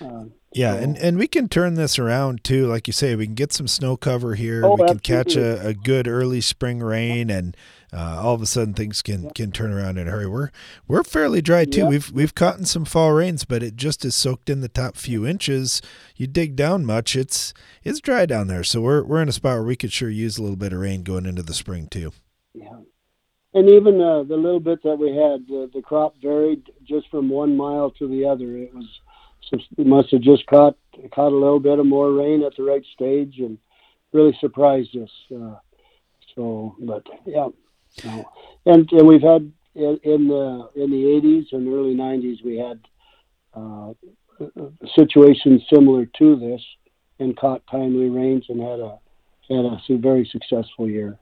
Uh, 0.00 0.24
yeah, 0.52 0.72
so. 0.72 0.78
and, 0.78 0.96
and 0.96 1.18
we 1.18 1.28
can 1.28 1.48
turn 1.48 1.74
this 1.74 1.98
around 1.98 2.42
too. 2.42 2.66
Like 2.66 2.86
you 2.86 2.92
say, 2.92 3.14
we 3.14 3.26
can 3.26 3.34
get 3.34 3.52
some 3.52 3.68
snow 3.68 3.96
cover 3.96 4.34
here. 4.34 4.64
Oh, 4.64 4.76
we 4.76 4.86
can 4.86 5.00
catch 5.00 5.36
a, 5.36 5.66
a 5.66 5.74
good 5.74 6.08
early 6.08 6.40
spring 6.40 6.80
rain 6.80 7.28
and 7.28 7.54
uh, 7.92 8.20
all 8.22 8.34
of 8.34 8.42
a 8.42 8.46
sudden 8.46 8.74
things 8.74 9.02
can 9.02 9.30
can 9.30 9.52
turn 9.52 9.72
around 9.72 9.98
in 9.98 10.08
a 10.08 10.10
hurry. 10.10 10.26
We're 10.26 10.50
we're 10.88 11.04
fairly 11.04 11.42
dry 11.42 11.64
too. 11.64 11.86
We've 11.86 12.10
we've 12.10 12.34
caught 12.34 12.58
in 12.58 12.64
some 12.64 12.84
fall 12.84 13.12
rains, 13.12 13.44
but 13.44 13.62
it 13.62 13.76
just 13.76 14.04
is 14.04 14.14
soaked 14.14 14.50
in 14.50 14.60
the 14.60 14.68
top 14.68 14.96
few 14.96 15.26
inches. 15.26 15.82
You 16.16 16.26
dig 16.26 16.56
down 16.56 16.84
much, 16.84 17.14
it's 17.14 17.54
it's 17.84 18.00
dry 18.00 18.26
down 18.26 18.48
there. 18.48 18.64
So 18.64 18.80
we're 18.80 19.02
we're 19.04 19.22
in 19.22 19.28
a 19.28 19.32
spot 19.32 19.56
where 19.56 19.64
we 19.64 19.76
could 19.76 19.92
sure 19.92 20.10
use 20.10 20.38
a 20.38 20.42
little 20.42 20.56
bit 20.56 20.72
of 20.72 20.80
rain 20.80 21.02
going 21.02 21.26
into 21.26 21.42
the 21.42 21.54
spring 21.54 21.86
too. 21.88 22.12
Yeah. 22.54 22.80
And 23.56 23.70
even 23.70 24.02
uh, 24.02 24.22
the 24.24 24.36
little 24.36 24.60
bit 24.60 24.82
that 24.82 24.98
we 24.98 25.08
had, 25.08 25.46
the, 25.48 25.70
the 25.72 25.80
crop 25.80 26.14
varied 26.20 26.70
just 26.84 27.08
from 27.08 27.30
one 27.30 27.56
mile 27.56 27.90
to 27.92 28.06
the 28.06 28.26
other. 28.26 28.54
It 28.54 28.74
was 28.74 28.86
it 29.78 29.86
must 29.86 30.10
have 30.10 30.20
just 30.20 30.46
caught 30.46 30.76
caught 31.10 31.32
a 31.32 31.34
little 31.34 31.58
bit 31.58 31.78
of 31.78 31.86
more 31.86 32.12
rain 32.12 32.42
at 32.42 32.54
the 32.54 32.64
right 32.64 32.84
stage 32.92 33.36
and 33.38 33.56
really 34.12 34.36
surprised 34.40 34.94
us. 34.96 35.10
Uh, 35.34 35.54
so, 36.34 36.76
but 36.80 37.06
yeah, 37.24 37.48
no. 38.04 38.30
and 38.66 38.92
and 38.92 39.08
we've 39.08 39.22
had 39.22 39.50
in, 39.74 40.00
in 40.02 40.28
the 40.28 40.68
in 40.74 40.90
the 40.90 41.04
80s 41.22 41.46
and 41.52 41.66
early 41.66 41.94
90s 41.94 42.44
we 42.44 42.58
had 42.58 42.78
uh, 43.54 43.94
situations 44.94 45.62
similar 45.72 46.04
to 46.18 46.36
this 46.36 46.60
and 47.20 47.38
caught 47.38 47.66
timely 47.70 48.10
rains 48.10 48.44
and 48.50 48.60
had 48.60 48.80
a 48.80 48.98
had 49.48 49.64
a 49.64 49.80
very 49.96 50.28
successful 50.30 50.86
year. 50.86 51.18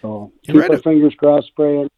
So 0.00 0.32
keep 0.44 0.56
right 0.56 0.70
our 0.70 0.78
fingers 0.78 1.14
crossed, 1.14 1.54
praying. 1.54 1.88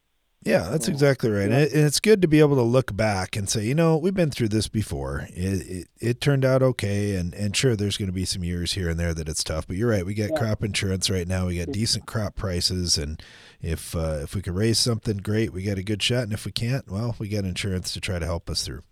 Yeah, 0.45 0.71
that's 0.71 0.89
exactly 0.89 1.31
right. 1.31 1.45
And, 1.45 1.55
and 1.55 1.87
it's 1.87 2.01
good 2.01 2.21
to 2.23 2.27
be 2.27 2.41
able 2.41 2.57
to 2.57 2.63
look 2.63 2.97
back 2.97 3.37
and 3.37 3.49
say, 3.49 3.65
you 3.65 3.77
know, 3.77 3.97
we've 3.97 4.13
been 4.13 4.33
through 4.33 4.49
this 4.49 4.67
before. 4.67 5.29
It 5.31 5.37
it, 5.69 5.89
it 6.01 6.21
turned 6.21 6.45
out 6.45 6.65
okay, 6.65 7.15
and 7.15 7.33
and 7.35 7.57
sure, 7.57 7.77
there's 7.77 7.97
going 7.97 8.09
to 8.09 8.13
be 8.13 8.25
some 8.25 8.43
years 8.43 8.73
here 8.73 8.89
and 8.89 8.99
there 8.99 9.15
that 9.15 9.29
it's 9.29 9.45
tough. 9.45 9.69
But 9.69 9.77
you're 9.77 9.91
right. 9.91 10.05
We 10.05 10.15
got 10.15 10.31
Yeah. 10.31 10.39
crop 10.39 10.65
insurance 10.65 11.09
right 11.09 11.29
now. 11.29 11.47
We 11.47 11.59
got 11.59 11.71
decent 11.71 12.07
crop 12.07 12.35
prices, 12.35 12.99
and 12.99 13.23
if 13.61 13.95
uh, 13.95 14.19
if 14.23 14.35
we 14.35 14.43
can 14.43 14.55
raise 14.55 14.81
something, 14.81 15.19
great. 15.19 15.53
We 15.53 15.63
got 15.63 15.79
a 15.79 15.85
good 15.85 16.03
shot, 16.03 16.25
and 16.25 16.33
if 16.33 16.45
we 16.45 16.51
can't, 16.51 16.91
well, 16.91 17.15
we 17.21 17.29
got 17.29 17.45
insurance 17.45 17.93
to 17.93 18.01
try 18.01 18.19
to 18.19 18.27
help 18.27 18.51
us 18.51 18.65
through. 18.65 18.83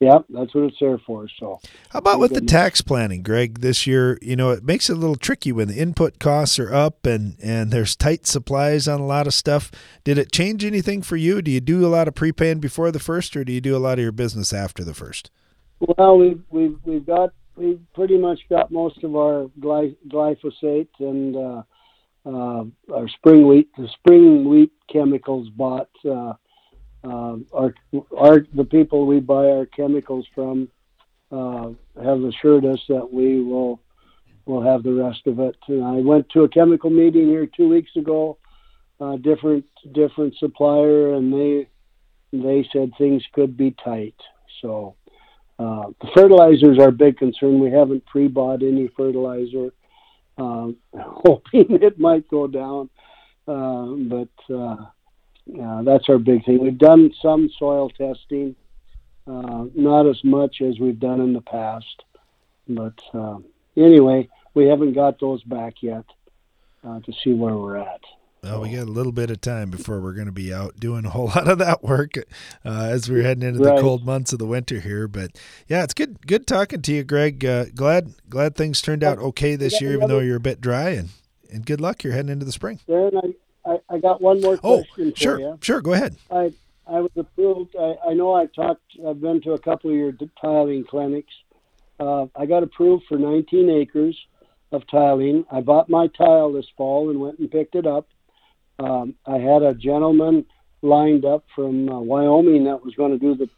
Yeah, 0.00 0.20
that's 0.30 0.54
what 0.54 0.64
it's 0.64 0.78
there 0.80 0.96
for. 0.96 1.28
So 1.38 1.60
How 1.90 1.98
about 1.98 2.20
with 2.20 2.32
the 2.32 2.40
tax 2.40 2.80
planning, 2.80 3.22
Greg? 3.22 3.60
This 3.60 3.86
year, 3.86 4.18
you 4.22 4.34
know, 4.34 4.48
it 4.50 4.64
makes 4.64 4.88
it 4.88 4.94
a 4.94 4.96
little 4.96 5.14
tricky 5.14 5.52
when 5.52 5.68
the 5.68 5.78
input 5.78 6.18
costs 6.18 6.58
are 6.58 6.72
up 6.72 7.04
and 7.04 7.36
and 7.42 7.70
there's 7.70 7.96
tight 7.96 8.26
supplies 8.26 8.88
on 8.88 8.98
a 9.00 9.06
lot 9.06 9.26
of 9.26 9.34
stuff. 9.34 9.70
Did 10.02 10.16
it 10.16 10.32
change 10.32 10.64
anything 10.64 11.02
for 11.02 11.16
you? 11.16 11.42
Do 11.42 11.50
you 11.50 11.60
do 11.60 11.84
a 11.84 11.88
lot 11.88 12.08
of 12.08 12.14
prepaying 12.14 12.60
before 12.60 12.90
the 12.90 12.98
first, 12.98 13.36
or 13.36 13.44
do 13.44 13.52
you 13.52 13.60
do 13.60 13.76
a 13.76 13.78
lot 13.78 13.98
of 13.98 14.02
your 14.02 14.10
business 14.10 14.54
after 14.54 14.82
the 14.82 14.94
first? 14.94 15.30
Well, 15.80 16.16
we've 16.16 16.42
we've 16.48 16.78
we've 16.84 17.06
got 17.06 17.34
we've 17.56 17.80
pretty 17.94 18.16
much 18.16 18.40
got 18.48 18.70
most 18.70 19.04
of 19.04 19.14
our 19.14 19.50
gly, 19.60 19.94
glyphosate 20.08 20.88
and 20.98 21.36
uh, 21.36 21.62
uh, 22.24 22.64
our 22.94 23.08
spring 23.08 23.46
wheat 23.46 23.68
the 23.76 23.88
spring 23.98 24.48
wheat 24.48 24.72
chemicals 24.90 25.50
bought. 25.50 25.90
Uh, 26.10 26.32
uh, 27.02 27.36
our 27.54 27.74
our 28.16 28.46
the 28.54 28.64
people 28.64 29.06
we 29.06 29.20
buy 29.20 29.46
our 29.46 29.66
chemicals 29.66 30.26
from 30.34 30.68
uh, 31.32 31.70
have 32.02 32.22
assured 32.22 32.64
us 32.64 32.80
that 32.88 33.10
we 33.10 33.40
will 33.42 33.80
will 34.44 34.62
have 34.62 34.82
the 34.82 34.92
rest 34.92 35.26
of 35.26 35.38
it. 35.40 35.56
And 35.68 35.84
I 35.84 36.00
went 36.00 36.28
to 36.30 36.42
a 36.42 36.48
chemical 36.48 36.90
meeting 36.90 37.28
here 37.28 37.46
two 37.46 37.68
weeks 37.68 37.90
ago, 37.96 38.38
uh, 39.00 39.16
different 39.16 39.64
different 39.92 40.34
supplier, 40.36 41.14
and 41.14 41.32
they 41.32 41.68
they 42.32 42.68
said 42.72 42.92
things 42.98 43.22
could 43.32 43.56
be 43.56 43.74
tight. 43.84 44.16
So. 44.62 44.96
Uh, 45.58 45.88
the 46.00 46.08
fertilizer 46.14 46.72
is 46.72 46.78
our 46.78 46.90
big 46.90 47.18
concern. 47.18 47.60
We 47.60 47.70
haven't 47.70 48.06
pre-bought 48.06 48.62
any 48.62 48.88
fertilizer, 48.96 49.74
um, 50.38 50.78
hoping 50.98 51.82
it 51.82 51.98
might 51.98 52.26
go 52.30 52.46
down. 52.46 52.88
Uh, 53.46 53.88
but 54.08 54.54
uh, 55.60 55.82
that's 55.82 56.08
our 56.08 56.18
big 56.18 56.44
thing. 56.44 56.60
We've 56.62 56.76
done 56.78 57.10
some 57.22 57.50
soil 57.58 57.88
testing, 57.90 58.54
uh, 59.26 59.64
not 59.74 60.06
as 60.06 60.22
much 60.24 60.60
as 60.60 60.78
we've 60.78 61.00
done 61.00 61.20
in 61.20 61.32
the 61.32 61.40
past. 61.40 62.04
But 62.68 62.98
uh, 63.14 63.38
anyway, 63.76 64.28
we 64.54 64.66
haven't 64.66 64.92
got 64.94 65.18
those 65.20 65.42
back 65.44 65.74
yet 65.82 66.04
uh, 66.86 67.00
to 67.00 67.12
see 67.24 67.32
where 67.32 67.56
we're 67.56 67.76
at. 67.76 68.00
Well, 68.42 68.62
we 68.62 68.70
got 68.70 68.88
a 68.88 68.90
little 68.90 69.12
bit 69.12 69.30
of 69.30 69.42
time 69.42 69.68
before 69.70 70.00
we're 70.00 70.14
going 70.14 70.24
to 70.26 70.32
be 70.32 70.54
out 70.54 70.80
doing 70.80 71.04
a 71.04 71.10
whole 71.10 71.26
lot 71.36 71.46
of 71.46 71.58
that 71.58 71.82
work 71.82 72.14
uh, 72.64 72.88
as 72.90 73.10
we're 73.10 73.22
heading 73.22 73.42
into 73.46 73.62
Right. 73.62 73.76
the 73.76 73.82
cold 73.82 74.06
months 74.06 74.32
of 74.32 74.38
the 74.38 74.46
winter 74.46 74.80
here. 74.80 75.06
But 75.08 75.32
yeah, 75.68 75.82
it's 75.84 75.92
good 75.92 76.26
good 76.26 76.46
talking 76.46 76.80
to 76.82 76.92
you, 76.92 77.04
Greg. 77.04 77.44
Uh, 77.44 77.66
glad 77.74 78.14
glad 78.30 78.56
things 78.56 78.80
turned 78.80 79.04
out 79.04 79.18
okay 79.18 79.56
this 79.56 79.80
year, 79.82 79.92
even 79.92 80.08
though 80.08 80.20
you're 80.20 80.36
a 80.38 80.40
bit 80.40 80.60
dry. 80.62 80.90
And 80.90 81.10
and 81.52 81.66
good 81.66 81.80
luck. 81.82 82.02
You're 82.02 82.14
heading 82.14 82.30
into 82.30 82.46
the 82.46 82.52
spring. 82.52 82.80
Darren, 82.88 83.16
I, 83.22 83.34
I, 83.70 83.94
I 83.94 83.98
got 83.98 84.20
one 84.20 84.40
more 84.40 84.58
Oh, 84.64 84.78
question 84.84 85.12
for 85.12 85.18
sure, 85.18 85.38
you. 85.38 85.58
sure. 85.60 85.80
Go 85.80 85.92
ahead. 85.92 86.16
I 86.30 86.52
I 86.86 87.00
was 87.00 87.10
approved. 87.16 87.76
I, 87.78 87.94
I 88.08 88.14
know 88.14 88.34
I've 88.34 88.52
talked. 88.52 88.82
I've 89.06 89.20
been 89.20 89.40
to 89.42 89.52
a 89.52 89.58
couple 89.58 89.90
of 89.90 89.96
your 89.96 90.12
tiling 90.40 90.84
clinics. 90.84 91.32
Uh, 92.00 92.26
I 92.34 92.46
got 92.46 92.62
approved 92.62 93.04
for 93.08 93.16
19 93.18 93.70
acres 93.70 94.18
of 94.72 94.82
tiling. 94.90 95.44
I 95.52 95.60
bought 95.60 95.88
my 95.88 96.08
tile 96.08 96.52
this 96.52 96.66
fall 96.76 97.10
and 97.10 97.20
went 97.20 97.38
and 97.38 97.50
picked 97.50 97.74
it 97.74 97.86
up. 97.86 98.08
Um, 98.78 99.14
I 99.26 99.36
had 99.38 99.62
a 99.62 99.74
gentleman 99.74 100.46
lined 100.82 101.24
up 101.24 101.44
from 101.54 101.88
uh, 101.88 102.00
Wyoming 102.00 102.64
that 102.64 102.82
was 102.84 102.94
going 102.94 103.12
to 103.12 103.18
do 103.18 103.34
the 103.36 103.48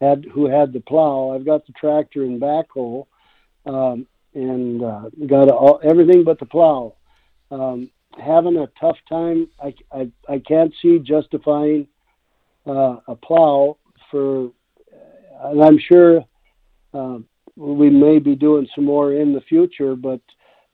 had 0.00 0.24
who 0.32 0.46
had 0.46 0.72
the 0.72 0.80
plow. 0.80 1.32
I've 1.34 1.44
got 1.44 1.66
the 1.66 1.72
tractor 1.72 2.22
and 2.24 2.40
backhoe, 2.40 3.06
um, 3.66 4.06
and 4.34 4.82
uh, 4.82 5.10
got 5.26 5.48
all, 5.50 5.80
everything 5.82 6.24
but 6.24 6.38
the 6.38 6.46
plow. 6.46 6.94
Um, 7.50 7.90
having 8.20 8.56
a 8.56 8.68
tough 8.80 8.96
time. 9.08 9.48
I, 9.62 9.74
I, 9.92 10.10
I 10.28 10.38
can't 10.38 10.72
see 10.80 10.98
justifying 10.98 11.86
uh, 12.66 12.96
a 13.08 13.14
plow 13.14 13.78
for, 14.10 14.50
and 15.44 15.62
I'm 15.62 15.78
sure 15.78 16.24
uh, 16.94 17.18
we 17.56 17.90
may 17.90 18.18
be 18.18 18.34
doing 18.34 18.68
some 18.74 18.84
more 18.84 19.12
in 19.14 19.32
the 19.32 19.40
future, 19.42 19.94
but 19.94 20.20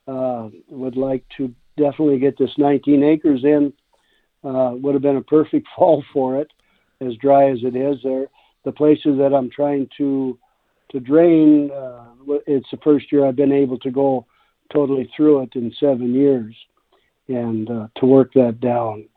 uh, 0.07 0.48
would 0.68 0.96
like 0.96 1.24
to 1.37 1.55
definitely 1.77 2.18
get 2.18 2.38
this 2.38 2.51
19 2.59 3.03
acres 3.03 3.44
in. 3.44 3.72
Uh, 4.44 4.72
would 4.74 4.94
have 4.94 5.03
been 5.03 5.16
a 5.16 5.22
perfect 5.22 5.66
fall 5.77 6.05
for 6.12 6.40
it, 6.40 6.51
as 7.01 7.14
dry 7.16 7.51
as 7.51 7.59
it 7.62 7.74
is. 7.74 7.96
There, 8.03 8.27
the 8.64 8.72
places 8.72 9.18
that 9.18 9.35
I'm 9.35 9.51
trying 9.51 9.88
to 9.98 10.38
to 10.90 11.01
drain, 11.01 11.70
uh, 11.70 12.07
it's 12.46 12.66
the 12.70 12.79
first 12.83 13.12
year 13.12 13.27
I've 13.27 13.37
been 13.37 13.53
able 13.53 13.79
to 13.81 13.90
go 13.90 14.24
totally 14.72 15.11
through 15.14 15.42
it 15.42 15.51
in 15.55 15.70
seven 15.79 16.14
years, 16.14 16.55
and 17.29 17.71
uh, 17.71 17.88
to 17.97 18.07
work 18.07 18.33
that 18.35 18.61
down. 18.61 19.09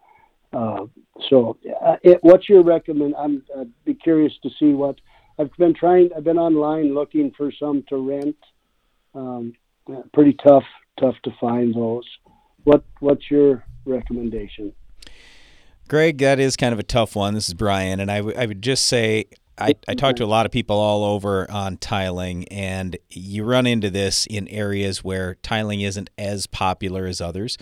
Uh, 0.54 0.86
so, 1.30 1.58
uh, 1.84 1.96
it, 2.04 2.20
what's 2.22 2.50
your 2.50 2.64
recommend? 2.64 3.16
I'm 3.18 3.44
I'd 3.58 3.72
be 3.86 3.94
curious 3.94 4.34
to 4.44 4.50
see 4.60 4.74
what 4.74 5.00
I've 5.40 5.52
been 5.58 5.74
trying. 5.74 6.10
I've 6.16 6.24
been 6.24 6.38
online 6.38 6.94
looking 6.94 7.32
for 7.38 7.52
some 7.58 7.84
to 7.90 7.98
rent. 7.98 8.36
Um, 9.16 9.54
pretty 10.14 10.38
tough, 10.46 10.64
tough 11.00 11.16
to 11.24 11.32
find 11.40 11.74
those. 11.74 12.06
What 12.64 12.84
What's 13.00 13.32
your 13.32 13.64
recommendation? 13.86 14.74
Greg, 15.88 16.20
that 16.20 16.40
is 16.40 16.56
kind 16.56 16.74
of 16.74 16.80
a 16.80 16.84
tough 16.84 17.16
one. 17.16 17.34
This 17.34 17.50
is 17.50 17.54
Brian, 17.54 18.00
and 18.00 18.10
I, 18.10 18.18
w- 18.18 18.38
I 18.38 18.46
would 18.46 18.62
just 18.62 18.86
say 18.86 19.26
I, 19.58 19.76
I 19.88 19.94
talk 19.94 20.16
to 20.18 20.24
a 20.24 20.26
lot 20.26 20.46
of 20.46 20.52
people 20.52 20.78
all 20.78 21.04
over 21.04 21.50
on 21.52 21.78
tiling, 21.78 22.48
and 22.48 22.98
you 23.10 23.44
run 23.44 23.68
into 23.68 23.90
this 23.90 24.26
in 24.26 24.48
areas 24.48 25.04
where 25.04 25.36
tiling 25.36 25.82
isn't 25.82 26.10
as 26.18 26.48
popular 26.48 27.06
as 27.06 27.22
others. 27.22 27.58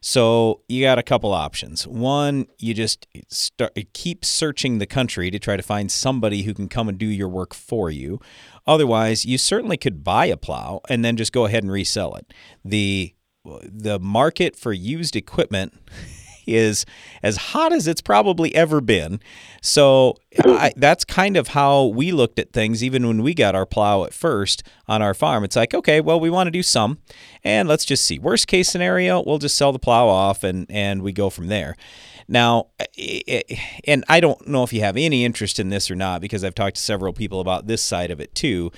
So 0.00 0.62
you 0.68 0.82
got 0.82 0.98
a 0.98 1.02
couple 1.02 1.32
options. 1.32 1.86
One, 1.86 2.46
you 2.58 2.74
just 2.74 3.06
start 3.28 3.76
keep 3.92 4.24
searching 4.24 4.78
the 4.78 4.86
country 4.86 5.30
to 5.30 5.38
try 5.38 5.56
to 5.56 5.62
find 5.62 5.90
somebody 5.90 6.42
who 6.42 6.54
can 6.54 6.68
come 6.68 6.88
and 6.88 6.98
do 6.98 7.06
your 7.06 7.28
work 7.28 7.54
for 7.54 7.90
you. 7.90 8.20
Otherwise, 8.66 9.24
you 9.24 9.38
certainly 9.38 9.76
could 9.76 10.04
buy 10.04 10.26
a 10.26 10.36
plow 10.36 10.80
and 10.88 11.04
then 11.04 11.16
just 11.16 11.32
go 11.32 11.46
ahead 11.46 11.62
and 11.62 11.72
resell 11.72 12.14
it. 12.14 12.32
The 12.64 13.14
the 13.44 13.98
market 13.98 14.56
for 14.56 14.72
used 14.72 15.16
equipment 15.16 15.72
is 16.48 16.86
as 17.22 17.36
hot 17.36 17.72
as 17.72 17.86
it's 17.86 18.00
probably 18.00 18.54
ever 18.54 18.80
been. 18.80 19.20
So 19.60 20.16
I, 20.44 20.72
that's 20.76 21.04
kind 21.04 21.36
of 21.36 21.48
how 21.48 21.86
we 21.86 22.12
looked 22.12 22.38
at 22.38 22.52
things, 22.52 22.82
even 22.82 23.06
when 23.06 23.22
we 23.22 23.34
got 23.34 23.54
our 23.54 23.66
plow 23.66 24.04
at 24.04 24.14
first 24.14 24.62
on 24.86 25.02
our 25.02 25.14
farm. 25.14 25.44
It's 25.44 25.56
like, 25.56 25.74
okay, 25.74 26.00
well, 26.00 26.18
we 26.18 26.30
want 26.30 26.46
to 26.46 26.50
do 26.52 26.62
some, 26.62 26.98
and 27.44 27.68
let's 27.68 27.84
just 27.84 28.04
see. 28.04 28.18
Worst 28.18 28.46
case 28.46 28.68
scenario, 28.68 29.22
we'll 29.22 29.38
just 29.38 29.56
sell 29.56 29.72
the 29.72 29.78
plow 29.78 30.08
off, 30.08 30.44
and 30.44 30.66
and 30.70 31.02
we 31.02 31.12
go 31.12 31.30
from 31.30 31.48
there. 31.48 31.76
Now, 32.28 32.66
and 33.86 34.04
I 34.08 34.20
don't 34.20 34.46
know 34.46 34.62
if 34.62 34.72
you 34.72 34.82
have 34.82 34.98
any 34.98 35.24
interest 35.24 35.58
in 35.58 35.70
this 35.70 35.90
or 35.90 35.94
not, 35.94 36.20
because 36.20 36.44
I've 36.44 36.54
talked 36.54 36.76
to 36.76 36.82
several 36.82 37.12
people 37.12 37.40
about 37.40 37.66
this 37.66 37.82
side 37.82 38.10
of 38.10 38.20
it 38.20 38.34
too. 38.34 38.70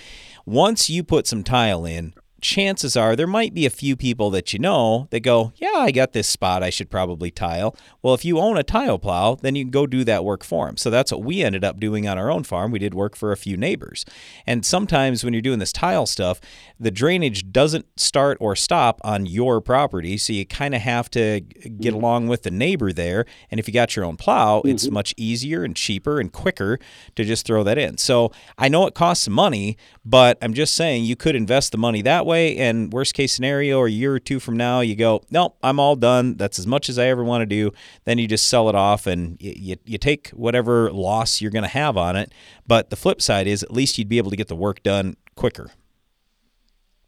Once 0.46 0.88
you 0.88 1.02
put 1.02 1.26
some 1.26 1.42
tile 1.42 1.84
in, 1.84 2.14
chances 2.40 2.96
are 2.96 3.14
there 3.14 3.26
might 3.26 3.54
be 3.54 3.66
a 3.66 3.70
few 3.70 3.96
people 3.96 4.30
that 4.30 4.52
you 4.52 4.58
know 4.58 5.08
that 5.10 5.20
go, 5.20 5.52
Yeah, 5.56 5.76
I 5.76 5.90
got 5.90 6.12
this 6.12 6.26
spot 6.26 6.62
I 6.62 6.70
should 6.70 6.90
probably 6.90 7.30
tile. 7.30 7.76
Well, 8.02 8.14
if 8.14 8.24
you 8.24 8.38
own 8.38 8.56
a 8.56 8.62
tile 8.62 8.98
plow, 8.98 9.34
then 9.36 9.54
you 9.54 9.64
can 9.64 9.70
go 9.70 9.86
do 9.86 10.04
that 10.04 10.24
work 10.24 10.44
for 10.44 10.66
them. 10.66 10.76
So 10.76 10.90
that's 10.90 11.12
what 11.12 11.22
we 11.22 11.42
ended 11.42 11.64
up 11.64 11.78
doing 11.78 12.08
on 12.08 12.18
our 12.18 12.30
own 12.30 12.44
farm. 12.44 12.70
We 12.70 12.78
did 12.78 12.94
work 12.94 13.16
for 13.16 13.32
a 13.32 13.36
few 13.36 13.56
neighbors. 13.56 14.04
And 14.46 14.64
sometimes 14.64 15.24
when 15.24 15.32
you're 15.32 15.42
doing 15.42 15.58
this 15.58 15.72
tile 15.72 16.06
stuff, 16.06 16.40
the 16.78 16.90
drainage 16.90 17.52
doesn't 17.52 17.86
start 17.98 18.38
or 18.40 18.56
stop 18.56 19.00
on 19.04 19.26
your 19.26 19.60
property. 19.60 20.16
So 20.16 20.32
you 20.32 20.46
kind 20.46 20.74
of 20.74 20.80
have 20.80 21.10
to 21.10 21.40
get 21.40 21.70
mm-hmm. 21.70 21.94
along 21.94 22.28
with 22.28 22.42
the 22.42 22.50
neighbor 22.50 22.92
there. 22.92 23.26
And 23.50 23.60
if 23.60 23.68
you 23.68 23.74
got 23.74 23.96
your 23.96 24.04
own 24.04 24.16
plow, 24.16 24.62
it's 24.64 24.84
mm-hmm. 24.84 24.94
much 24.94 25.14
easier 25.16 25.62
and 25.62 25.76
cheaper 25.76 26.20
and 26.20 26.32
quicker 26.32 26.78
to 27.16 27.24
just 27.24 27.46
throw 27.46 27.62
that 27.64 27.78
in. 27.78 27.98
So 27.98 28.32
I 28.56 28.68
know 28.68 28.86
it 28.86 28.94
costs 28.94 29.28
money, 29.28 29.76
but 30.04 30.38
I'm 30.40 30.54
just 30.54 30.74
saying 30.74 31.04
you 31.04 31.16
could 31.16 31.36
invest 31.36 31.72
the 31.72 31.78
money 31.78 32.02
that 32.02 32.24
way. 32.24 32.29
And 32.32 32.92
worst 32.92 33.14
case 33.14 33.32
scenario, 33.32 33.78
or 33.78 33.86
a 33.86 33.90
year 33.90 34.14
or 34.14 34.18
two 34.18 34.40
from 34.40 34.56
now, 34.56 34.80
you 34.80 34.96
go, 34.96 35.22
nope, 35.30 35.56
I'm 35.62 35.78
all 35.78 35.96
done. 35.96 36.36
That's 36.36 36.58
as 36.58 36.66
much 36.66 36.88
as 36.88 36.98
I 36.98 37.06
ever 37.06 37.24
want 37.24 37.42
to 37.42 37.46
do. 37.46 37.72
Then 38.04 38.18
you 38.18 38.26
just 38.26 38.46
sell 38.46 38.68
it 38.68 38.74
off 38.74 39.06
and 39.06 39.36
you, 39.40 39.54
you, 39.56 39.76
you 39.84 39.98
take 39.98 40.28
whatever 40.30 40.90
loss 40.92 41.40
you're 41.40 41.50
going 41.50 41.64
to 41.64 41.68
have 41.68 41.96
on 41.96 42.16
it. 42.16 42.32
But 42.66 42.90
the 42.90 42.96
flip 42.96 43.20
side 43.20 43.46
is 43.46 43.62
at 43.62 43.72
least 43.72 43.98
you'd 43.98 44.08
be 44.08 44.18
able 44.18 44.30
to 44.30 44.36
get 44.36 44.48
the 44.48 44.56
work 44.56 44.82
done 44.82 45.16
quicker. 45.34 45.70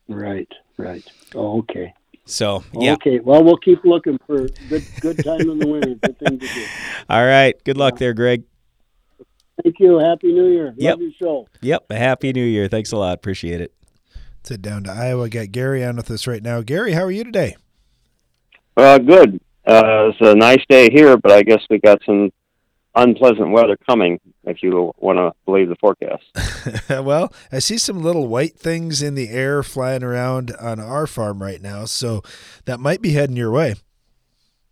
Right, 0.09 0.49
right. 0.77 1.05
Oh, 1.35 1.59
okay. 1.61 1.95
So 2.25 2.63
yeah. 2.73 2.93
Okay. 2.95 3.19
Well, 3.19 3.43
we'll 3.43 3.57
keep 3.57 3.85
looking 3.85 4.19
for 4.27 4.47
good 4.69 4.85
good 5.01 5.25
time 5.25 5.41
in 5.41 5.59
the 5.59 5.67
winter. 5.67 5.95
Good 5.95 6.19
thing 6.19 6.39
to 6.39 6.47
do. 6.47 6.67
All 7.11 7.25
right. 7.25 7.55
Good 7.65 7.77
luck 7.77 7.99
there, 7.99 8.15
Greg. 8.15 8.45
Thank 9.63 9.81
you. 9.81 9.99
Happy 9.99 10.33
New 10.33 10.49
Year. 10.49 10.75
Yep. 10.77 10.93
Love 10.93 11.03
your 11.03 11.13
show. 11.21 11.49
Yep. 11.61 11.93
Happy 11.93 12.33
new 12.33 12.45
year. 12.45 12.69
Thanks 12.69 12.93
a 12.93 12.97
lot. 12.97 13.15
Appreciate 13.15 13.61
it. 13.61 13.73
Let's 14.51 14.61
down 14.61 14.83
to 14.85 14.91
Iowa. 14.91 15.29
Got 15.29 15.53
Gary 15.53 15.85
on 15.85 15.95
with 15.95 16.11
us 16.11 16.27
right 16.27 16.43
now. 16.43 16.63
Gary, 16.63 16.95
how 16.95 17.03
are 17.03 17.13
you 17.13 17.23
today? 17.23 17.55
Uh, 18.77 18.99
good. 18.99 19.41
Uh, 19.65 20.11
it's 20.11 20.19
a 20.21 20.35
nice 20.35 20.65
day 20.69 20.91
here, 20.91 21.17
but 21.17 21.31
I 21.31 21.45
guess 21.45 21.61
we 21.71 21.79
got 21.79 22.01
some 22.05 22.33
unpleasant 22.97 23.53
weather 23.53 23.79
coming, 23.89 24.19
if 24.43 24.61
you 24.65 24.93
want 24.99 25.19
to 25.19 25.31
believe 25.45 25.69
the 25.69 25.77
forecast. 25.77 26.25
well, 27.05 27.33
I 27.53 27.61
see 27.61 27.79
some 27.79 28.03
little 28.03 28.27
white 28.27 28.59
things 28.59 29.01
in 29.01 29.15
the 29.15 29.29
air 29.29 29.63
flying 29.63 30.03
around 30.03 30.51
on 30.61 30.81
our 30.81 31.07
farm 31.07 31.41
right 31.41 31.63
now, 31.63 31.85
so 31.85 32.23
that 32.65 32.81
might 32.81 33.01
be 33.01 33.13
heading 33.13 33.37
your 33.37 33.53
way. 33.53 33.77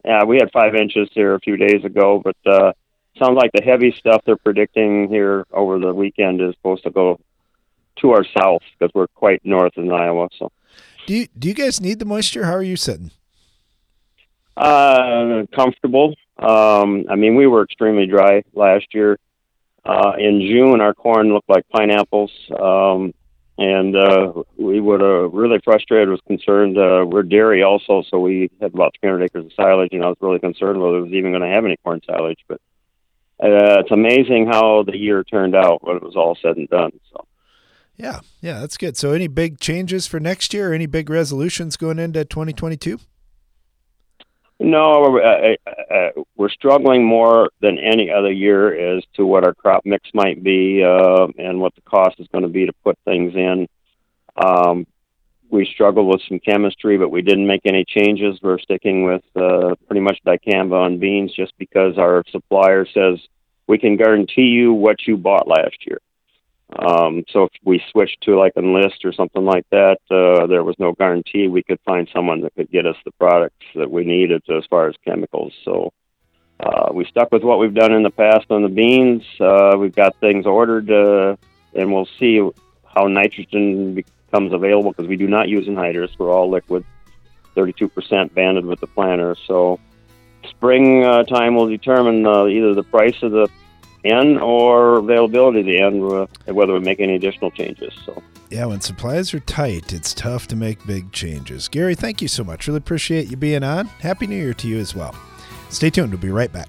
Yeah, 0.04 0.24
we 0.24 0.38
had 0.38 0.50
five 0.52 0.74
inches 0.74 1.08
here 1.12 1.36
a 1.36 1.40
few 1.40 1.56
days 1.56 1.84
ago, 1.84 2.20
but 2.24 2.36
uh, 2.44 2.72
sounds 3.20 3.36
like 3.36 3.52
the 3.52 3.62
heavy 3.62 3.94
stuff 3.96 4.22
they're 4.26 4.36
predicting 4.36 5.08
here 5.08 5.46
over 5.52 5.78
the 5.78 5.94
weekend 5.94 6.40
is 6.40 6.56
supposed 6.56 6.82
to 6.82 6.90
go 6.90 7.20
to 8.00 8.12
our 8.12 8.24
south 8.38 8.62
because 8.78 8.92
we're 8.94 9.06
quite 9.08 9.40
north 9.44 9.72
in 9.76 9.90
Iowa. 9.90 10.28
So, 10.38 10.52
Do 11.06 11.14
you 11.14 11.28
do 11.38 11.48
you 11.48 11.54
guys 11.54 11.80
need 11.80 11.98
the 11.98 12.04
moisture? 12.04 12.44
How 12.44 12.54
are 12.54 12.62
you 12.62 12.76
sitting? 12.76 13.10
uh, 14.56 15.44
comfortable. 15.54 16.14
Um, 16.38 17.06
I 17.08 17.16
mean, 17.16 17.34
we 17.34 17.46
were 17.46 17.62
extremely 17.64 18.06
dry 18.06 18.42
last 18.54 18.86
year. 18.94 19.18
Uh, 19.84 20.12
in 20.18 20.40
June, 20.42 20.80
our 20.80 20.94
corn 20.94 21.32
looked 21.32 21.48
like 21.48 21.66
pineapples. 21.70 22.30
Um, 22.58 23.14
and 23.56 23.94
uh, 23.94 24.32
we 24.56 24.80
were 24.80 25.24
uh, 25.24 25.28
really 25.28 25.60
frustrated, 25.62 26.08
was 26.08 26.20
concerned. 26.26 26.78
Uh, 26.78 27.04
we're 27.06 27.22
dairy 27.22 27.62
also, 27.62 28.02
so 28.08 28.18
we 28.18 28.50
had 28.60 28.72
about 28.72 28.94
300 29.00 29.24
acres 29.24 29.46
of 29.46 29.52
silage, 29.52 29.90
and 29.92 30.02
I 30.02 30.08
was 30.08 30.16
really 30.20 30.38
concerned 30.38 30.80
whether 30.80 30.98
it 30.98 31.02
was 31.02 31.12
even 31.12 31.32
going 31.32 31.42
to 31.42 31.48
have 31.48 31.64
any 31.64 31.76
corn 31.84 32.00
silage. 32.06 32.38
But 32.48 32.60
uh, 33.42 33.80
it's 33.80 33.90
amazing 33.90 34.46
how 34.46 34.82
the 34.82 34.96
year 34.96 35.24
turned 35.24 35.54
out 35.54 35.86
when 35.86 35.96
it 35.96 36.02
was 36.02 36.16
all 36.16 36.36
said 36.40 36.56
and 36.56 36.68
done. 36.68 36.92
So. 37.12 37.26
Yeah, 38.00 38.20
yeah, 38.40 38.60
that's 38.60 38.78
good. 38.78 38.96
So, 38.96 39.12
any 39.12 39.26
big 39.26 39.60
changes 39.60 40.06
for 40.06 40.18
next 40.18 40.54
year? 40.54 40.72
Any 40.72 40.86
big 40.86 41.10
resolutions 41.10 41.76
going 41.76 41.98
into 41.98 42.24
2022? 42.24 42.98
No, 44.58 45.18
uh, 45.18 45.54
uh, 45.66 45.94
uh, 45.94 46.22
we're 46.34 46.48
struggling 46.48 47.04
more 47.04 47.50
than 47.60 47.78
any 47.78 48.10
other 48.10 48.32
year 48.32 48.96
as 48.96 49.04
to 49.16 49.26
what 49.26 49.44
our 49.44 49.52
crop 49.52 49.82
mix 49.84 50.08
might 50.14 50.42
be 50.42 50.82
uh, 50.82 51.26
and 51.36 51.60
what 51.60 51.74
the 51.74 51.82
cost 51.82 52.18
is 52.18 52.26
going 52.28 52.42
to 52.42 52.48
be 52.48 52.64
to 52.64 52.72
put 52.82 52.98
things 53.04 53.34
in. 53.34 53.68
Um, 54.42 54.86
we 55.50 55.66
struggled 55.66 56.06
with 56.06 56.22
some 56.26 56.38
chemistry, 56.38 56.96
but 56.96 57.10
we 57.10 57.20
didn't 57.20 57.46
make 57.46 57.62
any 57.66 57.84
changes. 57.86 58.38
We're 58.42 58.60
sticking 58.60 59.04
with 59.04 59.24
uh, 59.36 59.74
pretty 59.86 60.00
much 60.00 60.18
dicamba 60.26 60.86
on 60.86 60.98
beans 60.98 61.34
just 61.36 61.52
because 61.58 61.98
our 61.98 62.24
supplier 62.30 62.86
says 62.94 63.18
we 63.66 63.76
can 63.76 63.98
guarantee 63.98 64.48
you 64.48 64.72
what 64.72 65.06
you 65.06 65.18
bought 65.18 65.46
last 65.46 65.76
year. 65.86 65.98
Um, 66.78 67.24
so 67.30 67.44
if 67.44 67.50
we 67.64 67.82
switched 67.90 68.20
to 68.22 68.38
like 68.38 68.52
Enlist 68.56 69.04
or 69.04 69.12
something 69.12 69.44
like 69.44 69.66
that, 69.70 69.98
uh, 70.10 70.46
there 70.46 70.62
was 70.62 70.76
no 70.78 70.92
guarantee 70.92 71.48
we 71.48 71.62
could 71.62 71.80
find 71.84 72.08
someone 72.12 72.42
that 72.42 72.54
could 72.54 72.70
get 72.70 72.86
us 72.86 72.96
the 73.04 73.10
products 73.12 73.64
that 73.74 73.90
we 73.90 74.04
needed 74.04 74.42
as 74.48 74.64
far 74.66 74.88
as 74.88 74.94
chemicals. 75.04 75.52
So 75.64 75.92
uh, 76.60 76.90
we 76.92 77.04
stuck 77.06 77.32
with 77.32 77.42
what 77.42 77.58
we've 77.58 77.74
done 77.74 77.92
in 77.92 78.02
the 78.02 78.10
past 78.10 78.46
on 78.50 78.62
the 78.62 78.68
beans. 78.68 79.24
Uh, 79.40 79.76
we've 79.78 79.94
got 79.94 80.14
things 80.16 80.46
ordered, 80.46 80.90
uh, 80.90 81.36
and 81.74 81.92
we'll 81.92 82.08
see 82.18 82.40
how 82.84 83.06
nitrogen 83.06 83.94
becomes 83.94 84.52
available 84.52 84.92
because 84.92 85.08
we 85.08 85.16
do 85.16 85.26
not 85.26 85.48
use 85.48 85.66
anhydrous. 85.66 86.10
We're 86.18 86.30
all 86.30 86.50
liquid, 86.50 86.84
32% 87.56 88.32
banded 88.34 88.64
with 88.64 88.80
the 88.80 88.86
planter. 88.86 89.36
So 89.46 89.80
spring 90.48 91.04
uh, 91.04 91.24
time 91.24 91.56
will 91.56 91.68
determine 91.68 92.26
uh, 92.26 92.46
either 92.46 92.74
the 92.74 92.84
price 92.84 93.22
of 93.22 93.32
the 93.32 93.48
N 94.04 94.38
or 94.38 94.96
availability 94.96 95.60
of 95.60 95.66
the 95.66 95.80
end, 95.80 96.02
uh, 96.02 96.54
whether 96.54 96.72
we 96.72 96.80
make 96.80 97.00
any 97.00 97.14
additional 97.14 97.50
changes. 97.50 97.92
So. 98.04 98.22
Yeah, 98.50 98.66
when 98.66 98.80
supplies 98.80 99.32
are 99.32 99.40
tight, 99.40 99.92
it's 99.92 100.12
tough 100.12 100.48
to 100.48 100.56
make 100.56 100.84
big 100.86 101.12
changes. 101.12 101.68
Gary, 101.68 101.94
thank 101.94 102.20
you 102.20 102.28
so 102.28 102.42
much. 102.42 102.66
Really 102.66 102.78
appreciate 102.78 103.30
you 103.30 103.36
being 103.36 103.62
on. 103.62 103.86
Happy 104.00 104.26
New 104.26 104.36
Year 104.36 104.54
to 104.54 104.66
you 104.66 104.78
as 104.78 104.94
well. 104.94 105.14
Stay 105.68 105.90
tuned. 105.90 106.10
We'll 106.10 106.20
be 106.20 106.30
right 106.30 106.52
back. 106.52 106.68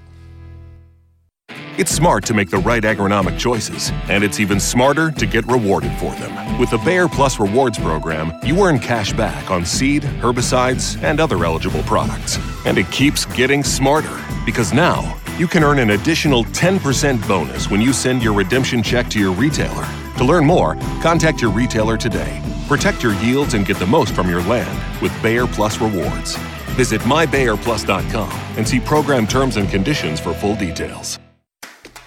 It's 1.78 1.92
smart 1.92 2.26
to 2.26 2.34
make 2.34 2.50
the 2.50 2.58
right 2.58 2.84
agronomic 2.84 3.40
choices, 3.40 3.92
and 4.10 4.24
it's 4.24 4.40
even 4.40 4.60
smarter 4.60 5.10
to 5.10 5.26
get 5.26 5.48
rewarded 5.48 5.92
for 5.94 6.14
them. 6.16 6.60
With 6.60 6.70
the 6.70 6.78
Bayer 6.80 7.08
Plus 7.08 7.40
Rewards 7.40 7.80
program, 7.80 8.32
you 8.44 8.62
earn 8.62 8.78
cash 8.78 9.14
back 9.14 9.50
on 9.50 9.66
seed, 9.66 10.04
herbicides, 10.04 11.02
and 11.02 11.20
other 11.20 11.44
eligible 11.44 11.82
products. 11.84 12.38
And 12.66 12.78
it 12.78 12.92
keeps 12.92 13.26
getting 13.26 13.64
smarter 13.64 14.20
because 14.46 14.74
now 14.74 15.18
you 15.42 15.48
can 15.48 15.64
earn 15.64 15.80
an 15.80 15.90
additional 15.90 16.44
10% 16.44 17.28
bonus 17.28 17.68
when 17.68 17.82
you 17.82 17.92
send 17.92 18.22
your 18.22 18.32
redemption 18.32 18.84
check 18.84 19.10
to 19.10 19.20
your 19.20 19.32
retailer. 19.32 19.88
To 20.20 20.24
learn 20.24 20.46
more, 20.46 20.76
contact 21.02 21.42
your 21.42 21.50
retailer 21.50 21.98
today. 21.98 22.40
Protect 22.68 23.02
your 23.02 23.16
yields 23.16 23.56
and 23.56 23.66
get 23.66 23.78
the 23.78 23.88
most 23.88 24.14
from 24.14 24.30
your 24.30 24.44
land 24.44 25.02
with 25.02 25.12
Bayer 25.24 25.48
Plus 25.48 25.82
Rewards. 25.82 26.36
Visit 26.78 27.02
mybayerplus.com 27.02 28.30
and 28.56 28.68
see 28.68 28.80
program 28.80 29.26
terms 29.26 29.58
and 29.58 29.68
conditions 29.68 30.20
for 30.20 30.36
full 30.36 30.56
details. 30.56 31.18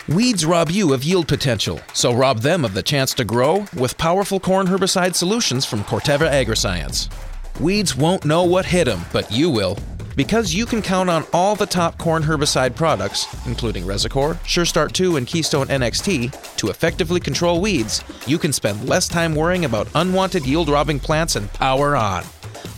Weeds 0.06 0.46
rob 0.46 0.70
you 0.70 0.92
of 0.92 1.02
yield 1.02 1.26
potential, 1.26 1.80
so 1.92 2.14
rob 2.14 2.38
them 2.38 2.64
of 2.64 2.72
the 2.72 2.84
chance 2.84 3.12
to 3.14 3.24
grow 3.24 3.66
with 3.76 3.98
powerful 3.98 4.38
corn 4.38 4.68
herbicide 4.68 5.16
solutions 5.16 5.66
from 5.66 5.80
Corteva 5.80 6.30
Agriscience. 6.30 7.10
Weeds 7.58 7.96
won't 7.96 8.24
know 8.24 8.44
what 8.44 8.64
hit 8.64 8.84
them, 8.84 9.00
but 9.12 9.32
you 9.32 9.50
will. 9.50 9.76
Because 10.16 10.54
you 10.54 10.66
can 10.66 10.80
count 10.80 11.10
on 11.10 11.24
all 11.32 11.56
the 11.56 11.66
top 11.66 11.98
corn 11.98 12.22
herbicide 12.22 12.76
products, 12.76 13.26
including 13.46 13.84
Resicore, 13.84 14.34
SureStart 14.44 14.92
2, 14.92 15.16
and 15.16 15.26
Keystone 15.26 15.66
NXT, 15.66 16.56
to 16.56 16.68
effectively 16.68 17.20
control 17.20 17.60
weeds, 17.60 18.04
you 18.26 18.38
can 18.38 18.52
spend 18.52 18.88
less 18.88 19.08
time 19.08 19.34
worrying 19.34 19.64
about 19.64 19.88
unwanted 19.94 20.46
yield-robbing 20.46 21.00
plants 21.00 21.36
and 21.36 21.52
power 21.52 21.96
on. 21.96 22.24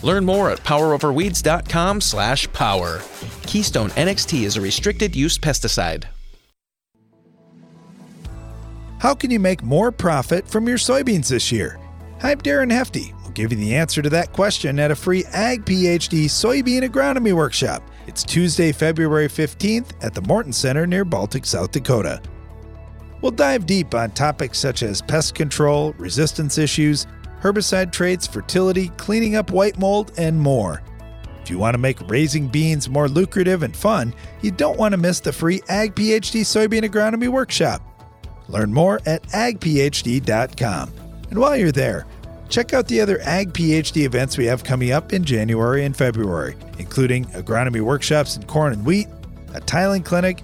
Learn 0.03 0.25
more 0.25 0.49
at 0.49 0.59
poweroverweeds.com 0.59 2.01
slash 2.01 2.51
power. 2.53 3.01
Keystone 3.43 3.89
NXT 3.91 4.43
is 4.43 4.57
a 4.57 4.61
restricted 4.61 5.15
use 5.15 5.37
pesticide. 5.37 6.05
How 8.99 9.13
can 9.13 9.29
you 9.29 9.39
make 9.39 9.61
more 9.61 9.91
profit 9.91 10.47
from 10.47 10.67
your 10.67 10.77
soybeans 10.77 11.29
this 11.29 11.51
year? 11.51 11.79
I'm 12.23 12.39
Darren 12.39 12.71
Hefty. 12.71 13.13
Give 13.37 13.51
you 13.51 13.59
the 13.59 13.75
answer 13.75 14.01
to 14.01 14.09
that 14.09 14.33
question 14.33 14.79
at 14.79 14.89
a 14.89 14.95
free 14.95 15.23
Ag 15.25 15.63
PhD 15.63 16.25
soybean 16.25 16.81
agronomy 16.81 17.33
workshop. 17.33 17.83
It's 18.07 18.23
Tuesday, 18.23 18.71
February 18.71 19.27
15th 19.27 19.91
at 20.01 20.15
the 20.15 20.23
Morton 20.23 20.51
Center 20.51 20.87
near 20.87 21.05
Baltic, 21.05 21.45
South 21.45 21.71
Dakota. 21.71 22.19
We'll 23.21 23.31
dive 23.31 23.67
deep 23.67 23.93
on 23.93 24.09
topics 24.09 24.57
such 24.57 24.81
as 24.81 25.03
pest 25.03 25.35
control, 25.35 25.93
resistance 25.99 26.57
issues, 26.57 27.05
herbicide 27.39 27.91
traits, 27.91 28.25
fertility, 28.25 28.89
cleaning 28.97 29.35
up 29.35 29.51
white 29.51 29.77
mold, 29.77 30.13
and 30.17 30.41
more. 30.41 30.81
If 31.43 31.51
you 31.51 31.59
want 31.59 31.75
to 31.75 31.79
make 31.79 32.09
raising 32.09 32.47
beans 32.47 32.89
more 32.89 33.07
lucrative 33.07 33.61
and 33.61 33.77
fun, 33.77 34.15
you 34.41 34.49
don't 34.49 34.79
want 34.79 34.93
to 34.93 34.97
miss 34.97 35.19
the 35.19 35.31
free 35.31 35.61
Ag 35.69 35.93
PhD 35.93 36.41
soybean 36.41 36.89
agronomy 36.89 37.27
workshop. 37.27 37.83
Learn 38.47 38.73
more 38.73 38.99
at 39.05 39.21
agphd.com. 39.27 40.91
And 41.29 41.37
while 41.37 41.55
you're 41.55 41.71
there, 41.71 42.07
check 42.49 42.73
out 42.73 42.87
the 42.87 43.01
other 43.01 43.19
Ag 43.21 43.53
PhD 43.53 44.03
events 44.03 44.37
we 44.37 44.45
have 44.45 44.63
coming 44.63 44.91
up 44.91 45.13
in 45.13 45.23
January 45.23 45.85
and 45.85 45.95
February, 45.95 46.55
including 46.79 47.25
agronomy 47.25 47.81
workshops 47.81 48.35
in 48.35 48.43
corn 48.43 48.73
and 48.73 48.85
wheat, 48.85 49.07
a 49.53 49.61
tiling 49.61 50.03
clinic, 50.03 50.43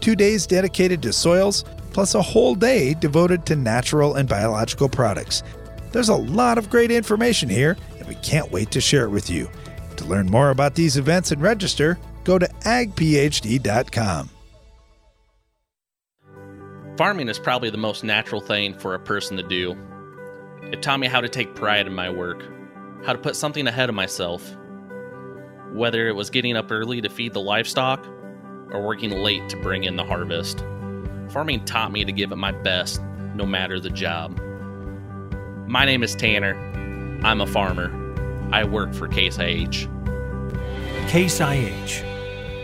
two 0.00 0.16
days 0.16 0.46
dedicated 0.46 1.02
to 1.02 1.12
soils, 1.12 1.64
plus 1.92 2.14
a 2.14 2.22
whole 2.22 2.54
day 2.54 2.94
devoted 2.94 3.46
to 3.46 3.56
natural 3.56 4.14
and 4.14 4.28
biological 4.28 4.88
products. 4.88 5.42
There's 5.92 6.08
a 6.08 6.16
lot 6.16 6.58
of 6.58 6.70
great 6.70 6.90
information 6.90 7.48
here, 7.48 7.76
and 7.98 8.08
we 8.08 8.14
can't 8.16 8.50
wait 8.50 8.70
to 8.70 8.80
share 8.80 9.04
it 9.04 9.10
with 9.10 9.28
you. 9.28 9.48
To 9.96 10.04
learn 10.04 10.26
more 10.26 10.50
about 10.50 10.74
these 10.74 10.96
events 10.96 11.32
and 11.32 11.42
register, 11.42 11.98
go 12.24 12.38
to 12.38 12.46
agphd.com. 12.64 14.30
Farming 16.96 17.28
is 17.28 17.38
probably 17.38 17.70
the 17.70 17.78
most 17.78 18.04
natural 18.04 18.40
thing 18.40 18.78
for 18.78 18.94
a 18.94 18.98
person 18.98 19.36
to 19.36 19.42
do. 19.42 19.76
It 20.72 20.80
taught 20.80 21.00
me 21.00 21.06
how 21.06 21.20
to 21.20 21.28
take 21.28 21.54
pride 21.54 21.86
in 21.86 21.94
my 21.94 22.08
work, 22.08 22.42
how 23.04 23.12
to 23.12 23.18
put 23.18 23.36
something 23.36 23.66
ahead 23.66 23.90
of 23.90 23.94
myself. 23.94 24.56
Whether 25.70 26.08
it 26.08 26.16
was 26.16 26.30
getting 26.30 26.56
up 26.56 26.72
early 26.72 27.02
to 27.02 27.10
feed 27.10 27.34
the 27.34 27.42
livestock 27.42 28.06
or 28.70 28.82
working 28.82 29.10
late 29.10 29.50
to 29.50 29.56
bring 29.58 29.84
in 29.84 29.96
the 29.96 30.04
harvest, 30.04 30.64
farming 31.28 31.66
taught 31.66 31.92
me 31.92 32.06
to 32.06 32.12
give 32.12 32.32
it 32.32 32.36
my 32.36 32.52
best 32.52 33.02
no 33.34 33.44
matter 33.44 33.78
the 33.80 33.90
job. 33.90 34.40
My 35.68 35.84
name 35.84 36.02
is 36.02 36.14
Tanner. 36.14 36.54
I'm 37.22 37.42
a 37.42 37.46
farmer. 37.46 37.92
I 38.50 38.64
work 38.64 38.94
for 38.94 39.08
Case 39.08 39.38
IH. 39.38 39.88
Case 41.08 41.38
IH, 41.38 42.02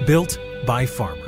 built 0.06 0.38
by 0.66 0.86
farmers. 0.86 1.27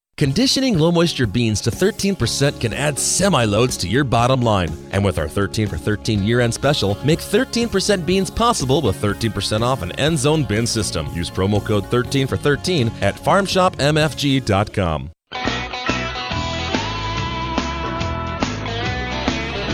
Conditioning 0.21 0.77
low 0.77 0.91
moisture 0.91 1.25
beans 1.25 1.59
to 1.61 1.71
13% 1.71 2.61
can 2.61 2.73
add 2.73 2.99
semi 2.99 3.43
loads 3.43 3.75
to 3.77 3.87
your 3.87 4.03
bottom 4.03 4.39
line. 4.39 4.69
And 4.91 5.03
with 5.03 5.17
our 5.17 5.27
13 5.27 5.65
for 5.67 5.77
13 5.77 6.21
year 6.21 6.41
end 6.41 6.53
special, 6.53 6.95
make 7.03 7.17
13% 7.17 8.05
beans 8.05 8.29
possible 8.29 8.83
with 8.83 9.01
13% 9.01 9.63
off 9.63 9.81
an 9.81 9.91
end 9.93 10.19
zone 10.19 10.43
bin 10.43 10.67
system. 10.67 11.07
Use 11.15 11.31
promo 11.31 11.59
code 11.65 11.87
13 11.87 12.27
for 12.27 12.37
13 12.37 12.91
at 13.01 13.15
farmshopmfg.com. 13.15 15.09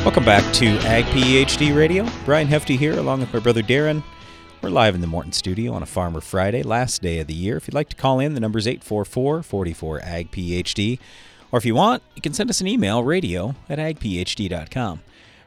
Welcome 0.05 0.23
back 0.23 0.53
to 0.53 0.67
Ag 0.87 1.03
PhD 1.07 1.75
Radio. 1.75 2.07
Brian 2.23 2.47
Hefty 2.47 2.77
here, 2.77 2.97
along 2.97 3.19
with 3.19 3.33
my 3.33 3.39
brother 3.39 3.63
Darren. 3.63 4.01
We're 4.61 4.69
live 4.69 4.95
in 4.95 5.01
the 5.01 5.07
Morton 5.07 5.31
studio 5.31 5.73
on 5.73 5.83
a 5.83 5.85
Farmer 5.85 6.19
Friday, 6.19 6.63
last 6.63 7.01
day 7.01 7.19
of 7.19 7.27
the 7.27 7.33
year. 7.33 7.57
If 7.57 7.67
you'd 7.67 7.75
like 7.75 7.89
to 7.89 7.95
call 7.95 8.19
in, 8.19 8.33
the 8.33 8.39
number 8.39 8.57
is 8.57 8.67
844 8.67 9.43
44 9.43 10.01
Ag 10.03 10.31
PhD. 10.31 10.99
Or 11.51 11.57
if 11.59 11.65
you 11.65 11.75
want, 11.75 12.03
you 12.15 12.21
can 12.21 12.33
send 12.33 12.49
us 12.49 12.59
an 12.59 12.67
email, 12.67 13.03
radio 13.03 13.55
at 13.69 13.77
agphd.com. 13.79 15.01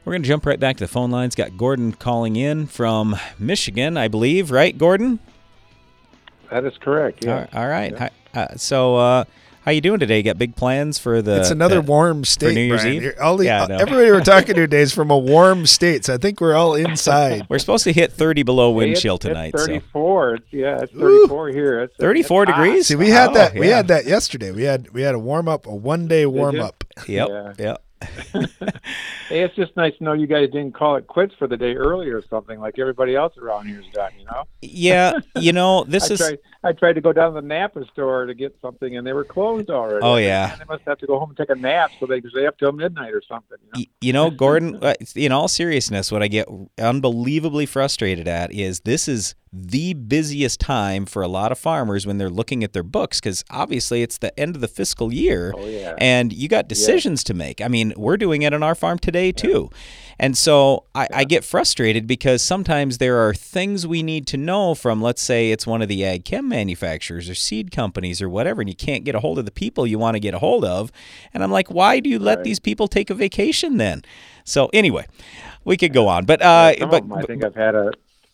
We're 0.05 0.13
going 0.13 0.23
to 0.23 0.29
jump 0.29 0.47
right 0.47 0.59
back 0.59 0.77
to 0.79 0.85
the 0.85 0.89
phone 0.89 1.11
lines. 1.11 1.35
Got 1.35 1.59
Gordon 1.59 1.93
calling 1.93 2.37
in 2.37 2.67
from 2.67 3.17
Michigan, 3.39 3.97
I 3.99 4.09
believe, 4.09 4.51
right, 4.51 4.77
Gordon? 4.79 5.19
That 6.51 6.65
is 6.65 6.79
correct. 6.79 7.25
Yeah. 7.25 7.47
All 7.53 7.69
right. 7.69 7.93
All 7.93 7.99
right. 7.99 7.99
Hi- 7.99 8.11
Uh, 8.33 8.55
so, 8.57 8.97
uh, 8.97 9.25
how 9.71 9.75
you 9.75 9.81
doing 9.81 10.01
today? 10.01 10.17
You 10.17 10.23
Got 10.25 10.37
big 10.37 10.57
plans 10.57 10.99
for 10.99 11.23
the? 11.23 11.39
it's 11.39 11.51
another 11.51 11.77
the- 11.77 11.83
warm 11.83 12.23
for 12.23 12.27
state. 12.27 12.55
New 12.55 12.61
Year's 12.63 12.83
Brian. 12.83 13.03
Eve. 13.05 13.13
All 13.21 13.37
the, 13.37 13.45
Yeah, 13.45 13.63
I 13.63 13.75
uh, 13.75 13.79
everybody 13.79 14.11
we're 14.11 14.21
talking 14.21 14.55
to 14.57 14.61
today 14.63 14.81
is 14.81 14.93
from 14.93 15.11
a 15.11 15.19
warm 15.19 15.65
state, 15.67 16.05
so 16.05 16.15
I 16.15 16.17
think 16.19 16.41
we're 16.41 16.55
all 16.57 16.75
inside. 16.75 17.47
We're 17.49 17.61
supposed 17.61 17.85
to 17.85 17.93
hit 17.93 18.11
30 18.13 18.43
below 18.43 18.73
wind 18.73 18.97
chill 18.97 19.17
tonight. 19.17 19.53
so 19.57 19.67
34. 19.67 20.35
It's, 20.35 20.53
yeah, 20.53 20.81
it's 20.83 20.93
34 20.93 21.49
here. 21.51 21.81
It's, 21.83 21.97
34 21.97 22.43
it's 22.43 22.51
degrees? 22.53 22.87
See, 22.89 22.97
we 22.97 23.11
had 23.11 23.31
Oh, 23.31 23.35
that. 23.35 23.55
We 23.55 23.69
had 23.69 23.87
that 23.89 24.07
yesterday. 24.07 24.51
We 24.51 24.65
had 24.65 24.91
we 24.91 25.03
had 25.03 25.15
a 25.15 25.19
warm 25.21 25.47
up, 25.49 25.67
a 25.67 25.75
one 25.75 26.09
day 26.09 26.27
warm 26.27 26.59
up. 26.61 26.83
Yep. 27.07 27.29
Yeah. 27.29 27.53
Yep. 27.59 27.83
Hey, 29.31 29.43
it's 29.43 29.55
just 29.55 29.77
nice 29.77 29.97
to 29.99 30.03
know 30.03 30.13
you 30.13 30.27
guys 30.27 30.51
didn't 30.51 30.75
call 30.75 30.97
it 30.97 31.07
quits 31.07 31.33
for 31.39 31.47
the 31.47 31.57
day 31.57 31.75
early 31.75 32.09
or 32.09 32.21
something 32.21 32.59
like 32.59 32.81
everybody 32.81 33.15
else 33.15 33.37
around 33.39 33.67
here's 33.67 33.87
done. 33.91 34.11
You 34.19 34.25
know. 34.25 34.43
Yeah, 34.61 35.21
you 35.37 35.53
know, 35.53 35.85
this 35.85 36.11
I 36.11 36.15
is 36.15 36.19
Tried, 36.19 36.39
I 36.65 36.73
tried 36.73 36.93
to 36.95 37.01
go 37.01 37.13
down 37.13 37.35
to 37.35 37.41
the 37.41 37.47
Napa 37.47 37.85
store 37.93 38.27
to 38.27 38.35
get 38.35 38.57
something, 38.61 38.97
and 38.97 39.07
they 39.07 39.13
were 39.13 39.25
closed 39.25 39.71
already. 39.71 40.01
Oh, 40.03 40.17
yeah. 40.17 40.49
"Man, 40.49 40.59
they 40.59 40.65
must 40.65 40.83
have 40.87 40.99
to 40.99 41.07
go 41.07 41.19
home 41.21 41.31
and 41.31 41.39
take 41.39 41.51
a 41.51 41.55
nap, 41.55 41.93
so 42.01 42.07
they 42.07 42.21
can 42.21 42.31
stay 42.31 42.47
up 42.47 42.59
till 42.59 42.73
midnight 42.73 43.15
or 43.15 43.23
something. 43.29 43.57
You 43.63 43.81
know? 43.81 43.87
You 44.01 44.13
know, 44.13 44.31
Gordon, 44.31 44.77
uh, 44.83 44.95
in 45.15 45.31
all 45.31 45.47
seriousness, 45.47 46.11
what 46.11 46.25
I 46.25 46.29
get 46.29 46.49
unbelievably 46.77 47.67
frustrated 47.67 48.27
at 48.27 48.53
is 48.53 48.81
this 48.81 49.07
is 49.07 49.37
the 49.53 49.95
busiest 49.95 50.61
time 50.61 51.05
for 51.05 51.23
a 51.23 51.29
lot 51.29 51.51
of 51.51 51.59
farmers 51.59 52.07
when 52.07 52.19
they're 52.19 52.31
looking 52.31 52.63
at 52.63 52.73
their 52.73 52.85
books 52.85 53.19
because 53.19 53.45
obviously 53.51 54.01
it's 54.01 54.17
the 54.19 54.39
end 54.39 54.55
of 54.55 54.61
the 54.61 54.69
fiscal 54.69 55.13
year 55.13 55.53
Oh, 55.57 55.67
yeah. 55.67 55.97
and 55.99 56.33
you 56.33 56.49
got 56.49 56.69
decisions 56.69 57.25
to 57.25 57.35
make. 57.35 57.61
I 57.61 57.67
mean, 57.67 57.93
we're 57.97 58.17
doing 58.17 58.43
it 58.43 58.55
on 58.55 58.63
our 58.63 58.77
farm 58.77 59.01
today 59.01 59.33
too. 59.33 59.69
And 60.21 60.37
so 60.39 60.85
I, 60.95 61.09
I 61.13 61.25
get 61.25 61.43
frustrated 61.45 62.07
because 62.07 62.43
sometimes 62.43 62.99
there 62.99 63.17
are 63.27 63.35
things 63.35 63.87
we 63.89 64.05
need 64.05 64.27
to 64.29 64.37
know 64.37 64.75
from, 64.77 65.03
let's 65.03 65.23
say 65.23 65.51
it's 65.51 65.67
one 65.67 65.83
of 65.83 65.89
the 65.89 66.05
ag 66.05 66.25
chem 66.25 66.49
manufacturers 66.49 67.29
or 67.29 67.35
seed 67.35 67.73
companies 67.73 68.23
or 68.23 68.29
whatever, 68.29 68.61
and 68.61 68.69
you 68.71 68.77
can't 68.77 69.03
get 69.03 69.15
a 69.17 69.21
hold 69.21 69.39
of 69.41 69.47
the 69.47 69.51
people 69.51 69.85
you 69.87 69.99
want 69.99 70.15
to 70.15 70.21
get 70.21 70.35
a 70.35 70.39
hold 70.39 70.65
of. 70.65 70.93
And 71.35 71.43
I'm 71.43 71.51
like, 71.51 71.73
why 71.73 71.99
do 71.99 72.09
you 72.09 72.19
let 72.21 72.45
these 72.45 72.61
people 72.61 72.87
take 72.87 73.11
a 73.11 73.15
vacation 73.15 73.79
then? 73.79 74.03
So 74.45 74.71
anyway, 74.73 75.07
we 75.65 75.77
could 75.77 75.93
go 75.93 76.07
on, 76.07 76.25
but 76.25 76.41
uh, 76.41 76.75
but 76.87 77.03
I 77.13 77.23
think 77.23 77.43
I've 77.45 77.55
had 77.57 77.75
a 77.75 77.93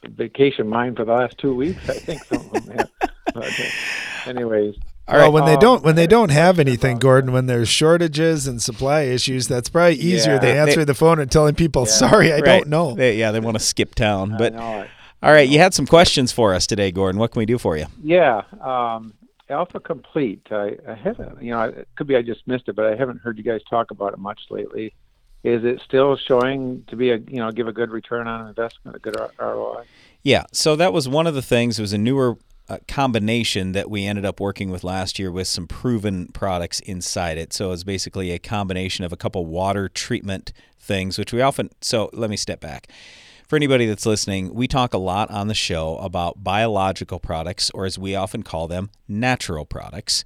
vacation 0.08 0.68
mind 0.68 0.96
for 0.96 1.04
the 1.04 1.12
last 1.12 1.38
two 1.38 1.54
weeks. 1.54 1.88
I 1.88 1.94
think 1.94 2.24
some 2.24 2.38
of 2.38 2.52
them 2.52 2.76
have. 2.78 2.90
But, 3.34 3.44
uh, 3.46 4.30
anyways. 4.30 4.76
well, 5.08 5.30
when 5.32 5.44
they 5.44 5.54
um, 5.54 5.60
don't 5.60 5.82
when 5.84 5.94
they 5.94 6.06
don't 6.06 6.30
have 6.30 6.58
anything, 6.58 6.98
Gordon, 6.98 7.32
when 7.32 7.46
there's 7.46 7.68
shortages 7.68 8.46
and 8.46 8.62
supply 8.62 9.02
issues, 9.02 9.46
that's 9.48 9.68
probably 9.68 9.96
easier 9.96 10.34
Yeah. 10.34 10.38
than 10.38 10.54
They- 10.54 10.58
answering 10.58 10.78
they- 10.86 10.92
the 10.92 10.94
phone 10.94 11.18
and 11.20 11.30
telling 11.30 11.54
people, 11.54 11.84
"Sorry, 11.86 12.32
I 12.32 12.36
Right. 12.36 12.44
don't 12.44 12.68
know." 12.68 12.94
They, 12.94 13.16
yeah, 13.18 13.30
they 13.32 13.40
want 13.40 13.56
to 13.58 13.62
skip 13.62 13.94
town. 13.94 14.36
But 14.38 14.54
all 14.56 14.84
right, 15.22 15.48
you 15.48 15.58
had 15.58 15.74
some 15.74 15.86
questions 15.86 16.32
for 16.32 16.54
us 16.54 16.66
today, 16.66 16.90
Gordon. 16.92 17.18
What 17.20 17.32
can 17.32 17.40
we 17.40 17.46
do 17.46 17.58
for 17.58 17.76
you? 17.76 17.86
Yeah, 18.02 18.42
um, 18.62 19.12
Alpha 19.50 19.80
Complete. 19.80 20.46
I, 20.50 20.76
I 20.88 20.94
haven't, 20.94 21.42
you 21.42 21.50
know, 21.52 21.62
it 21.62 21.88
could 21.96 22.06
be 22.06 22.16
I 22.16 22.22
just 22.22 22.46
missed 22.46 22.68
it, 22.68 22.74
but 22.76 22.86
I 22.86 22.96
haven't 22.96 23.20
heard 23.20 23.36
you 23.38 23.44
guys 23.44 23.60
talk 23.68 23.90
about 23.90 24.12
it 24.12 24.18
much 24.18 24.40
lately. 24.50 24.94
Is 25.44 25.62
it 25.64 25.80
still 25.84 26.16
showing 26.16 26.82
to 26.88 26.96
be 26.96 27.10
a, 27.12 27.18
you 27.18 27.36
know, 27.36 27.52
give 27.52 27.68
a 27.68 27.72
good 27.72 27.90
return 27.90 28.26
on 28.26 28.48
investment, 28.48 28.96
a 28.96 28.98
good 28.98 29.14
ROI? 29.38 29.84
Yeah, 30.26 30.42
so 30.50 30.74
that 30.74 30.92
was 30.92 31.08
one 31.08 31.28
of 31.28 31.34
the 31.34 31.40
things. 31.40 31.78
It 31.78 31.82
was 31.82 31.92
a 31.92 31.98
newer 31.98 32.36
uh, 32.68 32.78
combination 32.88 33.70
that 33.72 33.88
we 33.88 34.04
ended 34.04 34.24
up 34.24 34.40
working 34.40 34.70
with 34.70 34.82
last 34.82 35.20
year 35.20 35.30
with 35.30 35.46
some 35.46 35.68
proven 35.68 36.26
products 36.32 36.80
inside 36.80 37.38
it. 37.38 37.52
So 37.52 37.70
it's 37.70 37.84
basically 37.84 38.32
a 38.32 38.40
combination 38.40 39.04
of 39.04 39.12
a 39.12 39.16
couple 39.16 39.46
water 39.46 39.88
treatment 39.88 40.52
things, 40.80 41.16
which 41.16 41.32
we 41.32 41.42
often. 41.42 41.70
So 41.80 42.10
let 42.12 42.28
me 42.28 42.36
step 42.36 42.58
back. 42.58 42.88
For 43.46 43.54
anybody 43.54 43.86
that's 43.86 44.04
listening, 44.04 44.52
we 44.54 44.66
talk 44.66 44.92
a 44.92 44.98
lot 44.98 45.30
on 45.30 45.46
the 45.46 45.54
show 45.54 45.98
about 45.98 46.42
biological 46.42 47.20
products, 47.20 47.70
or 47.70 47.86
as 47.86 47.96
we 47.96 48.16
often 48.16 48.42
call 48.42 48.66
them, 48.66 48.90
natural 49.06 49.64
products. 49.64 50.24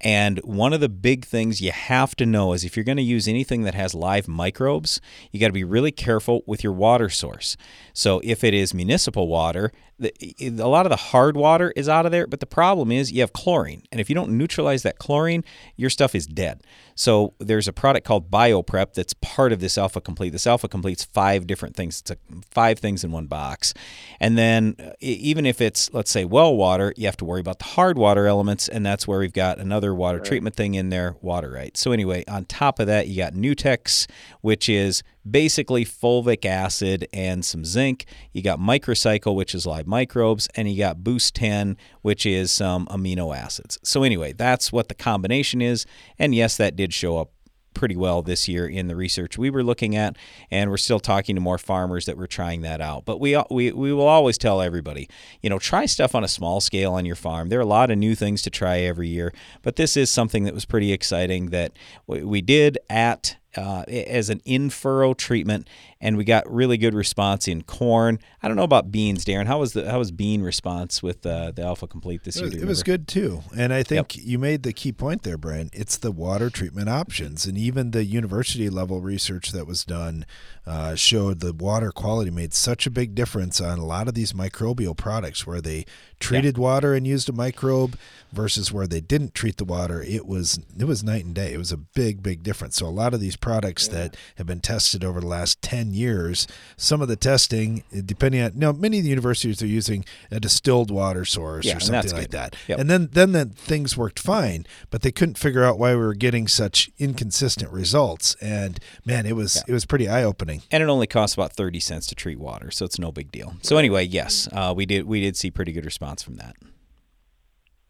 And 0.00 0.38
one 0.44 0.72
of 0.72 0.78
the 0.78 0.88
big 0.88 1.24
things 1.24 1.60
you 1.60 1.72
have 1.72 2.14
to 2.14 2.26
know 2.26 2.52
is 2.52 2.62
if 2.62 2.76
you're 2.76 2.84
going 2.84 2.96
to 2.96 3.02
use 3.02 3.26
anything 3.26 3.62
that 3.62 3.74
has 3.74 3.92
live 3.92 4.28
microbes, 4.28 5.00
you 5.32 5.40
got 5.40 5.48
to 5.48 5.52
be 5.52 5.64
really 5.64 5.90
careful 5.90 6.42
with 6.46 6.62
your 6.62 6.72
water 6.72 7.08
source. 7.08 7.56
So 7.92 8.20
if 8.22 8.44
it 8.44 8.54
is 8.54 8.72
municipal 8.72 9.26
water, 9.26 9.72
the, 10.00 10.12
a 10.40 10.66
lot 10.66 10.86
of 10.86 10.90
the 10.90 10.96
hard 10.96 11.36
water 11.36 11.72
is 11.76 11.88
out 11.88 12.06
of 12.06 12.12
there, 12.12 12.26
but 12.26 12.40
the 12.40 12.46
problem 12.46 12.90
is 12.90 13.12
you 13.12 13.20
have 13.20 13.32
chlorine. 13.32 13.82
And 13.92 14.00
if 14.00 14.08
you 14.08 14.14
don't 14.14 14.30
neutralize 14.30 14.82
that 14.82 14.98
chlorine, 14.98 15.44
your 15.76 15.90
stuff 15.90 16.14
is 16.14 16.26
dead. 16.26 16.62
So 16.94 17.34
there's 17.38 17.68
a 17.68 17.72
product 17.72 18.06
called 18.06 18.30
BioPrep 18.30 18.94
that's 18.94 19.14
part 19.14 19.52
of 19.52 19.60
this 19.60 19.78
Alpha 19.78 20.00
Complete. 20.00 20.30
This 20.30 20.46
Alpha 20.46 20.68
Complete's 20.68 21.04
five 21.04 21.46
different 21.46 21.76
things. 21.76 22.00
It's 22.00 22.10
a, 22.10 22.16
five 22.50 22.78
things 22.78 23.04
in 23.04 23.12
one 23.12 23.26
box. 23.26 23.74
And 24.18 24.36
then 24.36 24.76
uh, 24.78 24.90
even 25.00 25.46
if 25.46 25.60
it's, 25.60 25.92
let's 25.92 26.10
say, 26.10 26.24
well 26.24 26.56
water, 26.56 26.92
you 26.96 27.06
have 27.06 27.16
to 27.18 27.24
worry 27.24 27.40
about 27.40 27.58
the 27.58 27.66
hard 27.66 27.98
water 27.98 28.26
elements, 28.26 28.68
and 28.68 28.84
that's 28.84 29.06
where 29.06 29.18
we've 29.18 29.32
got 29.32 29.58
another 29.58 29.94
water 29.94 30.18
treatment 30.18 30.56
thing 30.56 30.74
in 30.74 30.88
there, 30.88 31.16
water 31.20 31.50
right. 31.50 31.76
So 31.76 31.92
anyway, 31.92 32.24
on 32.26 32.46
top 32.46 32.80
of 32.80 32.86
that, 32.86 33.08
you 33.08 33.16
got 33.16 33.34
Nutex, 33.34 34.06
which 34.40 34.68
is 34.68 35.02
basically 35.28 35.84
fulvic 35.84 36.44
acid 36.44 37.06
and 37.12 37.44
some 37.44 37.64
zinc. 37.64 38.06
You 38.32 38.42
got 38.42 38.58
Microcycle, 38.58 39.34
which 39.34 39.54
is 39.54 39.66
live 39.66 39.86
microbes, 39.86 40.48
and 40.54 40.70
you 40.70 40.78
got 40.78 41.04
Boost 41.04 41.34
10, 41.34 41.76
which 42.02 42.24
is 42.26 42.50
some 42.52 42.86
amino 42.86 43.36
acids. 43.36 43.78
So 43.82 44.02
anyway, 44.02 44.32
that's 44.32 44.72
what 44.72 44.88
the 44.88 44.94
combination 44.94 45.60
is. 45.60 45.86
And 46.18 46.34
yes, 46.34 46.56
that 46.56 46.76
did 46.76 46.92
show 46.92 47.18
up 47.18 47.30
pretty 47.74 47.96
well 47.96 48.20
this 48.22 48.48
year 48.48 48.66
in 48.66 48.88
the 48.88 48.96
research 48.96 49.38
we 49.38 49.50
were 49.50 49.62
looking 49.62 49.96
at, 49.96 50.16
and 50.50 50.70
we're 50.70 50.76
still 50.76 51.00
talking 51.00 51.34
to 51.36 51.40
more 51.40 51.58
farmers 51.58 52.06
that 52.06 52.16
were 52.16 52.26
trying 52.26 52.62
that 52.62 52.80
out. 52.80 53.04
But 53.04 53.20
we 53.20 53.40
we 53.50 53.72
we 53.72 53.92
will 53.92 54.06
always 54.08 54.38
tell 54.38 54.60
everybody, 54.60 55.08
you 55.42 55.50
know, 55.50 55.58
try 55.58 55.86
stuff 55.86 56.14
on 56.14 56.24
a 56.24 56.28
small 56.28 56.60
scale 56.60 56.92
on 56.92 57.04
your 57.04 57.16
farm. 57.16 57.48
There 57.48 57.58
are 57.58 57.62
a 57.62 57.66
lot 57.66 57.90
of 57.90 57.98
new 57.98 58.14
things 58.14 58.42
to 58.42 58.50
try 58.50 58.80
every 58.80 59.08
year, 59.08 59.32
but 59.62 59.76
this 59.76 59.96
is 59.96 60.10
something 60.10 60.44
that 60.44 60.54
was 60.54 60.64
pretty 60.64 60.92
exciting 60.92 61.46
that 61.50 61.72
we 62.06 62.24
we 62.24 62.42
did 62.42 62.78
at 62.88 63.36
uh, 63.56 63.82
as 63.88 64.30
an 64.30 64.40
in 64.44 64.70
furrow 64.70 65.14
treatment, 65.14 65.68
and 66.00 66.16
we 66.16 66.24
got 66.24 66.50
really 66.50 66.76
good 66.78 66.94
response 66.94 67.46
in 67.46 67.62
corn. 67.62 68.18
I 68.42 68.48
don't 68.48 68.56
know 68.56 68.62
about 68.62 68.90
beans, 68.90 69.24
Darren. 69.24 69.46
How 69.46 69.58
was 69.58 69.72
the 69.74 69.90
how 69.90 69.98
was 69.98 70.10
bean 70.10 70.42
response 70.42 71.02
with 71.02 71.26
uh, 71.26 71.50
the 71.50 71.62
Alpha 71.62 71.86
Complete 71.86 72.24
this 72.24 72.36
It 72.36 72.40
year? 72.40 72.50
was, 72.52 72.62
it 72.62 72.66
was 72.66 72.82
good 72.82 73.06
too, 73.06 73.42
and 73.56 73.72
I 73.72 73.82
think 73.82 74.16
you 74.16 74.38
made 74.38 74.62
the 74.62 74.72
key 74.72 74.92
point 74.92 75.22
there, 75.22 75.36
Brian. 75.36 75.70
It's 75.72 75.96
the 75.96 76.10
water 76.12 76.50
treatment 76.50 76.88
options, 76.88 77.46
and 77.46 77.58
even 77.58 77.90
the 77.90 78.04
university 78.04 78.70
level 78.70 79.00
research 79.00 79.52
that 79.52 79.66
was 79.66 79.84
done 79.84 80.24
uh, 80.66 80.94
showed 80.94 81.40
the 81.40 81.52
water 81.52 81.90
quality 81.90 82.30
made 82.30 82.54
such 82.54 82.86
a 82.86 82.90
big 82.90 83.14
difference 83.14 83.60
on 83.60 83.78
a 83.78 83.84
lot 83.84 84.08
of 84.08 84.14
these 84.14 84.32
microbial 84.32 84.96
products 84.96 85.46
where 85.46 85.60
they 85.60 85.84
treated 86.18 86.58
water 86.58 86.94
and 86.94 87.06
used 87.06 87.28
a 87.28 87.32
microbe 87.32 87.96
versus 88.32 88.70
where 88.72 88.86
they 88.86 89.00
didn't 89.00 89.34
treat 89.34 89.56
the 89.56 89.64
water. 89.64 90.02
It 90.02 90.26
was 90.26 90.60
it 90.78 90.84
was 90.84 91.02
night 91.02 91.24
and 91.24 91.34
day. 91.34 91.52
It 91.52 91.58
was 91.58 91.72
a 91.72 91.76
big 91.76 92.22
big 92.22 92.42
difference. 92.42 92.76
So 92.76 92.86
a 92.86 92.88
lot 92.88 93.14
of 93.14 93.20
these 93.20 93.36
products 93.36 93.88
that 93.88 94.16
have 94.36 94.46
been 94.46 94.60
tested 94.60 95.04
over 95.04 95.20
the 95.20 95.26
last 95.26 95.60
ten 95.62 95.89
years, 95.92 96.46
some 96.76 97.00
of 97.00 97.08
the 97.08 97.16
testing, 97.16 97.82
depending 98.04 98.40
on 98.42 98.52
now, 98.54 98.72
many 98.72 98.98
of 98.98 99.04
the 99.04 99.10
universities 99.10 99.62
are 99.62 99.66
using 99.66 100.04
a 100.30 100.40
distilled 100.40 100.90
water 100.90 101.24
source 101.24 101.66
Yeah, 101.66 101.76
or 101.76 101.80
something 101.80 102.12
like 102.12 102.22
good. 102.22 102.30
that. 102.32 102.56
Yep. 102.68 102.78
And 102.78 102.90
then 102.90 103.08
then 103.12 103.32
then 103.32 103.50
things 103.50 103.96
worked 103.96 104.18
fine, 104.18 104.66
but 104.90 105.02
they 105.02 105.12
couldn't 105.12 105.38
figure 105.38 105.64
out 105.64 105.78
why 105.78 105.94
we 105.94 106.00
were 106.00 106.14
getting 106.14 106.48
such 106.48 106.90
inconsistent 106.98 107.70
results. 107.72 108.34
And 108.40 108.78
man, 109.04 109.26
it 109.26 109.36
was 109.36 109.62
it 109.66 109.72
was 109.72 109.84
pretty 109.84 110.08
eye 110.08 110.24
opening. 110.24 110.62
and 110.70 110.82
it 110.82 110.88
only 110.88 111.06
costs 111.06 111.34
about 111.34 111.52
thirty 111.52 111.80
cents 111.80 112.06
to 112.08 112.14
treat 112.14 112.38
water, 112.38 112.70
so 112.70 112.84
it's 112.84 112.98
no 112.98 113.12
big 113.12 113.30
deal. 113.30 113.54
So 113.62 113.76
anyway, 113.76 114.04
yes, 114.06 114.48
uh, 114.52 114.72
we 114.76 114.86
did 114.86 115.06
we 115.06 115.20
did 115.20 115.36
see 115.36 115.50
pretty 115.50 115.72
good 115.72 115.84
response 115.84 116.22
from 116.22 116.36
that. 116.36 116.56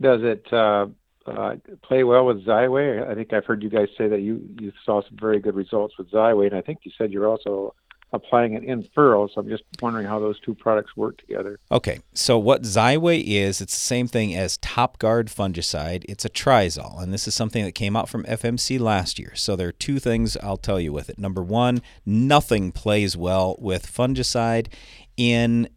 Does 0.01 0.21
it 0.23 0.51
uh, 0.51 0.87
uh, 1.27 1.57
play 1.83 2.05
well 2.05 2.25
with 2.25 2.47
Xyway? 2.47 3.07
I 3.07 3.15
think 3.15 3.33
I've 3.35 3.45
heard 3.45 3.63
you 3.63 3.69
guys 3.69 3.89
say 3.99 4.09
that 4.09 4.21
you, 4.23 4.41
you 4.59 4.73
saw 4.87 5.03
some 5.03 5.19
very 5.21 5.41
good 5.41 5.55
results 5.55 5.99
with 5.99 6.11
Xyway, 6.11 6.47
and 6.47 6.57
I 6.57 6.63
think 6.63 6.79
you 6.85 6.91
said 6.97 7.13
you're 7.13 7.29
also 7.29 7.75
applying 8.13 8.55
it 8.55 8.65
in 8.65 8.87
furrow. 8.95 9.29
So 9.29 9.41
I'm 9.41 9.49
just 9.49 9.65
wondering 9.81 10.07
how 10.07 10.19
those 10.19 10.39
two 10.41 10.55
products 10.55 10.97
work 10.97 11.19
together. 11.19 11.59
Okay, 11.71 12.01
so 12.13 12.39
what 12.39 12.63
Xyway 12.63 13.23
is, 13.25 13.61
it's 13.61 13.75
the 13.75 13.81
same 13.81 14.09
thing 14.09 14.35
as 14.35 14.59
Top 14.59 14.99
Guard 14.99 15.29
fungicide. 15.29 16.05
It's 16.09 16.25
a 16.25 16.31
triazole, 16.31 17.03
and 17.03 17.13
this 17.13 17.29
is 17.29 17.35
something 17.35 17.65
that 17.65 17.73
came 17.73 17.97
out 17.97 18.09
from 18.09 18.25
FMC 18.25 18.81
last 18.81 19.19
year. 19.19 19.33
So 19.35 19.57
there 19.57 19.69
are 19.69 19.73
two 19.73 19.99
things 19.99 20.37
I'll 20.39 20.57
tell 20.57 20.81
you 20.81 20.93
with 20.93 21.09
it. 21.09 21.19
Number 21.19 21.43
one, 21.43 21.83
nothing 22.05 22.73
plays 22.73 23.17
well 23.17 23.57
with 23.59 23.87
fungicide 23.87 24.69
in 25.17 25.69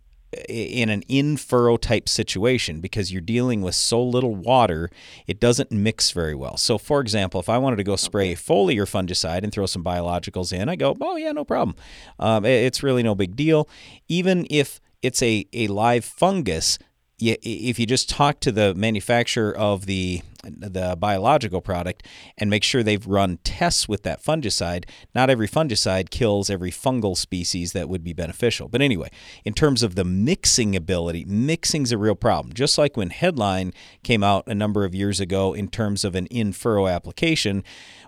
in 0.49 0.89
an 0.89 1.03
in 1.07 1.37
furrow 1.37 1.77
type 1.77 2.07
situation 2.09 2.79
because 2.79 3.11
you're 3.11 3.21
dealing 3.21 3.61
with 3.61 3.75
so 3.75 4.03
little 4.03 4.35
water, 4.35 4.89
it 5.27 5.39
doesn't 5.39 5.71
mix 5.71 6.11
very 6.11 6.35
well. 6.35 6.57
So, 6.57 6.77
for 6.77 6.99
example, 7.01 7.39
if 7.39 7.49
I 7.49 7.57
wanted 7.57 7.77
to 7.77 7.83
go 7.83 7.95
spray 7.95 8.35
foliar 8.35 8.83
fungicide 8.83 9.43
and 9.43 9.51
throw 9.51 9.65
some 9.65 9.83
biologicals 9.83 10.53
in, 10.53 10.69
I 10.69 10.75
go, 10.75 10.95
oh, 10.99 11.15
yeah, 11.15 11.31
no 11.31 11.43
problem. 11.43 11.75
Um, 12.19 12.45
it's 12.45 12.83
really 12.83 13.03
no 13.03 13.15
big 13.15 13.35
deal. 13.35 13.69
Even 14.07 14.47
if 14.49 14.79
it's 15.01 15.21
a, 15.21 15.45
a 15.53 15.67
live 15.67 16.05
fungus, 16.05 16.79
if 17.19 17.79
you 17.79 17.85
just 17.85 18.09
talk 18.09 18.39
to 18.41 18.51
the 18.51 18.73
manufacturer 18.75 19.55
of 19.55 19.85
the 19.85 20.21
the 20.43 20.97
biological 20.99 21.61
product 21.61 22.05
and 22.37 22.49
make 22.49 22.63
sure 22.63 22.83
they've 22.83 23.07
run 23.07 23.37
tests 23.45 23.87
with 23.87 24.03
that 24.03 24.21
fungicide, 24.21 24.85
not 25.15 25.29
every 25.29 25.47
fungicide 25.47 26.09
kills 26.09 26.49
every 26.49 26.71
fungal 26.71 27.15
species 27.15 27.71
that 27.71 27.87
would 27.87 28.03
be 28.03 28.13
beneficial. 28.13 28.67
But 28.67 28.81
anyway, 28.81 29.09
in 29.45 29.53
terms 29.53 29.83
of 29.83 29.95
the 29.95 30.03
mixing 30.03 30.75
ability, 30.75 31.23
mixing's 31.25 31.91
a 31.91 31.97
real 31.97 32.15
problem. 32.15 32.53
Just 32.53 32.77
like 32.77 32.97
when 32.97 33.09
Headline 33.09 33.73
came 34.03 34.23
out 34.23 34.43
a 34.47 34.55
number 34.55 34.83
of 34.83 34.93
years 34.93 35.19
ago 35.19 35.53
in 35.53 35.69
terms 35.69 36.03
of 36.03 36.13
an 36.13 36.25
in 36.25 36.51
furrow 36.51 36.87
application, 36.87 37.63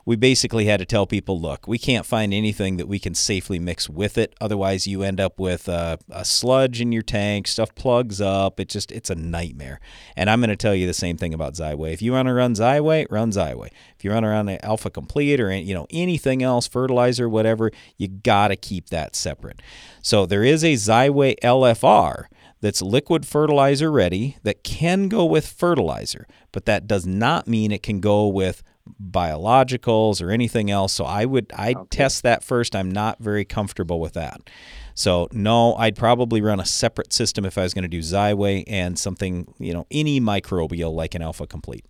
we 0.05 0.15
basically 0.15 0.65
had 0.65 0.79
to 0.79 0.85
tell 0.85 1.07
people, 1.07 1.39
look, 1.39 1.67
we 1.67 1.79
can't 1.79 2.05
find 2.05 2.31
anything 2.31 2.77
that 2.77 2.87
we 2.87 2.99
can 2.99 3.15
safely 3.15 3.57
mix 3.57 3.89
with 3.89 4.19
it. 4.19 4.35
Otherwise, 4.39 4.85
you 4.85 5.01
end 5.01 5.19
up 5.19 5.39
with 5.39 5.67
uh, 5.67 5.97
a 6.11 6.23
sludge 6.23 6.79
in 6.79 6.91
your 6.91 7.01
tank. 7.01 7.47
Stuff 7.47 7.73
plugs 7.73 8.21
up. 8.21 8.59
It 8.59 8.69
just 8.69 8.91
it's 8.91 9.09
a 9.09 9.15
nightmare. 9.15 9.79
And 10.15 10.29
I'm 10.29 10.39
going 10.39 10.51
to 10.51 10.55
tell 10.55 10.75
you 10.75 10.85
the 10.85 10.93
same 10.93 11.17
thing 11.17 11.33
about 11.33 11.55
Xyway. 11.55 11.91
If 11.91 12.03
you 12.03 12.11
want 12.11 12.27
to 12.27 12.33
run 12.33 12.53
Xyway, 12.53 13.07
run 13.09 13.31
Xyway. 13.31 13.69
If 13.97 14.03
you 14.03 14.11
run 14.11 14.23
around 14.23 14.47
an 14.49 14.59
Alpha 14.61 14.91
Complete 14.91 15.39
or 15.39 15.51
you 15.51 15.73
know 15.73 15.87
anything 15.89 16.43
else, 16.43 16.67
fertilizer, 16.67 17.27
whatever, 17.27 17.71
you 17.97 18.07
got 18.07 18.49
to 18.49 18.55
keep 18.55 18.89
that 18.89 19.15
separate. 19.15 19.61
So 20.03 20.27
there 20.27 20.43
is 20.43 20.63
a 20.63 20.73
Xyway 20.73 21.35
LFR 21.41 22.25
that's 22.61 22.81
liquid 22.81 23.25
fertilizer 23.25 23.91
ready 23.91 24.37
that 24.43 24.63
can 24.63 25.07
go 25.07 25.25
with 25.25 25.47
fertilizer, 25.47 26.27
but 26.51 26.65
that 26.65 26.87
does 26.87 27.07
not 27.07 27.47
mean 27.47 27.71
it 27.71 27.83
can 27.83 27.99
go 27.99 28.27
with 28.27 28.63
biologicals 29.01 30.21
or 30.21 30.31
anything 30.31 30.69
else. 30.71 30.93
So 30.93 31.05
I 31.05 31.25
would 31.25 31.51
I'd 31.55 31.89
test 31.91 32.23
that 32.23 32.43
first. 32.43 32.75
I'm 32.75 32.91
not 32.91 33.19
very 33.19 33.45
comfortable 33.45 33.99
with 33.99 34.13
that. 34.13 34.49
So 34.93 35.27
no, 35.31 35.75
I'd 35.75 35.95
probably 35.95 36.41
run 36.41 36.59
a 36.59 36.65
separate 36.65 37.11
system 37.11 37.45
if 37.45 37.57
I 37.57 37.63
was 37.63 37.73
going 37.73 37.83
to 37.83 37.87
do 37.89 37.99
Xyway 37.99 38.63
and 38.67 38.97
something, 38.97 39.53
you 39.59 39.73
know, 39.73 39.85
any 39.91 40.21
microbial 40.21 40.93
like 40.93 41.15
an 41.15 41.21
Alpha 41.21 41.47
Complete. 41.47 41.85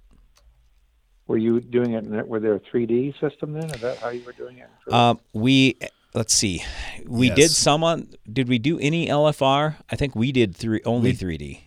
Were 1.28 1.38
you 1.38 1.60
doing 1.60 1.93
it 1.93 2.04
in, 2.06 2.28
were 2.28 2.39
there 2.39 2.56
a 2.56 2.60
3D 2.60 3.20
system 3.20 3.54
then? 3.54 3.70
Is 3.72 3.82
that 3.82 3.98
how 3.98 4.10
you 4.10 4.24
were 4.26 4.34
doing 4.34 4.60
it? 4.60 4.93
Um, 4.93 5.20
we 5.34 5.78
let's 6.14 6.34
see, 6.34 6.64
we 7.08 7.30
did 7.32 7.50
some 7.52 7.84
on. 7.84 8.10
Did 8.32 8.48
we 8.48 8.60
do 8.60 8.80
any 8.80 9.08
LFR? 9.08 9.76
I 9.89 9.96
think 9.96 10.16
we 10.16 10.32
did 10.32 10.56
three 10.56 10.82
only 10.86 11.12
We- 11.12 11.18
3D. 11.18 11.62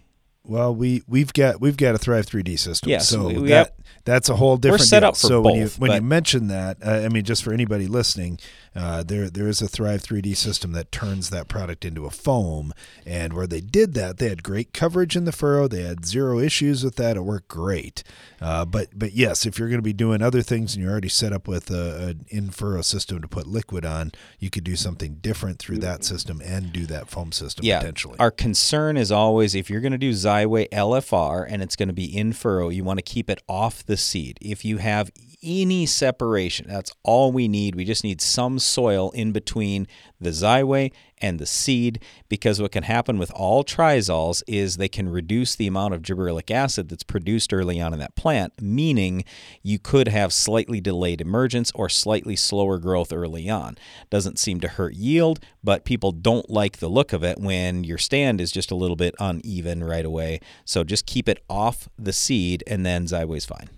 Well, 0.45 0.75
we 0.75 1.03
we've 1.07 1.33
got 1.35 1.61
we've 1.61 1.77
got 1.77 1.95
a 1.95 1.99
Thrive 1.99 2.25
3D 2.25 2.59
system. 2.59 2.89
Yes, 2.89 3.09
so 3.09 3.27
we- 3.27 3.39
we 3.39 3.49
that 3.49 3.57
have- 3.57 3.78
that's 4.09 4.29
a 4.29 4.37
whole 4.37 4.57
different. 4.57 4.81
We're 4.81 4.87
set 4.87 5.01
deal. 5.01 5.09
up 5.11 5.17
for 5.17 5.27
so 5.27 5.41
when 5.41 5.55
you 5.57 5.65
both, 5.65 5.79
when 5.79 5.93
you 5.93 6.01
mention 6.01 6.49
that, 6.49 6.79
uh, 6.85 6.91
I 7.05 7.09
mean, 7.09 7.25
just 7.25 7.43
for 7.45 7.53
anybody 7.53 7.87
listening, 7.87 8.39
uh, 8.75 9.03
there 9.03 9.31
there 9.31 9.49
is 9.49 9.61
a 9.63 9.69
Thrive 9.69 10.03
3D 10.03 10.37
system 10.37 10.73
that 10.73 10.93
turns 10.93 11.31
that 11.31 11.49
product 11.49 11.85
into 11.85 12.07
a 12.07 12.11
foam, 12.11 12.73
and 13.07 13.33
where 13.33 13.47
they 13.47 13.61
did 13.61 13.95
that, 13.95 14.19
they 14.19 14.29
had 14.29 14.43
great 14.43 14.73
coverage 14.73 15.17
in 15.17 15.25
the 15.25 15.33
furrow. 15.33 15.69
They 15.69 15.83
had 15.83 16.05
zero 16.05 16.39
issues 16.39 16.85
with 16.85 16.97
that. 16.97 17.17
It 17.17 17.23
worked 17.23 17.49
great. 17.49 18.03
Uh, 18.41 18.65
but 18.65 18.89
but 18.95 19.13
yes, 19.13 19.47
if 19.47 19.59
you're 19.59 19.69
going 19.69 19.79
to 19.79 19.83
be 19.83 19.93
doing 19.93 20.23
other 20.23 20.43
things 20.43 20.75
and 20.75 20.83
you're 20.83 20.93
already 20.93 21.09
set 21.09 21.33
up 21.33 21.49
with 21.49 21.71
a, 21.71 22.09
an 22.09 22.27
in 22.29 22.51
furrow 22.51 22.83
system 22.83 23.21
to 23.21 23.29
put 23.29 23.47
liquid 23.47 23.85
on, 23.85 24.13
you 24.39 24.51
could 24.51 24.65
do 24.65 24.77
something 24.77 25.17
different 25.21 25.59
through 25.59 25.79
that 25.79 26.05
system 26.05 26.41
and 26.45 26.73
do 26.73 26.87
that 26.87 27.09
foam 27.09 27.33
system 27.33 27.65
yeah, 27.65 27.79
potentially. 27.79 28.17
Our 28.19 28.31
concern 28.31 28.97
is 28.97 29.11
always 29.11 29.55
if 29.55 29.69
you're 29.69 29.81
going 29.81 29.93
to 29.93 29.99
do 29.99 30.13
Xyway 30.13 30.69
LFR 30.71 31.47
and 31.49 31.63
it's 31.63 31.77
going 31.77 31.89
to 31.89 31.95
be 31.95 32.05
in 32.05 32.33
furrow, 32.33 32.69
you 32.69 32.85
want 32.85 32.99
to 32.99 33.03
keep 33.03 33.29
it 33.29 33.43
off 33.49 33.85
the 33.85 33.97
seed. 33.97 34.39
If 34.41 34.65
you 34.65 34.79
have 34.79 35.11
any 35.43 35.87
separation, 35.87 36.67
that's 36.69 36.93
all 37.03 37.33
we 37.33 37.49
need. 37.49 37.75
We 37.75 37.85
just 37.85 38.05
need 38.05 38.21
some 38.21 38.58
soil 38.59 39.11
in 39.11 39.33
between 39.33 39.87
the 40.21 40.31
Xyway 40.31 40.93
and 41.21 41.39
the 41.39 41.47
seed 41.47 42.01
because 42.29 42.61
what 42.61 42.73
can 42.73 42.85
happen 42.85 43.19
with 43.19 43.31
all 43.33 43.65
triazoles 43.65 44.43
is 44.47 44.77
they 44.77 44.89
can 44.89 45.09
reduce 45.09 45.55
the 45.55 45.67
amount 45.67 45.95
of 45.95 46.03
gibberellic 46.03 46.51
acid 46.51 46.89
that's 46.89 47.03
produced 47.03 47.53
early 47.53 47.81
on 47.81 47.93
in 47.93 47.99
that 47.99 48.15
plant, 48.15 48.53
meaning 48.61 49.25
you 49.63 49.79
could 49.79 50.09
have 50.09 50.33
slightly 50.33 50.81
delayed 50.81 51.21
emergence 51.21 51.73
or 51.75 51.89
slightly 51.89 52.37
slower 52.37 52.79
growth 52.79 53.13
early 53.13 53.49
on. 53.49 53.77
Doesn't 54.11 54.39
seem 54.39 54.61
to 54.61 54.69
hurt 54.69 54.95
yield, 54.95 55.41
but 55.63 55.85
people 55.85 56.13
don't 56.13 56.49
like 56.51 56.79
the 56.79 56.89
look 56.89 57.13
of 57.13 57.25
it 57.25 57.39
when 57.39 57.85
your 57.85 57.99
stand 57.99 58.41
is 58.41 58.53
just 58.53 58.71
a 58.71 58.77
little 58.77 58.97
bit 58.97 59.15
uneven 59.19 59.83
right 59.85 60.05
away. 60.05 60.41
So 60.65 60.85
just 60.85 61.07
keep 61.07 61.29
it 61.29 61.43
off 61.49 61.89
the 61.99 62.13
seed 62.13 62.63
and 62.67 62.85
then 62.85 63.07
Xyway's 63.07 63.45
fine. 63.45 63.69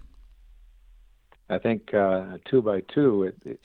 I 1.51 1.59
think 1.59 1.93
uh, 1.93 2.39
two 2.49 2.63
by 2.63 2.83
two, 2.95 3.25
it, 3.25 3.37
it, 3.45 3.61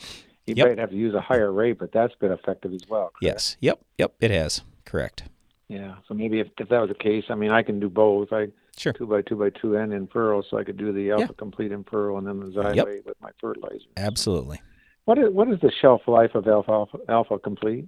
you 0.48 0.54
Yep. 0.56 0.68
might 0.68 0.78
have 0.78 0.90
to 0.92 0.96
use 0.96 1.14
a 1.14 1.22
higher 1.22 1.52
rate, 1.52 1.78
but 1.80 1.92
that's 1.92 2.14
been 2.16 2.32
effective 2.32 2.74
as 2.74 2.88
well. 2.88 3.12
Yes. 3.22 3.58
Yep. 3.62 3.80
Yep. 3.98 4.14
It 4.22 4.32
has. 4.32 4.62
Correct. 4.86 5.24
Yeah. 5.68 5.96
So 6.08 6.14
maybe 6.14 6.40
if, 6.40 6.48
if 6.60 6.70
that 6.70 6.80
was 6.80 6.90
the 6.90 6.96
case, 6.96 7.26
I 7.30 7.36
mean, 7.36 7.52
I 7.52 7.64
can 7.64 7.80
do 7.80 7.90
both. 7.90 8.32
I 8.32 8.50
sure 8.78 8.94
two 8.94 9.08
by 9.08 9.22
two 9.24 9.36
by 9.36 9.50
two 9.50 9.76
and 9.78 9.92
in 9.94 10.06
furrow, 10.08 10.44
so 10.48 10.58
I 10.58 10.64
could 10.64 10.78
do 10.78 10.92
the 10.94 11.12
alpha 11.12 11.34
complete 11.34 11.72
in 11.72 11.84
furrow 11.84 12.18
and 12.18 12.28
then 12.28 12.40
the 12.40 12.46
Xyway 12.48 12.76
Yep. 12.76 12.88
with 13.06 13.22
my 13.22 13.32
fertilizer. 13.42 13.86
Absolutely. 13.98 14.62
What 15.06 15.18
is 15.18 15.32
what 15.34 15.50
is 15.50 15.60
the 15.62 15.72
shelf 15.82 16.02
life 16.08 16.36
of 16.36 16.48
alpha 16.48 16.72
alpha, 16.72 16.98
alpha 17.10 17.40
complete? 17.40 17.88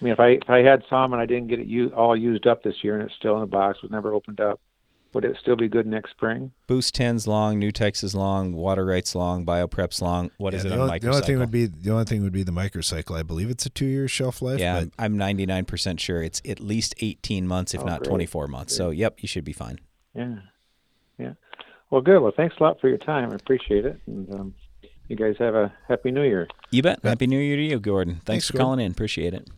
I 0.00 0.04
mean, 0.04 0.12
if 0.12 0.20
I 0.20 0.28
if 0.30 0.50
I 0.50 0.58
had 0.58 0.82
some 0.90 1.12
and 1.12 1.22
I 1.22 1.26
didn't 1.26 1.46
get 1.48 1.60
it 1.60 1.66
u- 1.68 1.92
all 1.94 2.16
used 2.16 2.46
up 2.46 2.62
this 2.64 2.82
year 2.82 2.94
and 2.98 3.04
it's 3.04 3.14
still 3.14 3.34
in 3.36 3.40
the 3.40 3.46
box, 3.46 3.80
was 3.82 3.90
never 3.92 4.12
opened 4.12 4.40
up, 4.40 4.60
would 5.16 5.24
it 5.24 5.36
still 5.40 5.56
be 5.56 5.66
good 5.68 5.86
next 5.86 6.10
spring? 6.12 6.52
Boost 6.68 6.94
10's 6.94 7.26
long, 7.26 7.60
Nutex 7.60 8.04
is 8.04 8.14
long, 8.14 8.52
Water 8.52 8.84
Rights 8.84 9.14
long, 9.14 9.44
BioPrep's 9.44 10.00
long. 10.00 10.30
What 10.38 10.54
is 10.54 10.62
Yeah, 10.62 10.68
it 10.68 10.70
the 10.76 10.82
on 10.82 10.88
only, 10.90 10.98
the 11.00 11.08
only 11.08 11.20
thing 11.22 11.36
microcycle? 11.36 11.40
would 11.40 11.50
be 11.50 11.66
the 11.66 11.90
only 11.90 12.04
thing 12.04 12.22
would 12.22 12.32
be 12.32 12.42
the 12.44 12.52
microcycle. 12.52 13.18
I 13.18 13.22
believe 13.24 13.50
it's 13.50 13.66
a 13.66 13.70
two 13.70 13.86
year 13.86 14.06
shelf 14.06 14.40
life. 14.42 14.60
Yeah, 14.60 14.80
but 14.84 14.90
I'm 14.98 15.16
99% 15.18 15.98
sure 15.98 16.22
it's 16.22 16.40
at 16.48 16.60
least 16.60 16.94
18 17.00 17.48
months, 17.48 17.74
if 17.74 17.80
Oh, 17.80 17.84
not 17.84 18.00
great. 18.00 18.10
24 18.10 18.46
months. 18.46 18.76
So, 18.76 18.90
yep, 18.90 19.22
you 19.22 19.26
should 19.26 19.44
be 19.44 19.52
fine. 19.52 19.80
Yeah, 20.14 20.36
yeah. 21.18 21.32
Well, 21.90 22.02
good. 22.02 22.20
Well, 22.20 22.32
thanks 22.36 22.54
a 22.60 22.62
lot 22.62 22.80
for 22.80 22.88
your 22.88 22.98
time. 22.98 23.32
I 23.32 23.34
appreciate 23.36 23.84
it, 23.86 23.98
and 24.06 24.32
um, 24.34 24.54
you 25.08 25.16
guys 25.16 25.36
have 25.38 25.54
a 25.54 25.72
happy 25.88 26.10
New 26.10 26.22
Year. 26.24 26.46
You 26.70 26.82
bet. 26.82 27.00
Happy 27.02 27.26
New 27.26 27.38
Year 27.40 27.56
to 27.56 27.62
you, 27.62 27.78
Gordon. 27.80 28.14
Thanks, 28.14 28.24
Thanks, 28.26 28.46
for 28.48 28.52
Gordon. 28.54 28.64
calling 28.66 28.80
in. 28.86 28.92
Appreciate 28.92 29.32
it. 29.34 29.48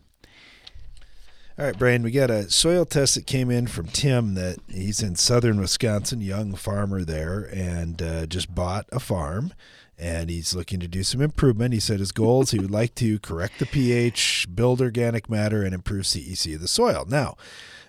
All 1.59 1.65
right, 1.65 1.77
Brian, 1.77 2.03
we 2.03 2.11
got 2.11 2.31
a 2.31 2.49
soil 2.49 2.85
test 2.85 3.15
that 3.15 3.27
came 3.27 3.51
in 3.51 3.67
from 3.67 3.87
Tim 3.87 4.35
that 4.35 4.59
he's 4.69 5.03
in 5.03 5.17
southern 5.17 5.59
Wisconsin, 5.59 6.21
young 6.21 6.55
farmer 6.55 7.03
there, 7.03 7.49
and 7.53 8.01
uh, 8.01 8.25
just 8.27 8.55
bought 8.55 8.85
a 8.93 8.99
farm. 9.01 9.51
And 9.97 10.29
he's 10.29 10.55
looking 10.55 10.79
to 10.79 10.87
do 10.87 11.03
some 11.03 11.19
improvement. 11.19 11.73
He 11.73 11.81
said 11.81 11.99
his 11.99 12.13
goals 12.13 12.51
he 12.51 12.59
would 12.59 12.71
like 12.71 12.95
to 12.95 13.19
correct 13.19 13.59
the 13.59 13.65
pH, 13.65 14.47
build 14.55 14.79
organic 14.79 15.29
matter, 15.29 15.61
and 15.61 15.73
improve 15.75 16.05
CEC 16.05 16.55
of 16.55 16.61
the 16.61 16.69
soil. 16.69 17.03
Now, 17.05 17.35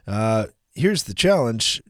uh, 0.04 0.46
here's 0.74 1.04
the 1.04 1.14
challenge 1.14 1.80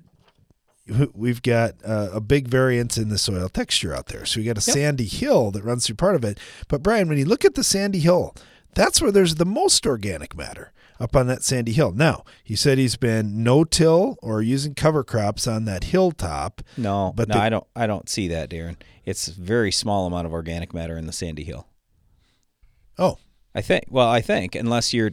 we've 1.15 1.41
got 1.41 1.77
uh, 1.83 2.11
a 2.13 2.21
big 2.21 2.49
variance 2.49 2.99
in 2.99 3.09
the 3.09 3.17
soil 3.17 3.49
texture 3.49 3.95
out 3.95 4.09
there. 4.09 4.27
So 4.27 4.41
we 4.41 4.45
got 4.45 4.59
a 4.59 4.69
Yep. 4.69 4.75
sandy 4.75 5.07
hill 5.07 5.51
that 5.53 5.65
runs 5.65 5.87
through 5.87 5.97
part 5.97 6.17
of 6.17 6.27
it. 6.27 6.39
But 6.69 6.83
Brian, 6.83 7.09
when 7.09 7.17
you 7.17 7.25
look 7.25 7.47
at 7.47 7.55
the 7.55 7.65
sandy 7.65 8.01
hill, 8.01 8.35
that's 8.75 9.01
where 9.03 9.13
there's 9.13 9.37
the 9.37 9.45
most 9.47 9.87
organic 9.87 10.37
matter 10.37 10.73
up 10.99 11.17
on 11.17 11.27
that 11.29 11.43
sandy 11.43 11.73
hill. 11.73 11.93
Now, 11.93 12.25
he 12.45 12.55
said 12.57 12.77
he's 12.79 12.97
been 12.97 13.43
no-till 13.43 14.17
or 14.23 14.43
using 14.43 14.75
cover 14.75 15.03
crops 15.03 15.47
on 15.47 15.65
that 15.65 15.85
hilltop. 15.85 16.61
No, 16.77 17.13
But 17.17 17.29
no, 17.29 17.35
the- 17.37 17.41
I 17.41 17.49
don't. 17.49 17.67
I 17.75 17.87
don't 17.87 18.09
see 18.09 18.29
that, 18.29 18.51
Darren. 18.51 18.77
It's 19.05 19.29
a 19.29 19.33
very 19.33 19.73
small 19.73 20.07
amount 20.07 20.27
of 20.27 20.33
organic 20.33 20.75
matter 20.75 20.97
in 20.99 21.07
the 21.07 21.13
sandy 21.13 21.45
hill. 21.45 21.67
Oh, 22.99 23.17
I 23.55 23.63
think. 23.63 23.87
Well, 23.89 24.09
I 24.09 24.21
think 24.21 24.55
unless 24.55 24.93
you're, 24.93 25.13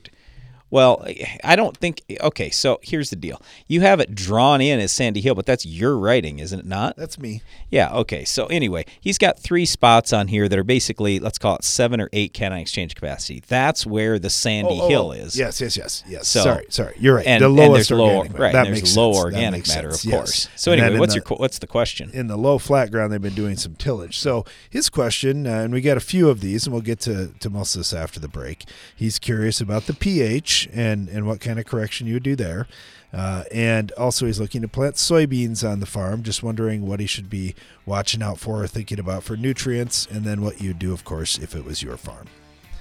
well, 0.70 1.06
I 1.44 1.56
don't 1.56 1.76
think. 1.78 2.02
Okay, 2.22 2.50
so 2.50 2.80
here's 2.84 3.10
the 3.10 3.16
deal. 3.16 3.42
You 3.68 3.82
have 3.82 4.00
it 4.00 4.14
drawn 4.16 4.60
in 4.62 4.80
as 4.80 4.92
Sandy 4.92 5.22
Hill, 5.22 5.36
but 5.36 5.46
that's 5.46 5.66
your 5.66 5.98
writing, 5.98 6.40
isn't 6.40 6.60
it 6.60 6.66
not? 6.66 6.96
That's 6.98 7.18
me. 7.18 7.42
Yeah. 7.72 7.90
Okay. 7.94 8.26
So 8.26 8.48
anyway, 8.48 8.86
he's 9.00 9.18
got 9.18 9.40
three 9.40 9.66
spots 9.66 10.12
on 10.14 10.28
here 10.28 10.50
that 10.50 10.58
are 10.60 10.64
basically 10.64 11.20
let's 11.20 11.38
call 11.38 11.56
it 11.56 11.64
seven 11.64 12.02
or 12.02 12.10
eight 12.14 12.34
cation 12.34 12.54
exchange 12.58 12.96
capacity. 12.96 13.42
That's 13.48 13.86
where 13.86 14.20
the 14.20 14.30
Sandy 14.30 14.78
Oh, 14.80 14.86
oh, 14.86 14.90
Hill 14.90 15.08
oh. 15.10 15.12
is. 15.12 15.38
Yes, 15.38 15.62
yes, 15.62 15.78
yes, 15.78 16.04
yes. 16.08 16.28
So, 16.28 16.42
Sorry, 16.44 16.66
sorry. 16.70 16.96
You're 17.00 17.16
right. 17.16 17.26
And, 17.28 17.42
The 17.42 17.48
and 17.48 17.56
lowest 17.56 17.90
there's 17.90 18.00
low, 18.00 18.08
organic 18.18 18.32
matter. 18.34 18.44
right? 18.44 18.54
That 18.54 18.66
and 18.68 18.76
there's 18.76 18.82
makes 18.84 18.98
low 18.98 19.14
sense. 19.14 19.18
That 19.24 19.26
organic 19.26 19.58
makes 19.60 19.70
matter, 19.76 19.92
sense. 19.92 20.04
of 20.04 20.10
Yes. 20.10 20.18
course. 20.20 20.50
So 20.56 20.72
anyway, 20.72 21.00
what's 21.00 21.14
the- 21.14 21.24
your 21.28 21.38
what's 21.38 21.60
the 21.60 21.68
question? 21.68 22.10
in 22.14 22.28
the 22.28 22.38
low 22.38 22.58
flat 22.58 22.92
ground 22.92 23.12
they've 23.14 23.22
been 23.22 23.34
doing 23.36 23.56
some 23.58 23.76
tillage 23.76 24.18
so 24.18 24.44
his 24.70 24.90
question 24.90 25.46
uh, 25.46 25.52
and 25.52 25.74
we 25.74 25.82
got 25.82 25.98
a 25.98 26.02
few 26.02 26.30
of 26.30 26.40
these 26.42 26.66
and 26.66 26.74
we'll 26.74 26.82
get 26.82 27.00
to, 27.00 27.28
to 27.40 27.50
most 27.50 27.76
of 27.76 27.80
this 27.80 27.94
after 27.94 28.20
the 28.20 28.28
break 28.28 28.64
he's 28.96 29.20
curious 29.20 29.62
about 29.62 29.86
the 29.88 29.94
ph 29.94 30.57
and 30.66 31.10
and 31.10 31.28
what 31.28 31.40
kind 31.40 31.60
of 31.60 31.66
correction 31.66 32.08
you 32.08 32.14
would 32.14 32.24
do 32.24 32.36
there 32.36 32.68
uh, 33.14 33.44
and 33.52 33.92
also 33.94 34.26
he's 34.26 34.40
looking 34.40 34.62
to 34.62 34.68
plant 34.68 34.96
soybeans 34.96 35.70
on 35.70 35.80
the 35.80 35.86
farm 35.86 36.24
just 36.24 36.42
wondering 36.42 36.88
what 36.88 37.00
he 37.00 37.06
should 37.06 37.30
be 37.30 37.54
watching 37.86 38.24
out 38.24 38.40
for 38.40 38.64
or 38.64 38.68
thinking 38.68 39.00
about 39.00 39.24
for 39.24 39.36
nutrients 39.36 40.08
and 40.10 40.24
then 40.24 40.42
what 40.42 40.62
you'd 40.62 40.80
do 40.80 40.94
of 40.94 41.04
course 41.04 41.38
if 41.38 41.56
it 41.56 41.66
was 41.66 41.84
your 41.84 41.98
farm 41.98 42.28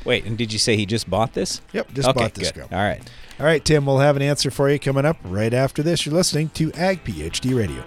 Wait, 0.04 0.24
and 0.24 0.38
did 0.38 0.52
you 0.52 0.58
say 0.60 0.76
he 0.76 0.86
just 0.86 1.10
bought 1.10 1.32
this? 1.32 1.60
Yep, 1.72 1.92
just 1.92 2.08
okay, 2.08 2.20
bought 2.20 2.34
this 2.34 2.52
good. 2.52 2.68
ground. 2.68 2.72
All 2.72 2.78
right. 2.78 3.02
all 3.40 3.46
right 3.46 3.64
tim 3.64 3.84
we'll 3.84 3.98
have 3.98 4.16
an 4.16 4.22
answer 4.22 4.50
for 4.50 4.70
you 4.70 4.78
coming 4.78 5.04
up 5.04 5.16
right 5.24 5.52
after 5.52 5.82
this 5.82 6.06
you're 6.06 6.14
listening 6.14 6.48
to 6.50 6.72
ag 6.72 7.02
phd 7.04 7.56
radio 7.56 7.82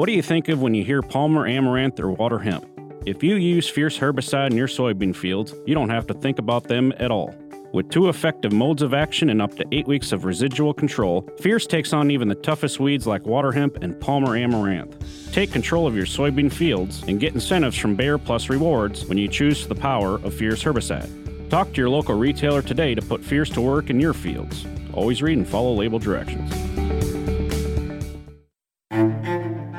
What 0.00 0.06
do 0.06 0.12
you 0.12 0.22
think 0.22 0.48
of 0.48 0.62
when 0.62 0.72
you 0.72 0.82
hear 0.82 1.02
Palmer 1.02 1.46
Amaranth 1.46 2.00
or 2.00 2.10
water 2.10 2.38
hemp? 2.38 2.64
If 3.10 3.24
you 3.24 3.34
use 3.34 3.68
Fierce 3.68 3.98
herbicide 3.98 4.52
in 4.52 4.56
your 4.56 4.68
soybean 4.68 5.16
fields, 5.16 5.52
you 5.66 5.74
don't 5.74 5.90
have 5.90 6.06
to 6.06 6.14
think 6.14 6.38
about 6.38 6.68
them 6.68 6.92
at 6.98 7.10
all. 7.10 7.34
With 7.72 7.90
two 7.90 8.08
effective 8.08 8.52
modes 8.52 8.82
of 8.82 8.94
action 8.94 9.30
and 9.30 9.42
up 9.42 9.56
to 9.56 9.64
eight 9.72 9.88
weeks 9.88 10.12
of 10.12 10.24
residual 10.24 10.72
control, 10.72 11.28
Fierce 11.40 11.66
takes 11.66 11.92
on 11.92 12.12
even 12.12 12.28
the 12.28 12.36
toughest 12.36 12.78
weeds 12.78 13.08
like 13.08 13.26
water 13.26 13.50
hemp 13.50 13.82
and 13.82 14.00
Palmer 14.00 14.36
Amaranth. 14.36 15.32
Take 15.32 15.50
control 15.50 15.88
of 15.88 15.96
your 15.96 16.06
soybean 16.06 16.52
fields 16.52 17.02
and 17.08 17.18
get 17.18 17.34
incentives 17.34 17.76
from 17.76 17.96
Bayer 17.96 18.16
Plus 18.16 18.48
Rewards 18.48 19.04
when 19.06 19.18
you 19.18 19.26
choose 19.26 19.66
the 19.66 19.74
power 19.74 20.14
of 20.22 20.32
Fierce 20.32 20.62
herbicide. 20.62 21.50
Talk 21.50 21.72
to 21.72 21.80
your 21.80 21.90
local 21.90 22.14
retailer 22.14 22.62
today 22.62 22.94
to 22.94 23.02
put 23.02 23.24
Fierce 23.24 23.50
to 23.50 23.60
work 23.60 23.90
in 23.90 23.98
your 23.98 24.14
fields. 24.14 24.64
Always 24.92 25.20
read 25.20 25.36
and 25.36 25.48
follow 25.48 25.74
label 25.74 25.98
directions. 25.98 26.48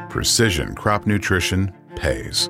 Precision 0.09 0.75
crop 0.75 1.07
nutrition 1.07 1.71
pays. 1.95 2.49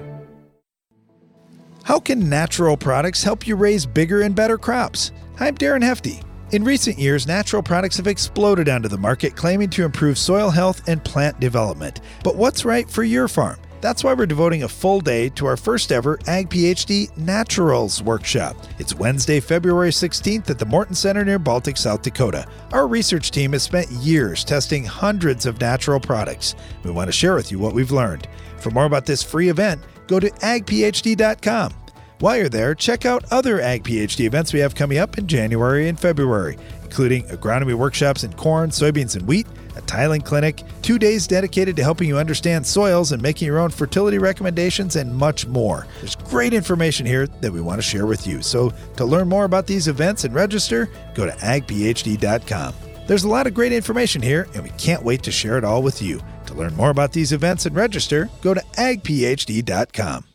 How 1.83 1.99
can 1.99 2.29
natural 2.29 2.77
products 2.77 3.23
help 3.23 3.47
you 3.47 3.55
raise 3.55 3.87
bigger 3.87 4.21
and 4.21 4.35
better 4.35 4.57
crops? 4.57 5.11
I'm 5.39 5.57
Darren 5.57 5.81
Hefty. 5.81 6.21
In 6.51 6.63
recent 6.63 6.99
years, 6.99 7.25
natural 7.25 7.63
products 7.63 7.97
have 7.97 8.05
exploded 8.05 8.69
onto 8.69 8.87
the 8.87 8.99
market, 8.99 9.35
claiming 9.35 9.69
to 9.71 9.83
improve 9.83 10.19
soil 10.19 10.51
health 10.51 10.87
and 10.87 11.03
plant 11.03 11.39
development. 11.39 12.01
But 12.23 12.35
what's 12.35 12.65
right 12.65 12.87
for 12.87 13.03
your 13.03 13.27
farm? 13.27 13.57
That's 13.81 14.03
why 14.03 14.13
we're 14.13 14.27
devoting 14.27 14.61
a 14.61 14.67
full 14.67 15.01
day 15.01 15.29
to 15.29 15.47
our 15.47 15.57
first 15.57 15.91
ever 15.91 16.19
Ag 16.27 16.49
PhD 16.51 17.17
Naturals 17.17 18.03
workshop. 18.03 18.55
It's 18.77 18.93
Wednesday, 18.93 19.39
February 19.39 19.89
16th 19.89 20.51
at 20.51 20.59
the 20.59 20.65
Morton 20.67 20.93
Center 20.93 21.25
near 21.25 21.39
Baltic, 21.39 21.77
South 21.77 22.03
Dakota. 22.03 22.45
Our 22.73 22.87
research 22.87 23.31
team 23.31 23.53
has 23.53 23.63
spent 23.63 23.89
years 23.89 24.43
testing 24.43 24.85
hundreds 24.85 25.47
of 25.47 25.59
natural 25.59 25.99
products. 25.99 26.53
We 26.83 26.91
want 26.91 27.07
to 27.07 27.11
share 27.11 27.33
with 27.33 27.51
you 27.51 27.57
what 27.57 27.73
we've 27.73 27.91
learned. 27.91 28.27
For 28.57 28.69
more 28.69 28.85
about 28.85 29.07
this 29.07 29.23
free 29.23 29.49
event, 29.49 29.81
go 30.11 30.19
to 30.19 30.29
agphd.com. 30.29 31.73
While 32.19 32.37
you're 32.37 32.49
there, 32.49 32.75
check 32.75 33.05
out 33.05 33.23
other 33.31 33.61
Ag 33.61 33.83
PhD 33.83 34.25
events 34.25 34.53
we 34.53 34.59
have 34.59 34.75
coming 34.75 34.99
up 34.99 35.17
in 35.17 35.25
January 35.25 35.87
and 35.87 35.99
February, 35.99 36.57
including 36.83 37.23
agronomy 37.29 37.73
workshops 37.73 38.23
in 38.23 38.33
corn, 38.33 38.69
soybeans, 38.69 39.15
and 39.15 39.25
wheat, 39.25 39.47
a 39.75 39.81
tiling 39.81 40.21
clinic, 40.21 40.63
two 40.81 40.99
days 40.99 41.25
dedicated 41.25 41.77
to 41.77 41.83
helping 41.83 42.09
you 42.09 42.17
understand 42.17 42.67
soils 42.67 43.13
and 43.13 43.23
making 43.23 43.47
your 43.47 43.57
own 43.57 43.69
fertility 43.71 44.19
recommendations, 44.19 44.97
and 44.97 45.15
much 45.15 45.47
more. 45.47 45.87
There's 46.01 46.15
great 46.15 46.53
information 46.53 47.05
here 47.05 47.25
that 47.25 47.51
we 47.51 47.61
want 47.61 47.79
to 47.79 47.81
share 47.81 48.05
with 48.05 48.27
you. 48.27 48.41
So, 48.41 48.71
to 48.97 49.05
learn 49.05 49.29
more 49.29 49.45
about 49.45 49.65
these 49.65 49.87
events 49.87 50.25
and 50.25 50.35
register, 50.35 50.89
go 51.15 51.25
to 51.25 51.31
agphd.com. 51.31 52.90
There's 53.07 53.23
a 53.23 53.29
lot 53.29 53.47
of 53.47 53.53
great 53.53 53.73
information 53.73 54.21
here, 54.21 54.47
and 54.53 54.63
we 54.63 54.69
can't 54.71 55.03
wait 55.03 55.23
to 55.23 55.31
share 55.31 55.57
it 55.57 55.63
all 55.63 55.81
with 55.81 56.01
you. 56.01 56.21
To 56.47 56.53
learn 56.53 56.75
more 56.75 56.89
about 56.89 57.13
these 57.13 57.31
events 57.31 57.65
and 57.65 57.75
register, 57.75 58.29
go 58.41 58.53
to 58.53 58.61
agphd.com. 58.77 60.25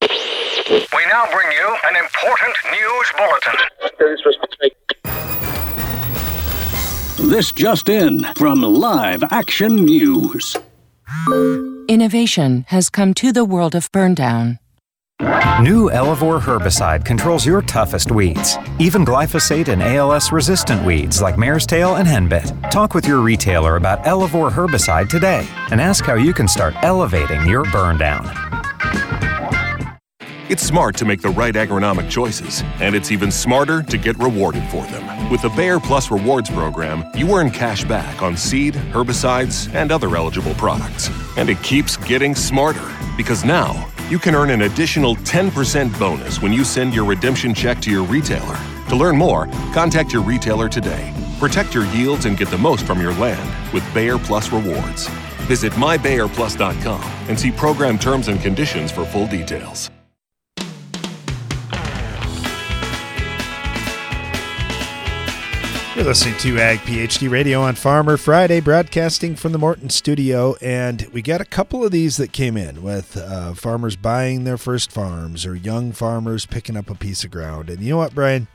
We 0.00 1.06
now 1.12 1.26
bring 1.32 1.50
you 1.52 1.76
an 1.88 1.96
important 1.96 2.56
news 2.70 3.12
bulletin. 3.16 3.54
This 7.30 7.52
just 7.52 7.88
in 7.88 8.24
from 8.34 8.62
Live 8.62 9.22
Action 9.30 9.76
News. 9.76 10.56
Innovation 11.88 12.64
has 12.68 12.88
come 12.90 13.12
to 13.14 13.32
the 13.32 13.44
world 13.44 13.74
of 13.74 13.90
burndown. 13.92 14.58
New 15.60 15.90
Elevore 15.90 16.38
herbicide 16.38 17.04
controls 17.04 17.44
your 17.44 17.60
toughest 17.62 18.12
weeds, 18.12 18.56
even 18.78 19.04
glyphosate 19.04 19.66
and 19.66 19.82
ALS 19.82 20.30
resistant 20.30 20.84
weeds 20.84 21.20
like 21.20 21.36
mare's 21.36 21.66
tail 21.66 21.96
and 21.96 22.06
henbit. 22.06 22.70
Talk 22.70 22.94
with 22.94 23.04
your 23.04 23.20
retailer 23.20 23.74
about 23.74 24.06
Elevore 24.06 24.48
herbicide 24.48 25.08
today 25.08 25.44
and 25.72 25.80
ask 25.80 26.04
how 26.04 26.14
you 26.14 26.32
can 26.32 26.46
start 26.46 26.74
elevating 26.82 27.44
your 27.48 27.64
burn 27.64 27.98
down. 27.98 28.30
It's 30.48 30.62
smart 30.62 30.96
to 30.98 31.04
make 31.04 31.20
the 31.20 31.30
right 31.30 31.54
agronomic 31.54 32.08
choices, 32.08 32.62
and 32.80 32.94
it's 32.94 33.10
even 33.10 33.32
smarter 33.32 33.82
to 33.82 33.98
get 33.98 34.16
rewarded 34.18 34.62
for 34.70 34.86
them. 34.86 35.30
With 35.30 35.42
the 35.42 35.50
Bayer 35.50 35.80
Plus 35.80 36.12
Rewards 36.12 36.48
program, 36.48 37.04
you 37.14 37.30
earn 37.34 37.50
cash 37.50 37.82
back 37.84 38.22
on 38.22 38.36
seed, 38.36 38.74
herbicides, 38.74 39.74
and 39.74 39.90
other 39.90 40.16
eligible 40.16 40.54
products. 40.54 41.10
And 41.36 41.50
it 41.50 41.60
keeps 41.64 41.96
getting 41.96 42.36
smarter 42.36 42.88
because 43.16 43.44
now 43.44 43.88
you 44.10 44.18
can 44.18 44.34
earn 44.34 44.50
an 44.50 44.62
additional 44.62 45.16
10% 45.16 45.98
bonus 45.98 46.40
when 46.40 46.52
you 46.52 46.64
send 46.64 46.94
your 46.94 47.04
redemption 47.04 47.54
check 47.54 47.80
to 47.80 47.90
your 47.90 48.04
retailer. 48.04 48.58
To 48.88 48.96
learn 48.96 49.16
more, 49.16 49.46
contact 49.74 50.12
your 50.12 50.22
retailer 50.22 50.68
today. 50.68 51.12
Protect 51.38 51.74
your 51.74 51.86
yields 51.86 52.24
and 52.24 52.36
get 52.36 52.48
the 52.48 52.58
most 52.58 52.86
from 52.86 53.00
your 53.00 53.14
land 53.14 53.72
with 53.72 53.84
Bayer 53.92 54.18
Plus 54.18 54.50
Rewards. 54.52 55.08
Visit 55.46 55.72
mybayerplus.com 55.74 57.02
and 57.28 57.38
see 57.38 57.50
program 57.50 57.98
terms 57.98 58.28
and 58.28 58.40
conditions 58.40 58.90
for 58.90 59.04
full 59.04 59.26
details. 59.26 59.90
You're 65.98 66.06
listening 66.06 66.38
to 66.38 66.60
Ag 66.60 66.78
PhD 66.78 67.28
Radio 67.28 67.60
on 67.60 67.74
Farmer 67.74 68.16
Friday, 68.16 68.60
broadcasting 68.60 69.34
from 69.34 69.50
the 69.50 69.58
Morton 69.58 69.90
studio. 69.90 70.54
And 70.62 71.08
we 71.12 71.22
got 71.22 71.40
a 71.40 71.44
couple 71.44 71.84
of 71.84 71.90
these 71.90 72.18
that 72.18 72.30
came 72.30 72.56
in 72.56 72.84
with 72.84 73.16
uh, 73.16 73.52
farmers 73.54 73.96
buying 73.96 74.44
their 74.44 74.56
first 74.56 74.92
farms 74.92 75.44
or 75.44 75.56
young 75.56 75.90
farmers 75.90 76.46
picking 76.46 76.76
up 76.76 76.88
a 76.88 76.94
piece 76.94 77.24
of 77.24 77.32
ground. 77.32 77.68
And 77.68 77.82
you 77.82 77.90
know 77.90 77.96
what, 77.96 78.14
Brian? 78.14 78.46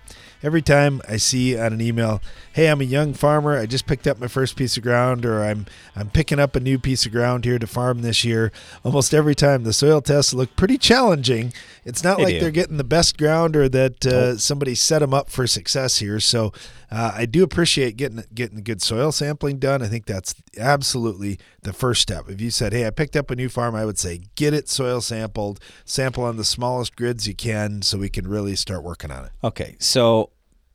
every 0.43 0.61
time 0.61 1.01
I 1.07 1.17
see 1.17 1.57
on 1.57 1.73
an 1.73 1.81
email, 1.81 2.21
"Hey, 2.51 2.67
I'm 2.67 2.81
a 2.81 2.85
young 2.85 3.13
farmer. 3.13 3.57
I 3.57 3.65
just 3.65 3.87
picked 3.87 4.05
up 4.05 4.19
my 4.19 4.27
first 4.27 4.55
piece 4.55 4.75
of 4.77 4.83
ground, 4.83 5.25
or 5.25 5.41
I'm 5.41 5.65
I'm 5.95 6.09
picking 6.09 6.39
up 6.39 6.55
a 6.55 6.59
new 6.59 6.77
piece 6.77 7.05
of 7.05 7.11
ground 7.11 7.45
here 7.45 7.57
to 7.57 7.65
farm 7.65 8.01
this 8.01 8.23
year." 8.23 8.51
Almost 8.83 9.13
every 9.13 9.33
time 9.33 9.63
the 9.63 9.73
soil 9.73 10.01
tests 10.01 10.33
look 10.33 10.55
pretty 10.55 10.77
challenging. 10.77 11.53
It's 11.85 12.03
not 12.03 12.17
They 12.17 12.23
like 12.23 12.33
do. 12.35 12.39
they're 12.39 12.51
getting 12.51 12.77
the 12.77 12.83
best 12.83 13.17
ground 13.17 13.55
or 13.55 13.67
that 13.69 14.05
uh, 14.05 14.37
somebody 14.37 14.75
set 14.75 14.99
them 14.99 15.13
up 15.13 15.29
for 15.29 15.45
success 15.47 15.97
here. 15.97 16.19
So 16.19 16.53
uh, 16.91 17.11
I 17.15 17.25
do 17.25 17.43
appreciate 17.43 17.97
getting 17.97 18.23
getting 18.33 18.63
good 18.63 18.81
soil 18.81 19.11
sampling 19.11 19.59
done. 19.59 19.81
I 19.81 19.87
think 19.87 20.05
that's 20.05 20.33
absolutely 20.57 21.39
the 21.61 21.73
first 21.73 22.01
step. 22.01 22.29
If 22.29 22.39
you 22.41 22.51
said, 22.51 22.73
"Hey, 22.73 22.87
I 22.87 22.89
picked 22.89 23.15
up 23.15 23.29
a 23.31 23.35
new 23.35 23.49
farm," 23.49 23.75
I 23.75 23.85
would 23.85 23.97
say 23.99 24.21
get 24.35 24.53
it 24.53 24.69
soil 24.69 25.01
sampled, 25.01 25.59
sample 25.85 26.23
on 26.23 26.37
the 26.37 26.45
smallest 26.45 26.95
grids 26.95 27.27
you 27.27 27.35
can, 27.35 27.81
so 27.81 27.97
we 27.97 28.09
can 28.09 28.27
really 28.27 28.55
start 28.55 28.83
working 28.83 29.11
on 29.11 29.25
it. 29.25 29.31
Okay, 29.43 29.75
so 29.79 30.29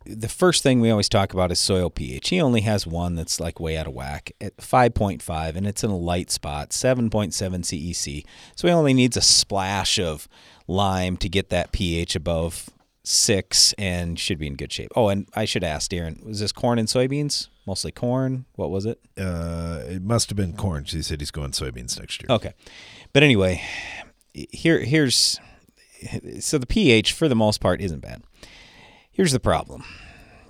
the 0.05 0.29
first 0.29 0.63
thing 0.63 0.81
we 0.81 0.91
always 0.91 1.09
talk 1.09 1.35
about 1.35 1.53
is 1.53 1.59
soil 1.61 1.91
pH. 1.91 2.31
He 2.31 2.41
only 2.41 2.63
has 2.63 2.87
one 2.87 3.15
that's 3.15 3.41
like 3.41 3.61
way 3.61 3.77
out 3.77 3.87
of 3.87 3.93
whack 3.93 4.33
at 4.41 4.57
5.5, 4.57 5.55
and 5.57 5.67
it's 5.67 5.85
in 5.85 5.91
a 5.91 5.97
light 5.99 6.31
spot, 6.31 6.71
7.7 6.71 7.31
CEC. 7.63 8.25
So 8.57 8.69
he 8.69 8.73
only 8.73 8.95
needs 8.95 9.19
a 9.19 9.21
splash 9.21 9.99
of 9.99 10.27
lime 10.69 11.17
to 11.17 11.29
get 11.29 11.49
that 11.51 11.73
pH 11.73 12.15
above 12.15 12.71
six 13.03 13.73
and 13.79 14.19
should 14.21 14.39
be 14.39 14.47
in 14.47 14.55
good 14.55 14.73
shape. 14.73 14.93
Oh, 14.95 15.09
and 15.09 15.27
I 15.35 15.47
should 15.47 15.65
ask 15.65 15.91
Darren, 15.91 16.25
was 16.25 16.41
this 16.41 16.53
corn 16.53 16.79
and 16.79 16.87
soybeans? 16.87 17.49
Mostly 17.67 17.91
corn. 17.91 18.45
What 18.55 18.71
was 18.71 18.87
it? 18.87 19.01
Uh, 19.19 19.81
it 19.87 20.03
must 20.03 20.31
have 20.31 20.37
been 20.37 20.55
corn. 20.55 20.85
He 20.85 21.03
said 21.03 21.21
he's 21.21 21.31
going 21.31 21.51
soybeans 21.51 21.99
next 21.99 22.23
year. 22.23 22.29
Okay, 22.31 22.53
but 23.13 23.23
anyway, 23.23 23.63
here 24.33 24.79
here's 24.81 25.41
so 26.41 26.59
the 26.59 26.67
pH 26.67 27.13
for 27.13 27.29
the 27.29 27.35
most 27.35 27.61
part 27.61 27.81
isn't 27.81 28.01
bad. 28.01 28.23
Here's 29.11 29.33
the 29.33 29.41
problem: 29.41 29.85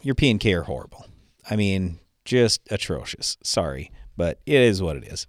your 0.02 0.14
P 0.14 0.30
and 0.30 0.38
K 0.38 0.52
are 0.54 0.62
horrible. 0.62 1.06
I 1.50 1.56
mean, 1.56 1.98
just 2.24 2.60
atrocious. 2.70 3.36
Sorry, 3.42 3.90
but 4.16 4.40
it 4.46 4.60
is 4.60 4.82
what 4.82 4.96
it 4.96 5.04
is. 5.04 5.26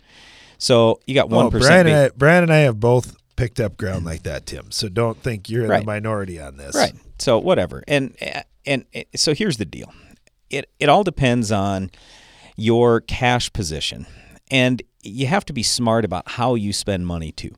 So 0.60 1.00
you 1.08 1.16
got 1.16 1.30
one 1.30 1.50
Well, 1.50 1.62
Brian, 1.62 1.88
and 1.88 1.96
I, 1.96 2.10
Brian 2.10 2.44
and 2.44 2.54
I 2.54 2.58
have 2.60 2.80
both 2.80 3.16
picked 3.40 3.60
up 3.60 3.78
ground 3.78 4.06
like 4.06 4.24
that, 4.24 4.46
Tim. 4.46 4.70
So 4.72 4.90
don't 4.90 5.18
think 5.18 5.50
you're 5.50 5.64
in 5.64 5.70
Right. 5.70 5.80
the 5.80 5.86
minority 5.86 6.40
on 6.40 6.58
this. 6.58 6.76
Right. 6.76 6.94
So 7.20 7.40
whatever. 7.40 7.84
And 7.88 8.16
and, 8.66 8.86
and 8.94 9.06
so 9.16 9.34
here's 9.34 9.58
the 9.58 9.66
deal. 9.66 9.92
It 10.50 10.70
it 10.80 10.90
all 10.90 11.04
depends 11.04 11.52
on 11.52 11.90
your 12.58 13.02
cash 13.02 13.52
position. 13.54 14.06
And 14.52 14.82
you 15.02 15.28
have 15.28 15.46
to 15.46 15.54
be 15.54 15.64
smart 15.64 16.04
about 16.04 16.28
how 16.28 16.56
you 16.56 16.74
spend 16.74 17.08
money 17.08 17.32
too. 17.32 17.56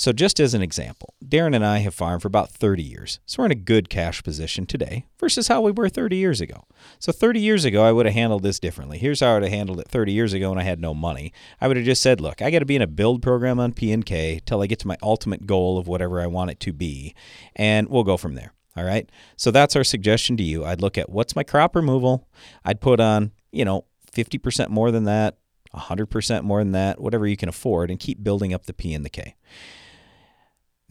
So 0.00 0.14
just 0.14 0.40
as 0.40 0.54
an 0.54 0.62
example, 0.62 1.12
Darren 1.22 1.54
and 1.54 1.62
I 1.62 1.80
have 1.80 1.92
farmed 1.92 2.22
for 2.22 2.28
about 2.28 2.50
30 2.50 2.82
years. 2.82 3.20
So 3.26 3.42
we're 3.42 3.46
in 3.48 3.52
a 3.52 3.54
good 3.54 3.90
cash 3.90 4.22
position 4.22 4.64
today 4.64 5.04
versus 5.18 5.48
how 5.48 5.60
we 5.60 5.72
were 5.72 5.90
30 5.90 6.16
years 6.16 6.40
ago. 6.40 6.64
So 6.98 7.12
30 7.12 7.38
years 7.38 7.66
ago 7.66 7.84
I 7.84 7.92
would 7.92 8.06
have 8.06 8.14
handled 8.14 8.42
this 8.42 8.58
differently. 8.58 8.96
Here's 8.96 9.20
how 9.20 9.32
I 9.32 9.34
would 9.34 9.42
have 9.42 9.52
handled 9.52 9.78
it 9.78 9.88
30 9.88 10.12
years 10.12 10.32
ago 10.32 10.48
when 10.48 10.58
I 10.58 10.62
had 10.62 10.80
no 10.80 10.94
money. 10.94 11.34
I 11.60 11.68
would 11.68 11.76
have 11.76 11.84
just 11.84 12.00
said, 12.00 12.18
"Look, 12.18 12.40
I 12.40 12.50
got 12.50 12.60
to 12.60 12.64
be 12.64 12.76
in 12.76 12.80
a 12.80 12.86
build 12.86 13.20
program 13.20 13.60
on 13.60 13.74
P&K 13.74 14.40
till 14.46 14.62
I 14.62 14.66
get 14.66 14.78
to 14.78 14.88
my 14.88 14.96
ultimate 15.02 15.46
goal 15.46 15.76
of 15.76 15.86
whatever 15.86 16.18
I 16.18 16.28
want 16.28 16.50
it 16.50 16.60
to 16.60 16.72
be, 16.72 17.14
and 17.54 17.86
we'll 17.90 18.02
go 18.02 18.16
from 18.16 18.36
there." 18.36 18.54
All 18.78 18.84
right. 18.84 19.06
So 19.36 19.50
that's 19.50 19.76
our 19.76 19.84
suggestion 19.84 20.38
to 20.38 20.42
you. 20.42 20.64
I'd 20.64 20.80
look 20.80 20.96
at 20.96 21.10
what's 21.10 21.36
my 21.36 21.42
crop 21.42 21.76
removal. 21.76 22.26
I'd 22.64 22.80
put 22.80 23.00
on, 23.00 23.32
you 23.52 23.66
know, 23.66 23.84
50% 24.10 24.70
more 24.70 24.90
than 24.90 25.04
that, 25.04 25.36
100% 25.74 26.42
more 26.44 26.60
than 26.60 26.72
that, 26.72 27.02
whatever 27.02 27.26
you 27.26 27.36
can 27.36 27.50
afford, 27.50 27.90
and 27.90 28.00
keep 28.00 28.24
building 28.24 28.54
up 28.54 28.64
the 28.64 28.72
P 28.72 28.94
and 28.94 29.04
the 29.04 29.10
K. 29.10 29.34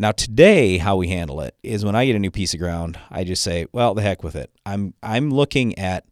Now 0.02 0.14
today, 0.14 0.78
how 0.78 0.96
we 0.96 1.10
handle 1.10 1.42
it 1.42 1.56
is 1.62 1.84
when 1.84 1.94
I 1.94 2.06
get 2.06 2.16
a 2.16 2.20
new 2.20 2.32
piece 2.32 2.54
of 2.54 2.60
ground, 2.62 2.98
I 3.12 3.26
just 3.26 3.44
say, 3.44 3.66
"Well, 3.74 3.94
the 3.94 4.02
heck 4.02 4.24
with 4.24 4.34
it. 4.34 4.50
I'm 4.66 4.94
I'm 5.04 5.30
looking 5.30 5.78
at 5.78 6.06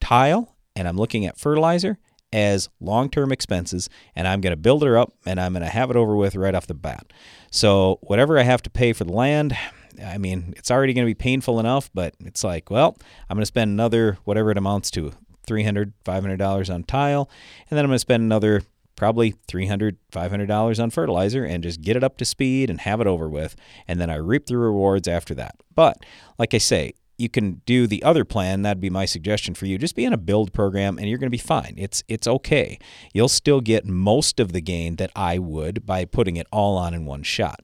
tile 0.00 0.54
and 0.76 0.86
I'm 0.86 0.96
looking 0.96 1.26
at 1.26 1.36
fertilizer 1.36 1.98
as 2.32 2.68
long-term 2.78 3.32
expenses, 3.32 3.90
and 4.14 4.28
I'm 4.28 4.40
going 4.40 4.52
to 4.52 4.56
build 4.56 4.84
her 4.84 4.96
up 4.96 5.12
and 5.26 5.40
I'm 5.40 5.52
going 5.52 5.64
to 5.64 5.68
have 5.68 5.90
it 5.90 5.96
over 5.96 6.14
with 6.14 6.36
right 6.36 6.54
off 6.54 6.68
the 6.68 6.74
bat. 6.74 7.12
So 7.50 7.98
whatever 8.02 8.38
I 8.38 8.42
have 8.42 8.62
to 8.62 8.70
pay 8.70 8.92
for 8.92 9.02
the 9.02 9.12
land, 9.12 9.56
I 10.04 10.18
mean, 10.18 10.54
it's 10.56 10.70
already 10.70 10.92
going 10.92 11.04
to 11.04 11.10
be 11.10 11.14
painful 11.14 11.58
enough, 11.58 11.90
but 11.92 12.14
it's 12.20 12.44
like, 12.44 12.70
well, 12.70 12.96
I'm 13.28 13.36
going 13.36 13.42
to 13.42 13.46
spend 13.46 13.70
another 13.70 14.18
whatever 14.24 14.52
it 14.52 14.58
amounts 14.58 14.92
to, 14.92 15.12
300 15.44 15.92
$500 16.04 16.72
on 16.72 16.84
tile, 16.84 17.28
and 17.68 17.76
then 17.76 17.84
I'm 17.84 17.88
going 17.88 17.96
to 17.96 17.98
spend 17.98 18.22
another 18.22 18.62
probably 18.98 19.32
$300 19.46 19.96
$500 20.12 20.82
on 20.82 20.90
fertilizer 20.90 21.44
and 21.44 21.62
just 21.62 21.80
get 21.80 21.96
it 21.96 22.02
up 22.02 22.18
to 22.18 22.24
speed 22.24 22.68
and 22.68 22.80
have 22.80 23.00
it 23.00 23.06
over 23.06 23.28
with 23.28 23.54
and 23.86 24.00
then 24.00 24.10
i 24.10 24.16
reap 24.16 24.46
the 24.46 24.56
rewards 24.56 25.06
after 25.06 25.34
that. 25.34 25.54
But 25.74 26.04
like 26.38 26.52
i 26.52 26.58
say 26.58 26.94
you 27.16 27.28
can 27.28 27.62
do 27.66 27.86
the 27.86 28.02
other 28.04 28.24
plan. 28.24 28.62
That'd 28.62 28.80
be 28.80 28.90
my 28.90 29.04
suggestion 29.04 29.54
for 29.54 29.66
you. 29.66 29.76
Just 29.76 29.96
be 29.96 30.04
in 30.04 30.12
a 30.12 30.18
build 30.18 30.52
program 30.52 30.98
and 30.98 31.08
you're 31.08 31.18
going 31.18 31.26
to 31.26 31.30
be 31.30 31.36
fine. 31.36 31.74
It's 31.76 32.02
it's 32.08 32.26
okay. 32.26 32.78
You'll 33.12 33.28
still 33.28 33.60
get 33.60 33.84
most 33.84 34.40
of 34.40 34.52
the 34.52 34.60
gain 34.60 34.96
that 34.96 35.10
i 35.14 35.38
would 35.38 35.84
by 35.86 36.04
putting 36.04 36.36
it 36.36 36.46
all 36.52 36.76
on 36.76 36.94
in 36.94 37.04
one 37.04 37.22
shot. 37.22 37.60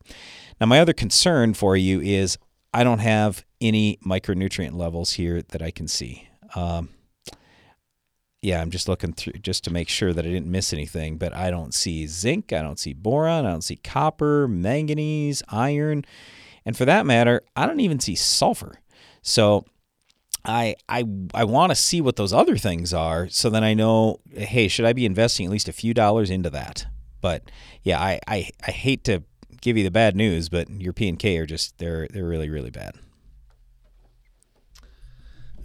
Now 0.61 0.67
my 0.67 0.81
other 0.81 0.93
concern 0.93 1.55
for 1.55 1.77
you 1.77 2.01
is 2.01 2.39
i 2.73 2.85
don't 2.85 3.01
have 3.01 3.45
any 3.61 3.99
micronutrient 4.05 4.75
levels 4.75 5.13
here 5.13 5.43
that 5.43 5.63
i 5.63 5.71
can 5.71 5.89
see. 5.89 6.29
Um, 6.55 6.91
yeah, 8.45 8.61
I'm 8.61 8.71
just 8.71 8.89
looking 8.89 9.15
through 9.15 9.33
just 9.35 9.65
to 9.65 9.73
make 9.73 9.89
sure 9.89 10.13
that 10.13 10.27
I 10.27 10.29
didn't 10.29 10.51
miss 10.51 10.75
anything, 10.75 11.17
but 11.17 11.35
I 11.35 11.51
don't 11.51 11.73
see 11.73 12.07
zinc, 12.07 12.53
I 12.53 12.61
don't 12.61 12.79
see 12.79 12.93
boron, 12.93 13.47
I 13.47 13.51
don't 13.51 13.65
see 13.65 13.77
copper, 13.77 14.47
manganese, 14.47 15.43
iron, 15.49 16.05
and 16.67 16.77
for 16.77 16.85
that 16.85 17.07
matter, 17.07 17.43
I 17.57 17.65
don't 17.67 17.81
even 17.81 18.01
see 18.01 18.15
sulfur. 18.15 18.81
So 19.23 19.65
I 20.45 20.77
I 20.91 21.05
I 21.33 21.45
want 21.45 21.71
to 21.71 21.75
see 21.75 22.03
what 22.03 22.17
those 22.17 22.35
other 22.35 22.59
things 22.59 22.93
are 22.93 23.31
so 23.31 23.49
then 23.49 23.65
I 23.65 23.73
know 23.73 24.21
hey, 24.31 24.69
should 24.69 24.85
I 24.85 24.93
be 24.93 25.07
investing 25.07 25.47
at 25.47 25.53
least 25.53 25.69
a 25.69 25.73
few 25.73 25.95
dollars 25.95 26.29
into 26.29 26.51
that? 26.51 26.87
But 27.23 27.51
yeah, 27.83 27.99
I 27.99 28.21
I, 28.29 28.51
I 28.67 28.71
hate 28.73 29.05
to 29.05 29.23
give 29.63 29.79
you 29.79 29.85
the 29.85 29.91
bad 29.91 30.17
news, 30.17 30.51
but 30.51 30.69
your 30.69 30.93
P 30.93 31.09
and 31.09 31.19
K 31.19 31.39
are 31.39 31.47
just 31.47 31.79
they're 31.79 32.09
they're 32.09 32.27
really 32.27 32.51
really 32.51 32.71
bad. 32.71 32.97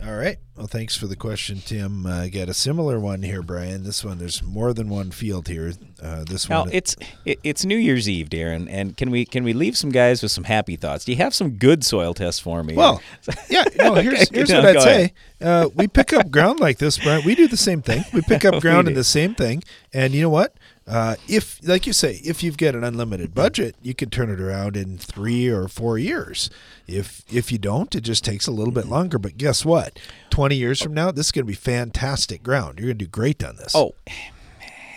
All 0.01 0.15
right. 0.15 0.37
Well, 0.55 0.67
thanks 0.67 0.95
for 0.95 1.07
the 1.07 1.15
question, 1.17 1.61
Tim. 1.65 2.05
Uh, 2.05 2.21
I 2.21 2.29
got 2.29 2.47
a 2.47 2.53
similar 2.53 2.99
one 3.01 3.21
here, 3.21 3.41
Brian. 3.41 3.83
This 3.83 4.03
one, 4.03 4.17
there's 4.17 4.41
more 4.41 4.73
than 4.73 4.87
one 4.87 5.11
field 5.11 5.49
here. 5.49 5.73
Uh, 6.01 6.23
this 6.23 6.47
Now 6.47 6.61
one, 6.61 6.69
it's 6.71 6.95
it, 7.25 7.39
it's 7.43 7.65
New 7.65 7.75
Year's 7.75 8.07
Eve, 8.07 8.29
Darren, 8.29 8.67
and 8.69 8.95
can 8.95 9.11
we 9.11 9.25
can 9.25 9.43
we 9.43 9.51
leave 9.51 9.75
some 9.77 9.89
guys 9.89 10.23
with 10.23 10.31
some 10.31 10.45
happy 10.45 10.77
thoughts? 10.77 11.03
Do 11.03 11.11
you 11.11 11.17
have 11.17 11.35
some 11.35 11.51
good 11.51 11.83
soil 11.83 12.13
tests 12.13 12.39
for 12.39 12.63
me? 12.63 12.75
Well, 12.75 13.01
yeah. 13.49 13.65
No, 13.77 13.95
here's, 13.95 14.21
Okay, 14.21 14.25
here's 14.33 14.49
no, 14.49 14.61
what 14.61 14.77
I'd 14.77 14.81
say. 14.81 15.13
Uh, 15.41 15.69
we 15.75 15.87
pick 15.87 16.13
up 16.13 16.31
ground 16.31 16.61
like 16.61 16.77
this, 16.77 16.97
Brian. 16.97 17.23
We 17.25 17.35
do 17.35 17.47
the 17.49 17.57
same 17.57 17.81
thing. 17.81 18.05
We 18.13 18.21
pick 18.21 18.45
up 18.45 18.61
ground 18.61 18.87
in 18.87 18.93
the 18.93 19.03
same 19.03 19.35
thing. 19.35 19.63
And 19.93 20.13
you 20.13 20.21
know 20.21 20.29
what? 20.29 20.55
Uh, 20.89 21.15
if, 21.27 21.59
like 21.67 21.85
you 21.85 21.93
say, 21.93 22.19
if 22.23 22.41
you've 22.41 22.57
got 22.57 22.73
an 22.73 22.83
unlimited 22.83 23.35
budget, 23.35 23.75
you 23.83 23.93
can 23.93 24.09
turn 24.09 24.31
it 24.31 24.41
around 24.41 24.75
in 24.75 24.97
three 24.97 25.47
or 25.47 25.67
four 25.67 25.99
years. 25.99 26.49
If 26.87 27.23
if 27.31 27.51
you 27.51 27.59
don't, 27.59 27.93
it 27.93 28.01
just 28.01 28.25
takes 28.25 28.47
a 28.47 28.51
little 28.51 28.73
bit 28.73 28.87
longer. 28.87 29.19
But 29.19 29.37
guess 29.37 29.63
what? 29.63 29.99
Twenty 30.31 30.55
years 30.55 30.81
from 30.81 30.95
now, 30.95 31.11
this 31.11 31.27
is 31.27 31.31
going 31.31 31.45
to 31.45 31.47
be 31.47 31.53
fantastic 31.53 32.41
ground. 32.41 32.79
You're 32.79 32.87
going 32.87 32.97
to 32.97 33.05
do 33.05 33.09
great 33.09 33.43
on 33.43 33.57
this. 33.57 33.75
Oh, 33.75 33.93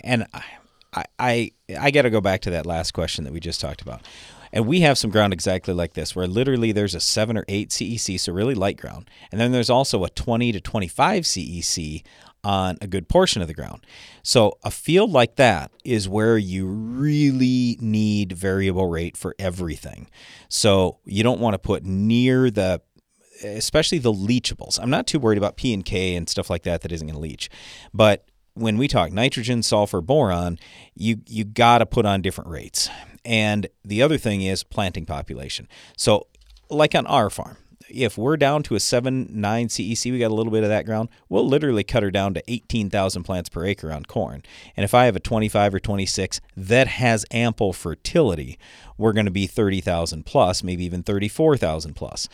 and 0.03 0.26
I 0.32 0.43
I 0.95 1.05
I, 1.18 1.53
I 1.78 1.90
got 1.90 2.03
to 2.03 2.11
go 2.11 2.22
back 2.22 2.40
to 2.43 2.51
that 2.51 2.64
last 2.64 2.93
question 2.93 3.24
that 3.24 3.32
we 3.32 3.40
just 3.40 3.61
talked 3.61 3.82
about. 3.82 4.01
And 4.55 4.66
we 4.66 4.80
have 4.80 4.99
some 4.99 5.11
ground 5.11 5.32
exactly 5.32 5.72
like 5.72 5.95
this, 5.95 6.14
where 6.14 6.26
literally 6.26 6.72
there's 6.72 6.95
a 6.95 7.01
seven 7.01 7.38
or 7.38 7.45
eight 7.49 7.70
CEC, 7.70 8.20
so 8.20 8.32
really 8.34 8.55
light 8.55 8.76
ground, 8.76 9.09
and 9.30 9.40
then 9.40 9.51
there's 9.51 9.70
also 9.70 10.05
a 10.05 10.11
20 10.11 10.53
to 10.53 10.61
25 10.61 11.22
CEC 11.22 12.03
on 12.45 12.76
a 12.80 12.86
good 12.86 13.09
portion 13.09 13.40
of 13.43 13.49
the 13.49 13.55
ground. 13.55 13.86
So 14.22 14.59
a 14.62 14.70
field 14.70 15.12
like 15.12 15.36
that 15.36 15.70
is 15.84 16.09
where 16.09 16.36
you 16.36 16.66
really 16.66 17.78
need 17.80 18.32
variable 18.32 18.86
rate 18.88 19.16
for 19.16 19.34
everything. 19.38 20.09
So 20.49 20.99
you 21.05 21.22
don't 21.22 21.40
want 21.40 21.55
to 21.55 21.59
put 21.59 21.84
near 21.84 22.51
the 22.51 22.80
especially 23.45 23.99
the 23.99 24.12
leachables. 24.12 24.78
I'm 24.80 24.90
not 24.90 25.07
too 25.07 25.18
worried 25.18 25.38
about 25.38 25.57
P 25.57 25.74
and 25.74 25.84
K 25.84 26.14
and 26.14 26.28
stuff 26.28 26.49
like 26.49 26.62
that 26.62 26.82
that 26.82 26.93
isn't 26.93 27.07
going 27.07 27.14
to 27.14 27.20
leach. 27.20 27.51
But 27.93 28.24
when 28.55 28.78
we 28.78 28.86
talk 28.88 29.12
nitrogen, 29.12 29.62
sulfur, 29.62 30.01
boron, 30.01 30.59
you 30.95 31.18
you 31.26 31.45
got 31.45 31.78
to 31.78 31.86
put 31.86 32.07
on 32.07 32.22
different 32.22 32.51
rates. 32.51 32.88
And 33.24 33.68
the 33.84 34.03
other 34.03 34.18
thing 34.18 34.43
is 34.43 34.64
planting 34.64 35.07
population. 35.07 35.68
So 35.97 36.26
like 36.68 36.95
on 36.95 37.07
our 37.07 37.30
farm, 37.30 37.57
if 37.93 38.18
we're 38.18 38.36
down 38.36 38.62
to 38.64 38.74
a 38.74 38.80
7 38.80 39.28
9 39.30 39.68
CEC, 39.68 40.11
we 40.11 40.18
got 40.18 40.30
a 40.30 40.34
little 40.34 40.53
bit 40.53 40.62
of 40.62 40.68
that 40.68 40.86
ground, 40.86 41.09
we'll 41.28 41.47
literally 41.47 41.84
cut 41.84 42.03
her 42.03 42.11
down 42.11 42.34
to 42.34 42.43
18,000 42.49 43.22
plants 43.22 43.49
per 43.49 43.64
acre 43.64 43.93
on 43.93 44.05
corn. 44.05 44.43
And 44.76 44.84
if 44.84 44.95
I 44.95 45.05
have 45.05 45.16
a 45.16 45.20
25 45.20 45.74
or 45.74 45.80
26 45.80 46.40
that 46.57 46.88
has 46.88 47.24
ample 47.30 47.72
fertility, 47.72 48.59
we're 49.03 49.12
going 49.12 49.26
to 49.26 49.32
be 49.32 49.46
30,000 49.46 50.24
plus, 50.24 50.62
maybe 50.62 50.84
even 50.84 51.03
34,000 51.03 51.94
plus. 51.94 52.28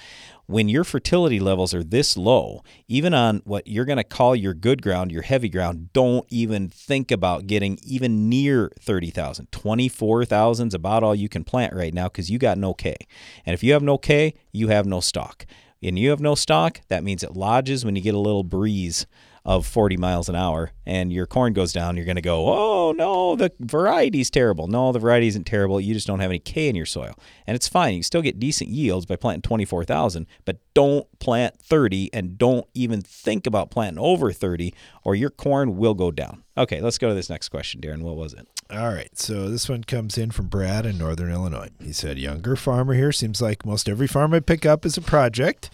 When 0.46 0.68
your 0.68 0.84
fertility 0.84 1.40
levels 1.40 1.74
are 1.74 1.82
this 1.82 2.16
low, 2.16 2.62
even 2.86 3.12
on 3.14 3.42
what 3.44 3.66
you're 3.66 3.84
going 3.84 3.98
to 3.98 4.04
call 4.04 4.36
your 4.36 4.54
good 4.54 4.82
ground, 4.82 5.10
your 5.10 5.22
heavy 5.22 5.48
ground, 5.48 5.92
don't 5.92 6.26
even 6.28 6.68
think 6.68 7.10
about 7.10 7.46
getting 7.46 7.78
even 7.82 8.28
near 8.28 8.70
30,000. 8.80 9.50
24,000 9.50 10.68
is 10.68 10.74
about 10.74 11.02
all 11.02 11.14
you 11.14 11.28
can 11.28 11.42
plant 11.42 11.74
right 11.74 11.92
now 11.94 12.08
because 12.08 12.30
you 12.30 12.38
got 12.38 12.58
no 12.58 12.74
K. 12.74 12.96
And 13.44 13.54
if 13.54 13.62
you 13.62 13.72
have 13.72 13.82
no 13.82 13.98
K, 13.98 14.34
you 14.52 14.68
have 14.68 14.86
no 14.86 15.00
stock. 15.00 15.46
and 15.82 15.98
you 15.98 16.10
have 16.10 16.20
no 16.20 16.34
stock, 16.34 16.80
that 16.88 17.04
means 17.04 17.22
it 17.22 17.36
lodges 17.36 17.84
when 17.84 17.96
you 17.96 18.02
get 18.02 18.14
a 18.14 18.18
little 18.18 18.44
breeze 18.44 19.06
of 19.48 19.64
40 19.64 19.96
miles 19.96 20.28
an 20.28 20.34
hour 20.34 20.72
and 20.84 21.10
your 21.10 21.24
corn 21.24 21.54
goes 21.54 21.72
down, 21.72 21.96
you're 21.96 22.04
going 22.04 22.16
to 22.16 22.22
go, 22.22 22.52
oh 22.52 22.92
no, 22.92 23.34
the 23.34 23.50
variety's 23.58 24.28
terrible. 24.28 24.66
No, 24.68 24.92
the 24.92 24.98
variety 24.98 25.26
isn't 25.26 25.44
terrible. 25.44 25.80
You 25.80 25.94
just 25.94 26.06
don't 26.06 26.20
have 26.20 26.30
any 26.30 26.38
K 26.38 26.68
in 26.68 26.76
your 26.76 26.84
soil. 26.84 27.14
And 27.46 27.54
it's 27.54 27.66
fine. 27.66 27.94
You 27.94 28.02
still 28.02 28.20
get 28.20 28.38
decent 28.38 28.68
yields 28.68 29.06
by 29.06 29.16
planting 29.16 29.40
24,000, 29.40 30.26
but 30.44 30.58
don't 30.74 31.06
plant 31.18 31.58
30 31.58 32.10
and 32.12 32.36
don't 32.36 32.66
even 32.74 33.00
think 33.00 33.46
about 33.46 33.70
planting 33.70 33.98
over 33.98 34.32
30 34.32 34.74
or 35.02 35.14
your 35.14 35.30
corn 35.30 35.78
will 35.78 35.94
go 35.94 36.10
down. 36.10 36.44
Okay, 36.58 36.82
let's 36.82 36.98
go 36.98 37.08
to 37.08 37.14
this 37.14 37.30
next 37.30 37.48
question, 37.48 37.80
Darren. 37.80 38.02
What 38.02 38.16
was 38.16 38.34
it? 38.34 38.46
All 38.70 38.92
right. 38.92 39.18
So 39.18 39.48
this 39.48 39.66
one 39.66 39.82
comes 39.84 40.18
in 40.18 40.30
from 40.30 40.48
Brad 40.48 40.84
in 40.84 40.98
Northern 40.98 41.32
Illinois. 41.32 41.70
He 41.82 41.94
said, 41.94 42.18
Younger 42.18 42.54
farmer 42.54 42.92
here. 42.92 43.12
Seems 43.12 43.40
like 43.40 43.64
most 43.64 43.88
every 43.88 44.06
farm 44.06 44.34
I 44.34 44.40
pick 44.40 44.66
up 44.66 44.84
is 44.84 44.98
a 44.98 45.00
project. 45.00 45.70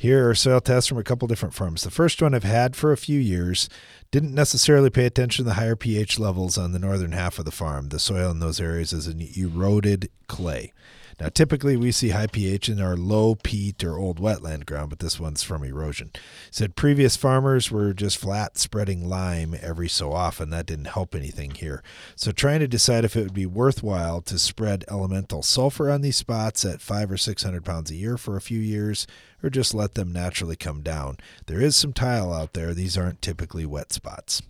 Here 0.00 0.30
are 0.30 0.34
soil 0.34 0.62
tests 0.62 0.88
from 0.88 0.96
a 0.96 1.04
couple 1.04 1.28
different 1.28 1.52
farms. 1.52 1.82
The 1.82 1.90
first 1.90 2.22
one 2.22 2.34
I've 2.34 2.42
had 2.42 2.74
for 2.74 2.90
a 2.90 2.96
few 2.96 3.20
years. 3.20 3.68
Didn't 4.10 4.34
necessarily 4.34 4.88
pay 4.88 5.04
attention 5.04 5.44
to 5.44 5.48
the 5.50 5.56
higher 5.56 5.76
pH 5.76 6.18
levels 6.18 6.56
on 6.56 6.72
the 6.72 6.78
northern 6.78 7.12
half 7.12 7.38
of 7.38 7.44
the 7.44 7.50
farm. 7.50 7.90
The 7.90 7.98
soil 7.98 8.30
in 8.30 8.38
those 8.38 8.60
areas 8.60 8.94
is 8.94 9.06
an 9.06 9.20
eroded 9.36 10.08
clay. 10.26 10.72
Now, 11.20 11.28
typically 11.28 11.76
we 11.76 11.92
see 11.92 12.08
high 12.08 12.28
pH 12.28 12.70
in 12.70 12.80
our 12.80 12.96
low 12.96 13.34
peat 13.34 13.84
or 13.84 13.98
old 13.98 14.18
wetland 14.18 14.64
ground, 14.64 14.88
but 14.88 15.00
this 15.00 15.20
one's 15.20 15.42
from 15.42 15.62
erosion. 15.62 16.10
Said 16.50 16.76
previous 16.76 17.14
farmers 17.14 17.70
were 17.70 17.92
just 17.92 18.16
flat 18.16 18.56
spreading 18.56 19.06
lime 19.06 19.54
every 19.60 19.88
so 19.88 20.12
often. 20.12 20.48
That 20.48 20.64
didn't 20.64 20.86
help 20.86 21.14
anything 21.14 21.50
here. 21.50 21.82
So, 22.16 22.32
trying 22.32 22.60
to 22.60 22.68
decide 22.68 23.04
if 23.04 23.16
it 23.16 23.22
would 23.22 23.34
be 23.34 23.44
worthwhile 23.44 24.22
to 24.22 24.38
spread 24.38 24.84
elemental 24.88 25.42
sulfur 25.42 25.90
on 25.90 26.00
these 26.00 26.16
spots 26.16 26.64
at 26.64 26.80
five 26.80 27.10
or 27.12 27.18
six 27.18 27.42
hundred 27.42 27.66
pounds 27.66 27.90
a 27.90 27.96
year 27.96 28.16
for 28.16 28.36
a 28.36 28.40
few 28.40 28.58
years, 28.58 29.06
or 29.42 29.50
just 29.50 29.74
let 29.74 29.94
them 29.94 30.12
naturally 30.12 30.56
come 30.56 30.80
down. 30.80 31.18
There 31.46 31.60
is 31.60 31.76
some 31.76 31.92
tile 31.92 32.32
out 32.32 32.54
there. 32.54 32.72
These 32.72 32.96
aren't 32.96 33.20
typically 33.20 33.66
wet 33.66 33.92
spots. 33.92 34.40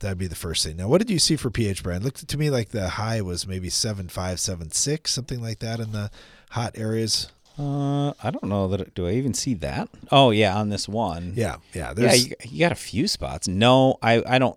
That'd 0.00 0.18
be 0.18 0.26
the 0.28 0.36
first 0.36 0.64
thing. 0.64 0.76
Now, 0.76 0.86
what 0.88 0.98
did 0.98 1.10
you 1.10 1.18
see 1.18 1.34
for 1.36 1.50
pH, 1.50 1.82
Brian? 1.82 2.04
Looked 2.04 2.28
to 2.28 2.38
me 2.38 2.50
like 2.50 2.68
the 2.68 2.88
high 2.90 3.20
was 3.20 3.46
maybe 3.46 3.68
seven 3.68 4.08
five, 4.08 4.38
seven 4.38 4.70
six, 4.70 5.12
something 5.12 5.40
like 5.42 5.58
that 5.58 5.80
in 5.80 5.90
the 5.92 6.10
hot 6.50 6.78
areas. 6.78 7.28
Uh, 7.58 8.10
I 8.22 8.30
don't 8.30 8.44
know 8.44 8.68
that. 8.68 8.94
Do 8.94 9.08
I 9.08 9.12
even 9.12 9.34
see 9.34 9.54
that? 9.54 9.88
Oh 10.12 10.30
yeah, 10.30 10.56
on 10.56 10.68
this 10.68 10.88
one. 10.88 11.32
Yeah, 11.34 11.56
yeah. 11.74 11.92
Yeah, 11.96 12.12
you, 12.14 12.32
you 12.44 12.60
got 12.60 12.70
a 12.70 12.76
few 12.76 13.08
spots. 13.08 13.48
No, 13.48 13.96
I, 14.00 14.22
I 14.24 14.38
don't. 14.38 14.56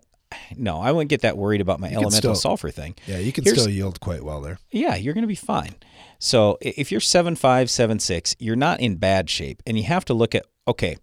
No, 0.56 0.80
I 0.80 0.92
wouldn't 0.92 1.10
get 1.10 1.22
that 1.22 1.36
worried 1.36 1.60
about 1.60 1.80
my 1.80 1.88
elemental 1.88 2.12
still- 2.12 2.34
sulfur 2.36 2.70
thing. 2.70 2.94
Yeah, 3.06 3.18
you 3.18 3.32
can 3.32 3.42
Here's- 3.44 3.58
still 3.60 3.70
yield 3.72 3.98
quite 4.00 4.22
well 4.22 4.40
there. 4.40 4.58
Yeah, 4.70 4.94
you're 4.94 5.12
going 5.14 5.22
to 5.22 5.28
be 5.28 5.34
fine. 5.34 5.74
So 6.20 6.56
if 6.60 6.92
you're 6.92 7.00
seven 7.00 7.34
five, 7.34 7.68
seven 7.68 7.98
six, 7.98 8.36
you're 8.38 8.54
not 8.54 8.78
in 8.78 8.94
bad 8.96 9.28
shape, 9.28 9.60
and 9.66 9.76
you 9.76 9.82
have 9.84 10.04
to 10.04 10.14
look 10.14 10.36
at 10.36 10.46
okay, 10.68 10.96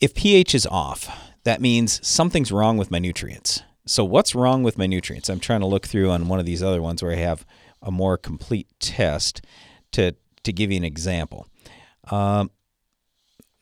if 0.00 0.12
pH 0.14 0.56
is 0.56 0.66
off, 0.66 1.08
that 1.44 1.60
means 1.60 2.06
something's 2.06 2.52
wrong 2.52 2.76
with 2.76 2.90
my 2.90 2.98
nutrients. 2.98 3.62
So 3.86 4.04
what's 4.04 4.34
wrong 4.34 4.62
with 4.62 4.78
my 4.78 4.86
nutrients? 4.86 5.28
I'm 5.28 5.40
trying 5.40 5.60
to 5.60 5.66
look 5.66 5.86
through 5.86 6.10
on 6.10 6.28
one 6.28 6.38
of 6.38 6.46
these 6.46 6.62
other 6.62 6.82
ones 6.82 7.02
where 7.02 7.12
I 7.12 7.16
have 7.16 7.46
a 7.82 7.90
more 7.90 8.16
complete 8.16 8.68
test 8.78 9.42
to 9.92 10.14
to 10.42 10.52
give 10.52 10.70
you 10.70 10.76
an 10.76 10.84
example. 10.84 11.46
Um, 12.10 12.50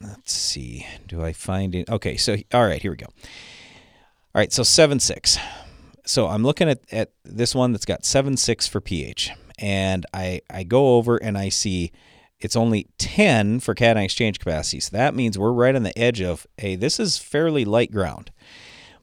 let's 0.01 0.33
see. 0.33 0.87
Do 1.07 1.23
I 1.23 1.33
find 1.33 1.75
it? 1.75 1.89
Okay, 1.89 2.17
so 2.17 2.37
all 2.53 2.67
right, 2.67 2.83
here 2.83 2.91
we 2.91 2.97
go. 2.97 3.07
All 3.07 4.41
right, 4.41 4.53
so 4.53 4.63
seven 4.63 5.01
six. 5.01 5.39
So 6.05 6.27
I'm 6.29 6.43
looking 6.43 6.69
at, 6.69 6.81
at 6.93 7.13
this 7.25 7.55
one 7.55 7.73
that's 7.73 7.85
got 7.85 8.05
seven 8.05 8.37
six 8.37 8.67
for 8.67 8.81
pH, 8.81 9.31
and 9.59 10.05
I 10.13 10.41
I 10.51 10.65
go 10.65 10.97
over 10.97 11.17
and 11.17 11.39
I 11.39 11.49
see 11.49 11.93
it's 12.41 12.57
only 12.57 12.89
10 12.99 13.61
for 13.61 13.75
cation 13.75 13.99
exchange 13.99 14.39
capacity. 14.39 14.81
So 14.81 14.97
that 14.97 15.15
means 15.15 15.39
we're 15.39 15.53
right 15.53 15.75
on 15.75 15.83
the 15.83 15.99
edge 15.99 16.21
of 16.21 16.47
hey, 16.57 16.77
this 16.77 17.01
is 17.01 17.19
fairly 17.19 17.65
light 17.65 17.93
ground. 17.93 18.31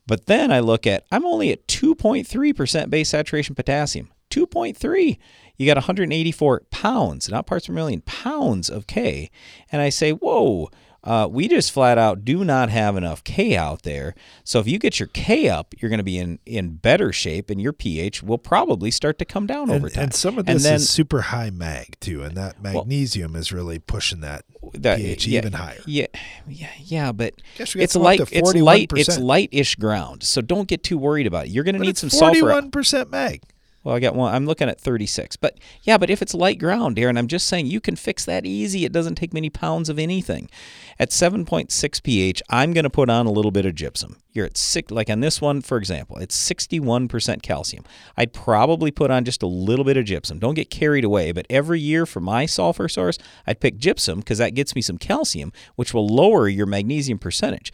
But 0.07 0.27
then 0.27 0.51
I 0.51 0.59
look 0.59 0.85
at 0.85 1.05
I'm 1.11 1.25
only 1.25 1.51
at 1.51 1.67
2.3% 1.67 2.89
base 2.89 3.09
saturation 3.09 3.55
potassium. 3.55 4.11
2.3. 4.29 5.17
You 5.57 5.65
got 5.65 5.77
184 5.77 6.63
pounds, 6.71 7.29
not 7.29 7.47
parts 7.47 7.67
per 7.67 7.73
million, 7.73 8.01
pounds 8.01 8.69
of 8.69 8.87
K. 8.87 9.29
And 9.71 9.81
I 9.81 9.89
say, 9.89 10.11
whoa, 10.11 10.69
uh, 11.05 11.27
we 11.29 11.47
just 11.47 11.71
flat 11.71 11.97
out 11.97 12.25
do 12.25 12.43
not 12.43 12.69
have 12.69 12.97
enough 12.97 13.23
K 13.23 13.55
out 13.55 13.83
there. 13.83 14.15
So 14.43 14.59
if 14.59 14.67
you 14.67 14.79
get 14.79 14.99
your 14.99 15.07
K 15.07 15.47
up, 15.47 15.73
you're 15.79 15.89
going 15.89 15.99
to 15.99 16.03
be 16.03 16.17
in, 16.17 16.39
in 16.45 16.77
better 16.77 17.13
shape 17.13 17.49
and 17.49 17.61
your 17.61 17.73
pH 17.73 18.23
will 18.23 18.37
probably 18.39 18.89
start 18.91 19.19
to 19.19 19.25
come 19.25 19.45
down 19.45 19.69
over 19.69 19.87
time. 19.89 20.05
and 20.05 20.13
some 20.13 20.37
of 20.39 20.47
And 20.49 20.55
this 20.57 20.63
then- 20.63 20.75
is 20.75 20.89
super 20.89 21.21
high 21.21 21.51
mag 21.51 21.95
too, 21.99 22.23
and 22.23 22.35
that 22.35 22.61
magnesium 22.61 23.35
is 23.35 23.51
really 23.53 23.77
pushing 23.79 24.21
that, 24.21 24.45
that- 24.73 24.97
pH 24.97 25.27
yeah, 25.27 25.37
even 25.39 25.53
higher. 25.53 25.81
Yeah, 25.85 26.07
yeah, 26.47 26.69
yeah, 26.83 27.11
but 27.11 27.35
it's 27.57 27.95
light. 27.95 28.19
It's 28.31 28.53
light. 28.55 28.91
It's 28.95 29.09
41%. 29.17 29.23
light-ish 29.23 29.75
ground, 29.75 30.23
so 30.23 30.41
don't 30.41 30.67
get 30.67 30.83
too 30.83 30.97
worried 30.97 31.27
about 31.27 31.45
it. 31.45 31.51
You're 31.51 31.63
going 31.63 31.75
to 31.75 31.81
need 31.81 31.97
some 31.97 32.09
sulfur. 32.09 32.39
Forty-one 32.39 32.71
percent 32.71 33.11
mag. 33.11 33.43
Well, 33.85 33.95
I 33.95 33.99
got 33.99 34.15
one. 34.15 34.33
I'm 34.33 34.47
looking 34.47 34.67
at 34.67 34.81
36. 34.81 35.35
But 35.35 35.59
yeah, 35.83 35.99
but 35.99 36.09
if 36.09 36.23
it's 36.23 36.33
light 36.33 36.57
ground, 36.57 36.95
Darren, 36.97 37.19
I'm 37.19 37.27
just 37.27 37.45
saying 37.45 37.67
you 37.67 37.79
can 37.79 37.95
fix 37.95 38.25
that 38.25 38.43
easy. 38.43 38.83
It 38.83 38.91
doesn't 38.91 39.13
take 39.13 39.31
many 39.31 39.51
pounds 39.51 39.89
of 39.89 39.99
anything. 39.99 40.49
At 40.97 41.11
7.6 41.11 42.01
pH, 42.01 42.41
I'm 42.49 42.73
going 42.73 42.85
to 42.85 42.89
put 42.89 43.11
on 43.11 43.27
a 43.27 43.31
little 43.31 43.51
bit 43.51 43.67
of 43.67 43.75
gypsum. 43.75 44.17
You're 44.33 44.47
at 44.47 44.57
six, 44.57 44.91
like 44.91 45.11
on 45.11 45.19
this 45.19 45.39
one, 45.39 45.61
for 45.61 45.77
example, 45.77 46.17
it's 46.17 46.35
61% 46.35 47.43
calcium. 47.43 47.85
I'd 48.17 48.33
probably 48.33 48.89
put 48.89 49.11
on 49.11 49.23
just 49.23 49.43
a 49.43 49.47
little 49.47 49.85
bit 49.85 49.97
of 49.97 50.05
gypsum. 50.05 50.39
Don't 50.39 50.55
get 50.55 50.71
carried 50.71 51.05
away. 51.05 51.31
But 51.31 51.45
every 51.47 51.79
year 51.79 52.07
for 52.07 52.19
my 52.19 52.47
sulfur 52.47 52.89
source, 52.89 53.19
I'd 53.45 53.59
pick 53.59 53.77
gypsum 53.77 54.19
because 54.19 54.39
that 54.39 54.55
gets 54.55 54.75
me 54.75 54.81
some 54.81 54.97
calcium, 54.97 55.53
which 55.75 55.93
will 55.93 56.07
lower 56.07 56.47
your 56.49 56.65
magnesium 56.65 57.19
percentage. 57.19 57.71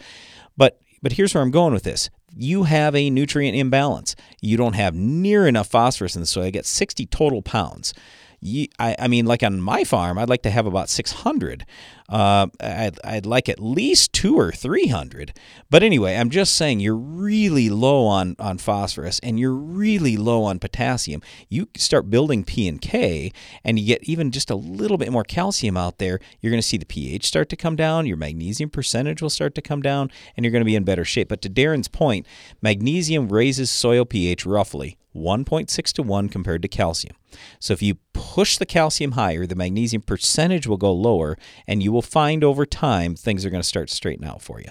But 0.58 0.78
but 1.02 1.14
here's 1.14 1.34
where 1.34 1.42
I'm 1.42 1.52
going 1.52 1.74
with 1.74 1.84
this. 1.84 2.10
You 2.36 2.64
have 2.64 2.96
a 2.96 3.10
nutrient 3.10 3.58
imbalance. 3.58 4.16
You 4.42 4.58
don't 4.58 4.74
have 4.74 4.96
near 4.96 5.48
enough 5.48 5.68
phosphorus 5.68 6.16
in 6.16 6.22
the 6.22 6.28
soil. 6.28 6.46
You 6.46 6.52
get 6.52 6.66
60 6.66 7.06
total 7.08 7.42
pounds. 7.42 7.94
You, 8.40 8.68
I, 8.80 8.96
I 8.98 9.08
mean, 9.08 9.26
like 9.26 9.44
on 9.44 9.62
my 9.62 9.84
farm, 9.84 10.18
I'd 10.18 10.30
like 10.30 10.42
to 10.44 10.50
have 10.50 10.66
about 10.66 10.90
600. 10.90 11.66
Uh, 12.12 12.48
I'd, 12.60 13.00
I'd 13.06 13.26
like 13.26 13.48
at 13.48 13.62
least 13.62 14.12
two 14.12 14.38
or 14.38 14.52
300. 14.52 15.34
But 15.70 15.82
anyway, 15.82 16.18
I'm 16.18 16.30
just 16.30 16.56
saying 16.56 16.82
you're 16.82 16.96
really 16.96 17.70
low 17.70 18.06
on, 18.06 18.36
on 18.38 18.58
phosphorus 18.58 19.20
and 19.24 19.40
you're 19.40 19.54
really 19.54 20.18
low 20.18 20.44
on 20.44 20.60
potassium. 20.60 21.22
You 21.48 21.70
start 21.78 22.10
building 22.10 22.44
P 22.44 22.68
and 22.68 22.82
K 22.82 23.32
and 23.64 23.80
you 23.80 23.88
get 23.88 24.04
even 24.04 24.32
just 24.32 24.52
a 24.52 24.56
little 24.56 24.98
bit 24.98 25.12
more 25.12 25.24
calcium 25.24 25.78
out 25.78 25.98
there, 25.98 26.20
you're 26.42 26.52
going 26.52 26.62
to 26.62 26.68
see 26.68 26.78
the 26.78 26.86
pH 26.86 27.26
start 27.26 27.48
to 27.50 27.56
come 27.56 27.78
down, 27.78 28.06
your 28.06 28.18
magnesium 28.18 28.70
percentage 28.70 29.22
will 29.22 29.30
start 29.30 29.56
to 29.56 29.62
come 29.62 29.82
down, 29.82 30.12
and 30.36 30.44
you're 30.44 30.52
going 30.52 30.62
to 30.62 30.66
be 30.66 30.76
in 30.76 30.84
better 30.84 31.06
shape. 31.06 31.30
But 31.30 31.42
to 31.44 31.50
Darren's 31.50 31.88
point, 31.88 32.28
magnesium 32.62 33.30
raises 33.30 33.72
soil 33.72 34.04
pH 34.04 34.46
roughly 34.46 34.98
1.6 35.16 35.94
to 35.94 36.04
1 36.04 36.30
compared 36.30 36.62
to 36.62 36.68
calcium. 36.68 37.16
So 37.60 37.74
if 37.74 37.82
you 37.82 37.96
push 38.14 38.58
the 38.58 38.66
calcium 38.66 39.14
higher, 39.14 39.46
the 39.46 39.56
magnesium 39.56 40.02
percentage 40.02 40.68
will 40.68 40.78
go 40.78 40.94
lower, 40.94 41.38
and 41.68 41.84
you 41.84 41.92
will 41.92 42.01
find 42.02 42.44
over 42.44 42.66
time 42.66 43.16
things 43.16 43.46
are 43.46 43.50
going 43.50 43.62
to 43.62 43.68
start 43.68 43.90
to 43.90 43.96
straighten 43.96 44.26
out 44.26 44.42
for 44.42 44.60
you. 44.60 44.70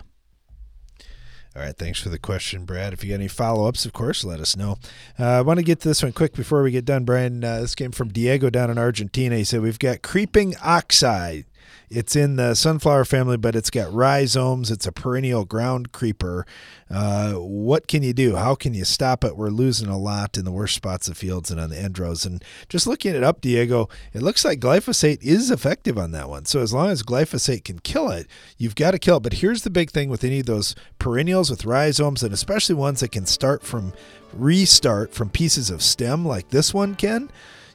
All 1.57 1.63
right, 1.63 1.77
thanks 1.77 2.01
for 2.01 2.11
the 2.11 2.19
question, 2.19 2.65
Brad. 2.65 2.93
If 2.93 3.03
you 3.03 3.11
got 3.11 3.17
any 3.17 3.27
follow 3.27 3.67
ups, 3.67 3.85
of 3.85 3.93
course, 3.93 4.23
let 4.23 4.39
us 4.39 4.57
know. 4.57 4.77
Uh, 5.19 5.25
I 5.25 5.41
want 5.41 5.59
to 5.59 5.65
get 5.65 5.81
to 5.81 5.89
this 5.89 6.01
one 6.01 6.13
quick 6.13 6.33
before 6.33 6.63
we 6.63 6.71
get 6.71 6.85
done, 6.85 7.05
Brian. 7.05 7.43
Uh, 7.43 7.63
this 7.63 7.75
came 7.75 7.91
from 7.91 8.11
Diego 8.11 8.51
down 8.51 8.71
in 8.71 8.79
Argentina. 8.79 9.37
He 9.37 9.43
said, 9.43 9.61
We've 9.61 9.79
got 9.79 10.03
creeping 10.03 10.55
oxeye. 10.63 11.43
It's 11.91 12.15
in 12.15 12.37
the 12.37 12.55
sunflower 12.55 13.05
family, 13.07 13.37
but 13.37 13.57
it's 13.57 13.71
got 13.71 13.93
rhizomes. 13.93 14.71
It's 14.71 14.87
a 14.87 14.93
perennial 14.93 15.45
ground 15.45 15.91
creeper. 15.91 16.47
Uh, 16.89 17.33
what 17.33 17.89
can 17.89 18.05
you 18.05 18.13
do? 18.13 18.37
How 18.37 18.55
can 18.55 18.75
you 18.75 18.85
stop 18.85 19.25
it? 19.25 19.37
We're 19.37 19.51
losing 19.51 19.89
a 19.89 19.99
lot 19.99 20.39
in 20.39 20.45
the 20.45 20.53
worst 20.53 20.77
spots 20.77 21.09
of 21.09 21.19
fields 21.19 21.51
and 21.51 21.61
on 21.61 21.71
the 21.71 21.79
end 21.79 21.99
rows. 21.99 22.25
And 22.25 22.45
just 22.69 22.87
looking 22.87 23.15
it 23.17 23.25
up, 23.25 23.41
Diego, 23.41 23.89
it 24.13 24.23
looks 24.23 24.45
like 24.45 24.61
glyphosate 24.61 25.23
is 25.23 25.51
effective 25.51 25.99
on 25.99 26.13
that 26.13 26.29
one. 26.29 26.45
So 26.45 26.61
as 26.61 26.73
long 26.73 26.91
as 26.91 27.03
glyphosate 27.03 27.65
can 27.65 27.81
kill 27.81 28.09
it, 28.11 28.29
you've 28.57 28.77
got 28.77 28.93
to 28.93 28.99
kill 28.99 29.17
it. 29.17 29.25
But 29.25 29.35
here's 29.35 29.63
the 29.63 29.71
big 29.71 29.91
thing 29.91 30.09
with 30.11 30.23
any 30.23 30.41
of 30.41 30.47
those 30.47 30.77
perennials 31.01 31.51
with 31.51 31.65
rhizomes, 31.65 32.23
and 32.23 32.33
especially 32.33 32.77
ones 32.77 33.01
that 33.01 33.11
can 33.11 33.27
start 33.27 33.65
from 33.65 33.93
restart 34.33 35.13
from 35.13 35.29
pieces 35.29 35.71
of 35.71 35.83
stem 35.83 36.25
like 36.25 36.51
this 36.51 36.73
one 36.73 36.95
can. 36.95 37.31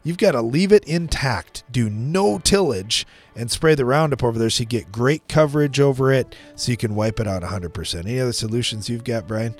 You've 0.05 0.19
got 0.19 0.33
to 0.33 0.41
leave 0.43 0.71
it 0.71 0.83
intact, 0.83 1.63
do 1.71 1.89
no 1.89 2.37
tillage, 2.37 3.07
and 3.35 3.49
spray 3.49 3.73
the 3.73 3.85
Roundup 3.85 4.23
over 4.23 4.37
there 4.37 4.51
so 4.51 4.61
you 4.61 4.67
get 4.67 4.91
great 4.91 5.27
coverage 5.27 5.79
over 5.79 6.13
it 6.13 6.35
so 6.55 6.69
you 6.71 6.77
can 6.77 6.93
wipe 6.93 7.19
it 7.19 7.27
out 7.27 7.41
100%. 7.41 7.99
Any 8.05 8.19
other 8.19 8.31
solutions 8.31 8.87
you've 8.87 9.03
got, 9.03 9.27
Brian? 9.27 9.55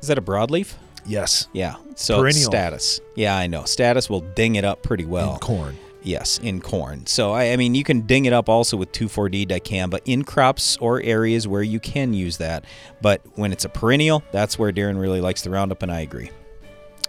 Is 0.00 0.06
that 0.06 0.18
a 0.18 0.22
broadleaf? 0.22 0.74
Yes. 1.04 1.48
Yeah. 1.52 1.74
So 1.96 2.20
Perennial. 2.20 2.48
status. 2.48 3.00
Yeah, 3.16 3.36
I 3.36 3.48
know. 3.48 3.64
Status 3.64 4.08
will 4.08 4.20
ding 4.20 4.54
it 4.54 4.64
up 4.64 4.84
pretty 4.84 5.04
well. 5.04 5.34
In 5.34 5.40
corn. 5.40 5.76
Yes, 6.04 6.38
in 6.38 6.60
corn. 6.60 7.04
So 7.06 7.32
I, 7.32 7.50
I 7.50 7.56
mean, 7.56 7.74
you 7.74 7.82
can 7.82 8.02
ding 8.02 8.26
it 8.26 8.32
up 8.32 8.48
also 8.48 8.76
with 8.76 8.92
2,4-D 8.92 9.46
dicamba 9.46 9.98
in 10.04 10.22
crops 10.22 10.76
or 10.76 11.02
areas 11.02 11.48
where 11.48 11.64
you 11.64 11.80
can 11.80 12.14
use 12.14 12.36
that. 12.36 12.64
But 13.02 13.22
when 13.34 13.50
it's 13.50 13.64
a 13.64 13.68
perennial, 13.68 14.22
that's 14.30 14.60
where 14.60 14.70
Darren 14.70 15.00
really 15.00 15.20
likes 15.20 15.42
the 15.42 15.50
Roundup, 15.50 15.82
and 15.82 15.90
I 15.90 16.02
agree. 16.02 16.30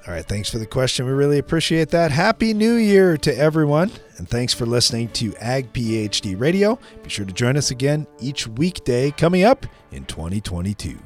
All 0.09 0.15
right, 0.15 0.25
thanks 0.25 0.49
for 0.49 0.57
the 0.57 0.65
question. 0.65 1.05
We 1.05 1.11
really 1.11 1.37
appreciate 1.37 1.89
that. 1.89 2.09
Happy 2.09 2.55
New 2.55 2.73
Year 2.73 3.15
to 3.17 3.37
everyone. 3.37 3.91
and 4.17 4.27
thanks 4.27 4.55
for 4.55 4.65
listening 4.65 5.09
to 5.09 5.35
Ag 5.35 5.71
PhD 5.71 6.37
Radio. 6.37 6.79
Be 7.03 7.11
sure 7.11 7.25
to 7.25 7.31
join 7.31 7.55
us 7.55 7.69
again 7.69 8.07
each 8.19 8.47
weekday 8.47 9.11
coming 9.11 9.43
up 9.43 9.67
in 9.91 10.05
2022. 10.05 10.97